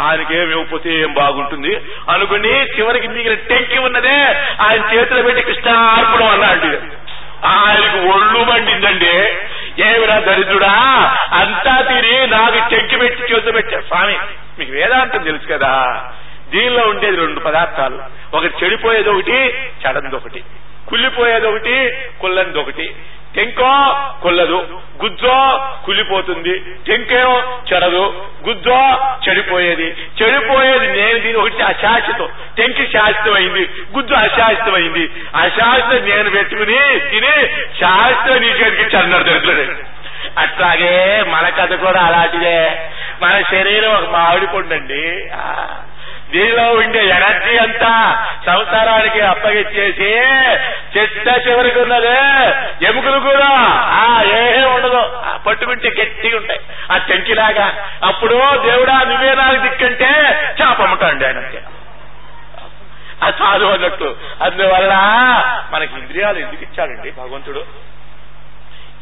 ఆయనకి 0.00 0.36
ఏమి 0.36 0.50
ఇవ్వకపోతే 0.50 0.90
ఏం 0.90 1.12
బాగుంటుంది? 1.12 1.80
అనుకుని 2.10 2.78
చివరికి 2.78 3.08
మిగిలిన 3.08 3.38
టెంకి 3.48 3.78
ఉన్నదే 3.78 4.18
ఆయన 4.60 4.94
చేతిలో 4.94 5.22
పెట్టి 5.22 5.42
కృష్ణార్పణం 5.42 6.28
అన్నాడు. 6.28 6.78
ఆయనకు 7.46 7.98
ఒళ్ళు 8.08 8.44
మండిందండి. 8.44 9.36
ఏమిరా 9.84 10.18
దరిద్రుడా? 10.18 10.72
అంతా 11.32 11.80
తిని 11.80 12.26
నాకు 12.26 12.74
చెక్కి 12.74 12.96
పెట్టి 12.96 13.32
చూసి 13.32 13.52
పెట్టారు 13.52 13.82
స్వామి 13.82 14.18
మీకు 14.58 14.72
వేదాంతం 14.72 15.22
తెలుసు 15.22 15.46
కదా. 15.52 16.04
దీనిలో 16.48 16.88
ఉండేది 16.88 17.16
రెండు 17.16 17.40
పదార్థాలు. 17.40 18.02
ఒకటి 18.36 18.64
చెడిపోయేది 18.64 19.08
ఒకటి 19.08 19.54
చెడంది 19.86 20.16
ఒకటి. 20.16 20.44
కుళ్ళిపోయేది 20.88 21.46
ఒకటి 21.46 21.96
ఒకటి. 22.58 22.94
టెంకో 23.36 23.72
కుల్లదు 24.22 24.80
గుజ్జో 25.02 25.66
కుళ్ళిపోతుంది. 25.86 26.58
టెంకే 26.58 27.20
చెడదు 27.72 28.26
గుజ్జో 28.48 28.78
చెడిపోయేది. 29.28 29.96
చెడిపోయేది 30.22 30.86
నేను 30.86 31.18
దీని 31.18 31.38
ఒకటి 31.38 31.62
అశాశ్వతం. 31.62 32.28
టెంకి 32.58 32.86
శాశ్వతమైంది 32.92 33.70
గుజ్జు 33.96 34.14
అశాశ్వతమైంది 34.14 35.10
అశాశ్వత 35.34 36.02
నేను 36.02 36.30
పెట్టుకుని 36.30 37.00
తిని 37.10 37.48
శాశ్వత 37.80 38.38
నీ 38.38 38.46
చేతికి 38.46 38.96
చన్నారు 38.96 39.96
అట్లాగే 40.38 41.24
మన 41.28 41.48
కథ 41.48 41.74
కూడా 41.74 42.00
అలాంటిదే. 42.00 42.70
మన 43.22 43.42
శరీరం 43.50 43.90
ఒక 43.90 44.10
మామిడి 44.10 44.46
పండండి 44.46 45.28
దీనిలో 46.30 46.72
ఉండే 46.72 47.08
ఎనర్జీ 47.08 47.56
అంతా 47.58 47.92
సంసారానికి 48.46 49.20
అప్పగిచ్చేసి 49.20 50.10
చెత్త 50.98 51.48
చివరికి 51.48 51.78
ఉన్నదే. 51.78 52.20
ఎముకలు 52.86 53.18
కూడా 53.20 53.48
ఆ 53.92 54.22
ఏమీ 54.22 54.66
ఉండదు. 54.66 55.22
పట్టుకుంటే 55.46 55.88
గట్టిగా 55.88 56.36
ఉంటాయి. 56.36 56.60
ఆ 56.92 57.00
చెంకిలాగా 57.10 57.66
అప్పుడు 58.04 58.34
దేవుడా 58.68 59.02
నువ్వే 59.02 59.34
నాకు 59.34 59.56
దిక్కంటే 59.56 60.10
చేపమ్మటాండి 60.60 61.26
ఆయన 61.26 61.38
ఆ 63.24 63.32
చాలు 63.42 63.66
అన్నట్టు. 63.66 64.16
అందువల్ల 64.42 64.92
మనకి 65.70 65.94
ఇంద్రియాలు 65.94 66.38
ఎందుకు 66.38 66.62
ఇచ్చాడండి? 66.62 67.10
భగవంతుడు 67.10 67.64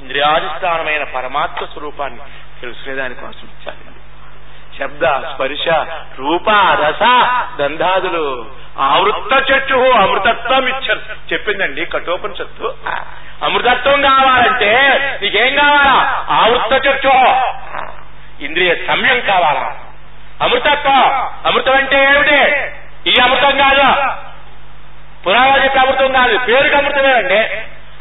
ఇంద్రియాధిష్టానమైన 0.01 1.05
పరమాత్మ 1.05 1.67
స్వరూపాన్ని 1.67 2.21
తెలుసుకునే 2.61 2.95
దానికోసం 2.95 3.49
ఇచ్చాడండి 3.55 3.94
శబ్ద 4.81 5.05
స్పర్శ 5.05 5.69
రూప 6.19 6.51
రస 6.51 7.03
గంధాదులు 7.61 8.47
ఆవృత్త 8.79 9.53
చెట్టు 9.53 9.75
అమృతత్వం 9.75 10.69
ఇచ్చారు. 10.69 11.01
చెప్పిందండి 11.33 11.85
కఠోపనిషత్తు. 11.85 12.75
అమృతత్వం 13.45 14.03
కావాలంటే 14.03 14.99
నీకేం 15.23 15.55
కావాలా? 15.55 16.25
ఆవృత్త 16.31 16.87
చెట్టు 16.87 17.09
ఇంద్రియ 18.45 18.75
సమయం 18.75 19.21
కావాలా? 19.21 19.75
అమృతత్వం. 20.43 21.29
అమృతం 21.47 21.73
అంటే 21.73 22.05
ఏమిటి? 22.05 22.53
ఈ 23.11 23.15
అమృతం 23.23 23.57
కాదు. 23.57 24.15
పురాణాలు 25.27 25.79
అమృతం 25.79 26.13
కాదు. 26.13 26.39
పేరుకి 26.39 26.75
అమృతమేనండి 26.75 27.39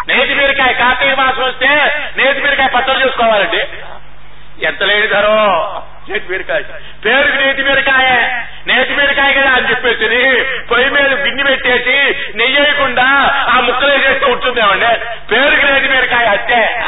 నేతి 0.08 0.34
బీరకాయ 0.34 0.74
కార్తీక 0.74 1.20
మాసం 1.20 1.44
వస్తే 1.44 1.68
నేతి 2.18 2.40
బీరకాయ 2.40 2.68
పచ్చడి 2.68 3.06
చేసుకోవాలండి. 3.06 3.68
ఎంత 4.66 4.84
లేని 4.84 5.08
ధరో. 5.08 5.84
నేతి 6.10 6.28
బీరకాయ. 6.28 6.62
పేరుకి 7.06 7.38
నేటి 7.38 7.64
బీరకాయ. 7.64 8.10
నేతి 8.68 8.94
బీరకాయ 8.94 9.34
కదా 9.34 9.50
అని 9.52 9.70
చెప్పేసి 9.70 10.08
పొయ్యి 10.72 10.90
మీద 10.90 11.08
గిన్నె 11.08 11.44
పెట్టేసి 11.44 11.98
నెయ్యకుండా 12.38 13.06
ఆ 13.50 13.60
ముక్కలు 13.60 13.92
వేసేస్తూ 13.92 14.32
ఉంటుందేమండి 14.32 14.86
పేరుకి 15.32 15.72
నేటి 15.72 15.88
బీరకాయ 15.88 16.26
అంతే 16.26 16.84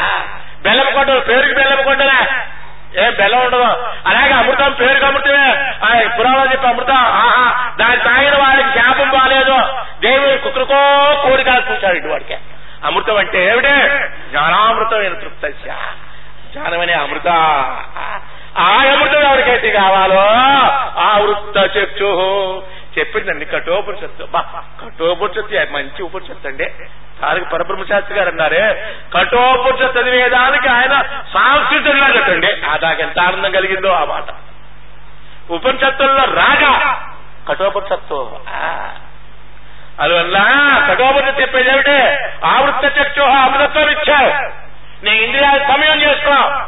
బెల్లం 0.62 0.92
కొట్టదు. 0.94 1.20
పేరుకి 1.20 1.54
బెల్లం 1.54 1.82
కొట్టరా 1.82 2.26
ఏం 3.04 3.14
బెల్లం 3.14 3.40
ఉండదు. 3.40 3.62
అలాగే 4.06 4.32
అమృతం 4.32 4.72
పేరుకి 4.72 5.06
అమృతమే. 5.06 5.48
ఆ 5.84 6.16
పురాణాలు 6.18 6.52
చెప్పి 6.52 6.66
అమృతం 6.66 6.96
ఆహా 6.96 7.72
దాన్ని 7.80 7.96
తాగిన 7.96 8.42
వాడికి 8.42 8.78
శాపం 8.78 9.10
బాగాలేదు 9.10 9.56
దేవుడు 10.00 10.36
కుక్కరికో 10.36 10.78
కోరిక 11.22 11.48
చూశాడు 11.48 11.96
ఇటు 11.96 12.08
వాడికి. 12.08 12.36
అమృతం 12.84 13.16
అంటే 13.16 13.46
ఏమిటే? 13.50 13.74
జ్ఞానామృతం 14.30 14.98
అయిన 15.00 15.12
తృప్త 15.12 15.46
జ్ఞానమనే 15.46 16.92
అమృత. 16.92 17.28
ఆ 18.58 18.82
అమృతం 18.92 19.22
ఎవరికైతే 19.22 19.70
కావాలో 19.70 20.20
ఆ 21.02 21.18
వృత్త 21.18 21.78
చక్షు 21.78 22.62
చెప్పిందండి 22.98 23.44
కఠోపనిషత్తు. 23.44 24.26
బా 24.26 24.40
కఠోపనిషత్తు 24.84 25.54
మంచి 25.72 26.02
ఉపనిషత్తు 26.02 26.48
అండి. 26.48 26.64
పరబ్రహ్మ 27.24 27.42
పరబ్రహ్మశాస్త్రి 27.44 28.18
గారు 28.18 28.28
అన్నారే 28.28 28.94
కఠోపనిషత్తు 29.14 29.98
చదివేదానికి 29.98 30.68
ఆయన 30.68 31.02
సాంస్కృతంగా 31.34 32.16
చెప్పండి 32.16 32.46
ఆ 32.46 32.76
ఎంత 33.00 33.20
ఆనందం 33.20 33.50
కలిగిందో 33.50 33.88
ఆ 33.88 34.04
మాట. 34.04 34.24
ఉపనిషత్తుల్లో 35.50 36.24
రాగా 36.24 37.02
కఠోపనిషత్తు. 37.48 38.38
అందువల్ల 40.00 40.38
కఠోపనిషత్తు 40.90 41.40
చెప్పేది 41.40 41.70
ఏమిటి? 41.70 42.16
ఆవృత్త 42.46 42.98
చక్షు 42.98 43.20
అమృతత్వం 43.20 43.88
ఇచ్చావు. 43.88 44.30
నేను 45.04 45.22
ఇంద్రియాలు 45.22 45.58
సమయం 45.58 46.02
చేసుకో. 46.02 46.62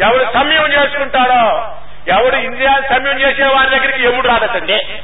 ఎవడు 0.00 0.32
సమయం 0.34 0.72
చేసుకుంటాడో 0.72 1.74
ఎవడు 2.08 2.36
ఇంద్రియాలు 2.36 2.82
సమయం 2.88 3.20
చేసే 3.20 3.44
వారి 3.44 3.70
దగ్గరికి 3.70 4.04
ఎముడు 4.04 4.28
రాదటండి. 4.28 5.02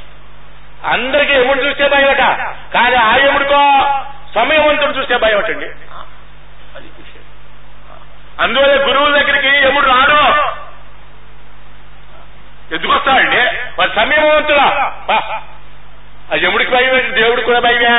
అందరికీ 0.85 1.33
ఎముడు 1.33 1.61
చూస్తే 1.61 1.87
భయమట. 1.87 2.19
కానీ 2.73 2.95
ఆ 2.95 3.15
ఎముడికో 3.15 3.81
సమయవంతుడు 4.35 4.97
చూస్తే 4.97 5.17
భయమటండి. 5.17 5.65
అది 6.75 6.87
అందువల్ల 8.39 8.87
గురువుల 8.87 9.21
దగ్గరికి 9.21 9.47
ఎముడు 9.47 9.85
రాడు. 9.85 10.47
ఎందుకొస్తాడండి? 12.75 13.41
వస్తాడండి 13.81 13.95
సమయవంతుడా? 13.95 14.93
ఆ 16.33 16.35
యముడికి 16.35 16.71
భయమే 16.71 17.01
దేవుడికి 17.01 17.45
కూడా 17.45 17.59
భయమే. 17.59 17.89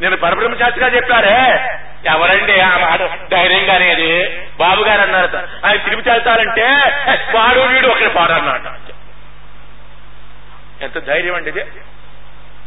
నేను 0.00 0.16
పరబ్రహ్మ 0.16 0.54
శాస్త్రిగా 0.54 0.96
చెప్పారే. 0.96 1.68
ఎవరండి 2.06 2.60
ఆ 2.60 2.78
మాట? 2.78 3.30
ధైర్యంగా 3.30 3.74
అనేది 3.74 4.47
బాబు 4.58 4.82
గారు 4.82 5.00
అన్నారట 5.00 5.36
ఆయన 5.36 5.76
తిరిగి 5.76 6.10
వెళ్తారంటే 6.10 6.66
వాడు 7.38 7.60
వీడు 7.60 7.88
ఒకరి 7.88 8.10
పాడు 8.10 8.32
అన్నాడు. 8.32 8.92
ఎంత 10.84 10.98
ధైర్యం 10.98 11.34
అండి 11.34 11.48
ఇది. 11.48 11.60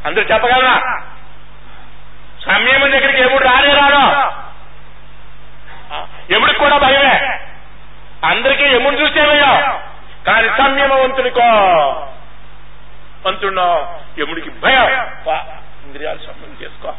అందరూ 0.05 0.23
చెప్పగలరా? 0.23 1.01
సమయం 2.45 2.81
దగ్గరికి 2.81 3.21
ఎముడు 3.21 3.43
రానే 3.43 3.73
రాడు. 3.73 4.31
ఎముడికి 6.33 6.59
కూడా 6.59 6.77
భయమే. 6.77 7.39
అందరికీ 8.25 8.63
ఎముడు 8.63 8.95
చూస్తే 8.95 9.25
భయం. 9.25 9.79
కానీ 10.27 10.49
సంయమవంతునికో 10.49 11.41
వంతున్నో 13.25 13.99
యముడికి 14.19 14.49
భయం. 14.49 14.83
ఇంద్రియాలు 15.85 16.17
సంబంధం 16.17 16.63
చేసుకో. 16.63 16.93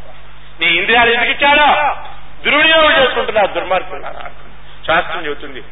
నీ 0.61 0.67
ఇంద్రియాలు 0.67 1.11
ఎందుకు 1.11 1.31
ఇచ్చాడో? 1.31 1.97
దుర్వినియోగం 2.45 3.03
చేసుకుంటున్నా 3.03 3.43
దుర్మార్గులు. 3.43 4.42
శాస్త్రం 4.87 5.27
చెబుతుంది. 5.27 5.65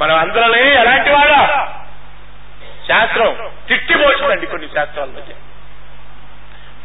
మనం 0.00 0.16
అందరినీ 0.16 0.70
ఎలాంటి 0.70 1.10
వాడా 1.10 1.68
శాస్త్రం. 2.88 3.50
తిట్టిపోతుందండి 3.68 4.46
కొన్ని 4.46 4.68
శాస్త్రాల 4.68 5.08
మధ్య. 5.08 5.34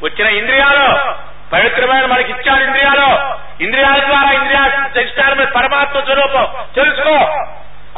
వచ్చిన 0.03 0.27
ఇంద్రియాలు 0.27 1.15
పవిత్రమైన 1.53 2.05
మనకి 2.05 2.31
ఇచ్చారు 2.31 2.63
ఇంద్రియాలు. 2.63 3.35
ఇంద్రియాల 3.63 4.05
ద్వారా 4.05 4.31
ఇంద్రియాల 4.31 5.43
పరమాత్మ 5.43 5.99
స్వరూపం. 5.99 6.65
తెలుసుకో. 6.75 7.15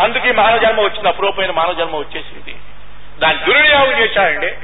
అందుకే 0.04 0.32
మానవ 0.32 0.58
జన్మ 0.58 0.82
వచ్చింది. 0.82 1.08
అపురూపమైన 1.08 1.52
మానవ 1.52 1.74
జన్మ 1.74 1.96
వచ్చేసింది. 1.96 2.56
దాన్ని 3.20 3.46
దుర్వినియోగం 3.46 4.00
చేశారండి. 4.00 4.56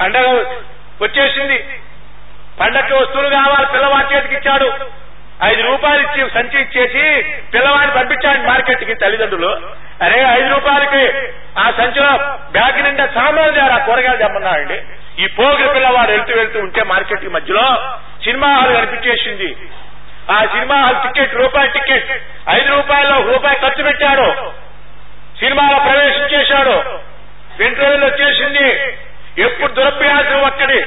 పండగ 0.00 0.26
వచ్చేసింది. 1.02 1.80
పండగకి 2.60 2.94
వస్తువులు 2.94 3.28
కావాలి 3.28 3.66
పిల్లవాడి 3.66 4.14
చేతికి 4.14 4.34
ఇచ్చాడు. 4.34 5.03
ఐదు 5.42 5.62
రూపాయలు 5.62 6.02
ఇచ్చి 6.02 6.30
సంచి 6.30 6.60
ఇచ్చేసి 6.60 7.22
పిల్లవాడిని 7.54 7.92
పంపించాడు 7.92 8.38
మార్కెట్కి 8.38 8.94
తల్లిదండ్రులు. 8.94 9.60
అరే 10.02 10.20
ఐదు 10.20 10.54
రూపాయలకి 10.54 11.28
ఆ 11.58 11.70
సంచిలో 11.70 12.12
బ్యాగ్ 12.52 12.84
నిండా 12.84 13.06
సామాన్లు 13.06 13.52
తేరా 13.52 13.78
కూరగాయలు 13.78 14.16
తెమ్మన్నాడండి. 14.16 14.82
ఈ 15.22 15.26
పోగిరి 15.26 15.68
పిల్లవాడు 15.68 16.10
వెళ్తూ 16.10 16.34
వెళ్తూ 16.34 16.58
ఉంటే 16.60 16.82
మార్కెట్ 16.82 17.28
మధ్యలో 17.28 17.92
సినిమా 18.24 18.54
హాల్ 18.54 18.76
కనిపించేసింది. 18.76 19.56
ఆ 20.30 20.44
సినిమా 20.44 20.82
హాల్ 20.82 21.12
టికెట్ 21.12 21.34
రూపాయి 21.34 21.68
టికెట్ 21.68 22.22
ఐదు 22.50 22.74
రూపాయల్లో 22.74 23.32
రూపాయి 23.32 23.56
ఖర్చు 23.56 23.82
పెట్టాడు. 23.82 24.34
సినిమాలో 25.38 25.78
ప్రవేశం 25.78 26.38
చేశాడు. 26.38 27.00
వెంట్రుకలు 27.58 28.06
వచ్చేసింది. 28.06 28.96
ఎప్పుడు 29.42 29.72
దురభ్యాసం 29.72 30.42
ఒక్కడి 30.42 30.84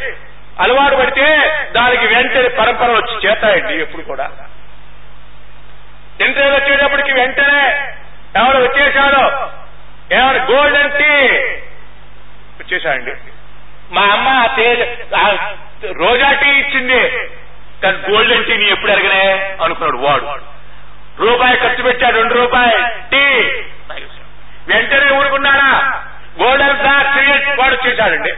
అలవాటు 0.60 0.96
పడితే 0.96 1.47
దానికి 1.88 2.08
వెంటనే 2.14 2.48
పరంపర 2.48 2.92
వచ్చి 2.92 3.30
చేస్తాయండి 3.30 3.82
ఎప్పుడు 3.82 4.02
కూడా. 4.02 4.26
వెంట్రుకలు 6.20 6.56
వచ్చేటప్పటికి 6.56 7.12
వెంటనే 7.14 7.64
ఎవడు 8.36 8.58
వచ్చేసాడు 8.58 9.24
ఎవరు 10.14 10.52
గోల్డెన్ 10.52 10.92
టీ 10.92 11.12
వచ్చేసాడండి 12.62 13.12
మా 13.92 14.02
అమ్మ 14.02 14.46
తేజ 14.56 14.80
రోజా 16.02 16.32
టీ 16.32 16.50
ఇచ్చింది. 16.50 17.02
కానీ 17.84 17.98
గోల్డెన్ 18.10 18.46
టీ 18.46 18.58
నీ 18.58 18.66
ఎప్పుడు 18.66 18.92
ఎరగనే 18.92 19.58
అనుకున్నాడు 19.64 19.98
వాడు. 19.98 20.26
రూపాయి 21.20 21.58
ఖర్చు 21.58 21.84
పెట్టాడు 21.84 22.16
రెండు 22.16 22.34
రూపాయి 22.34 22.78
టీ. 23.12 23.24
వెంటనే 24.68 25.18
ఊరుకున్నాడా? 25.18 25.70
గోల్డెన్ 26.44 26.78
సార్ 26.78 27.08
వాడు 27.60 27.76
వచ్చేసాడండి 27.76 28.34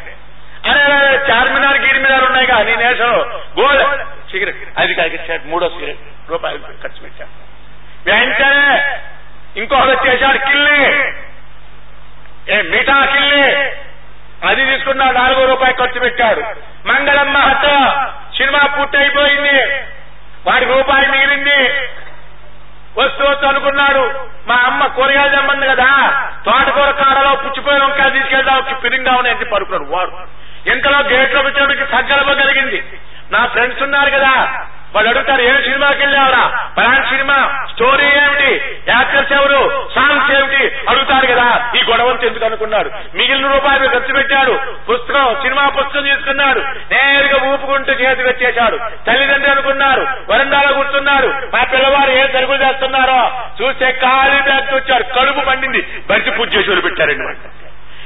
చార్మినార్ 1.31 1.77
గిరిమినార్ 1.77 2.23
ఉన్నాయి 2.23 2.47
కానీ 2.47 2.75
నేషం. 2.75 3.19
Gold 3.59 4.05
cigarette. 4.31 4.57
అది 4.77 4.93
కాదు 4.93 5.39
మూడో 5.45 5.69
సిగరెట్. 5.69 6.31
రూపాయలు 6.31 6.57
ఖర్చు 6.57 7.01
పెట్టాడు 7.01 7.49
వెంటనే 8.09 8.99
ఇంకొకటి 9.57 9.91
వచ్చేసాడు 9.91 10.37
కిల్లి. 10.37 11.13
ఏ 12.49 12.61
మిఠా 12.61 13.05
కిల్లి. 13.05 13.71
అది 14.47 14.65
తీసుకున్నాడు 14.65 15.17
నాలుగో 15.17 15.45
రూపాయలు 15.45 15.75
ఖర్చు 15.75 15.99
పెట్టాడు. 15.99 16.41
మంగళం 16.87 17.33
మహత్త 17.33 17.67
సినిమా 18.37 18.75
పూర్తి 18.77 18.97
అయిపోయింది 18.97 19.65
వాడి 20.47 20.65
రూపాయి 20.65 21.09
మిగిలింది. 21.09 21.69
వస్తూ 22.97 23.25
వస్తూ 23.25 23.47
అనుకున్నాడు. 23.47 24.27
మా 24.47 24.55
అమ్మ 24.55 24.87
కూరగాయలు 24.87 25.35
తెమ్మంది 25.35 25.67
కదా. 25.67 26.21
తోటకూర 26.45 26.91
కాడలో 26.91 27.35
పుచ్చిపోయిన 27.35 27.83
వంకాయ 27.83 28.09
తీసుకెళ్దాం 28.09 28.79
పిరింగా 28.83 29.11
ఉన్నాయంటే 29.11 29.45
పరుకున్నాడు 29.45 29.95
వాడు. 29.95 30.11
ఇంతలో 30.71 30.99
గేట్లో 30.99 31.41
వచ్చేటికి 31.41 31.91
సంకల్పం 31.91 32.33
కలిగింది. 32.33 32.83
నా 33.31 33.45
ఫ్రెండ్స్ 33.45 33.83
ఉన్నారు 33.83 34.09
కదా. 34.09 34.65
వాళ్ళు 34.95 35.09
అడుగుతారు 35.09 35.41
ఏ 35.41 35.61
సినిమాకి 35.61 35.99
వెళ్ళావరా? 35.99 36.69
పలాంటి 36.77 37.09
సినిమా. 37.09 37.65
స్టోరీ 37.73 38.05
ఏమిటి? 38.05 38.77
యాక్టర్స్ 38.87 39.33
ఎవరు? 39.33 39.89
సాంగ్స్ 39.95 40.31
ఏమిటి? 40.31 40.75
అడుగుతారు 40.89 41.25
కదా. 41.25 41.71
ఈ 41.75 41.91
గొడవంతా 41.91 42.27
ఎందుకు 42.27 42.45
అనుకున్నాడు? 42.45 42.91
మిగిలిన 43.15 43.51
రూపాయలు 43.51 43.87
ఖర్చు 43.87 44.13
పెట్టాడు. 44.13 44.51
పుస్తకం 44.91 45.35
సినిమా 45.41 45.69
పుస్తకం 45.69 46.03
తీసుకున్నాడు. 46.03 46.59
నేరుగా 46.59 47.53
ఊపుకుంటూ 47.53 47.93
చేతి 47.93 48.23
పెట్టేశాడు 48.23 48.77
తల్లిదండ్రులు 49.07 49.51
అనుకున్నారు. 49.51 50.07
వరండాలో 50.29 50.73
కూర్చున్నారు. 50.73 51.27
మా 51.27 51.63
పిల్లవారు 51.63 52.11
ఏ 52.11 52.27
సరుకులు 52.27 52.63
చేస్తున్నారో 52.63 53.47
చూస్తే 53.61 53.91
ఖాళీ 53.91 54.41
బ్యాగ్ 54.41 54.73
వచ్చాడు. 54.73 55.03
కడుపు 55.03 55.45
పండింది. 55.45 55.87
బడిచి 56.09 56.31
పూజ 56.31 56.55
చేసి 56.55 56.81
పెట్టారండి 56.81 57.23
వాళ్ళు. 57.23 57.58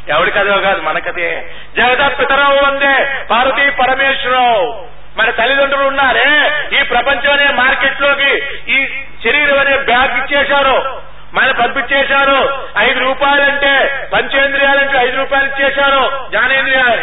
ఎవరి 0.10 0.32
కథో 0.32 0.58
కాదు 0.58 0.82
మన 0.82 1.00
కథే 1.00 1.52
జగదత్ 1.78 2.20
పితరావు 2.20 2.56
వందే 2.56 3.26
పార్వతీ 3.32 3.70
పరమేశ్వరరావు. 3.70 4.86
మన 5.18 5.30
తల్లిదండ్రులు 5.30 5.84
ఉన్నారే? 5.84 6.52
ఈ 6.80 6.84
ప్రపంచం 6.84 7.32
అనే 7.34 7.48
మార్కెట్లోకి 7.48 8.38
ఈ 8.70 8.88
శరీరం 9.24 9.60
అనే 9.60 9.78
బ్యాగ్ 9.78 10.18
ఇచ్చేశారు. 10.18 11.02
మన 11.34 11.52
పంపించేశారు. 11.52 12.68
ఐదు 12.78 13.00
రూపాయలంటే 13.00 14.08
పంచేంద్రియాలంటే 14.14 14.98
ఐదు 14.98 15.18
రూపాయలు 15.18 15.46
ఇచ్చేశారు 15.46 16.28
జ్ఞానేంద్రియాలు. 16.30 17.02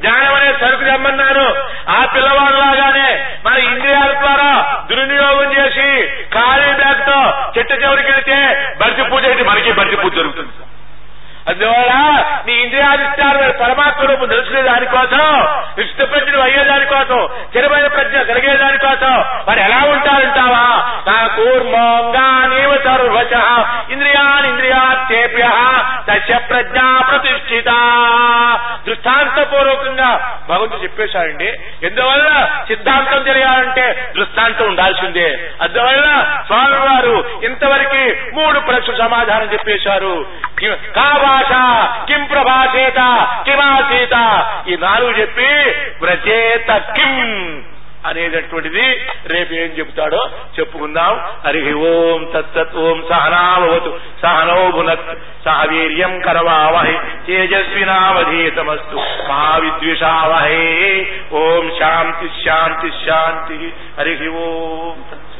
జ్ఞానం 0.00 0.34
అనే 0.34 0.52
సరుకు 0.60 0.84
తెమ్మన్నారు. 0.84 1.62
ఆ 1.88 2.12
పిల్లవాళ్ళలాగానే 2.14 3.26
మన 3.46 3.58
ఇంద్రియాల 3.58 4.12
ద్వారా 4.12 4.82
దుర్వినియోగం 4.90 5.52
చేసి 5.52 6.08
ఖాళీ 6.34 6.72
బ్యాగ్తో 6.72 7.50
చెట్టు 7.58 7.74
చివరికి 7.74 8.10
వెళితే 8.10 8.66
బర్తి 8.80 9.02
పూజ 9.02 9.24
అయితే 9.24 9.42
మనకి 9.42 9.72
బర్తి 9.72 9.96
పూజ 9.96 10.14
జరుగుతుంది 10.14 10.48
అందువల్ల 11.48 12.24
నీ 12.46 12.52
ఇంద్రియాధిష్టాలు 12.52 13.52
పరమాత్మ 13.52 14.10
రూపం 14.10 14.28
తెలుసుకునే 14.28 14.62
దానికోసం 14.62 15.40
విష్ణు 15.76 16.06
ప్రజ్ఞను 16.06 16.40
అయ్యే 16.40 16.64
దానికోసం 16.64 17.28
స్థిరమైన 17.48 17.86
ప్రజ్ఞ 17.86 18.22
కలిగే 18.22 18.56
దానికోసం 18.56 19.24
మరి 19.48 19.60
ఎలా 19.60 19.76
ఉంటారంటావా? 19.76 20.92
నా 21.06 21.26
కూర్మంగా 21.36 22.32
సర్వచ 22.82 23.64
ఇంద్రియాన్ 23.92 24.46
ఇంద్రియాత్యేభ్య 24.46 25.48
దశ 26.10 26.48
ప్రజ్ఞా 26.50 26.98
ప్రతిష్ఠిత. 27.10 27.68
దృష్టాంతపూర్వకంగా 28.86 30.40
భగవంతుడు 30.48 30.82
చెప్పేశాడండి. 30.82 31.48
ఎందువల్ల 31.82 32.46
సిద్ధాంతం 32.66 33.22
తెలియాలంటే 33.22 34.12
దృష్టాంతం 34.16 34.66
ఉండాల్సిందే. 34.66 35.50
అందువల్ల 35.62 36.38
స్వామి 36.46 36.78
వారు 36.78 37.40
ఇంతవరకు 37.44 38.16
మూడు 38.34 38.60
ప్రశ్న 38.60 39.06
సమాధానం 39.06 39.52
చెప్పేశారు. 39.52 40.26
కా 40.70 41.18
భాష? 41.22 41.52
కిం 42.08 42.24
ప్రభాషేత? 42.24 43.28
కిమాసీత? 43.44 44.46
ఈ 44.68 44.76
నాలుగు 44.76 45.10
చెప్పి 45.10 45.70
ప్రచేత 46.00 46.78
కిం 46.78 47.62
అనేటటువంటిది 48.06 49.06
రేపు 49.26 49.52
ఏం 49.52 49.68
చెబుతాడో 49.78 50.30
చెప్పుకుందాం. 50.58 51.20
హరి 51.46 51.72
ఓం 51.72 52.24
తత్సత్ 52.24 52.76
ఓం 52.76 53.04
సహనాభవతు. 53.10 54.00
సహనోభునత్ 54.22 55.18
సహ 55.44 55.64
వీర్యం 55.64 56.20
కరవావహై. 56.20 56.98
తేజస్వినావధీతమస్తు. 57.26 58.96
మహావిద్విషావహై. 59.28 60.56
ఓం 61.32 61.72
శాంతి 61.78 62.44
శాంతి 62.44 62.90
శాంతి. 63.06 63.72
హరి 63.98 64.28
ఓం 64.28 65.02
తత్సత్ 65.02 65.31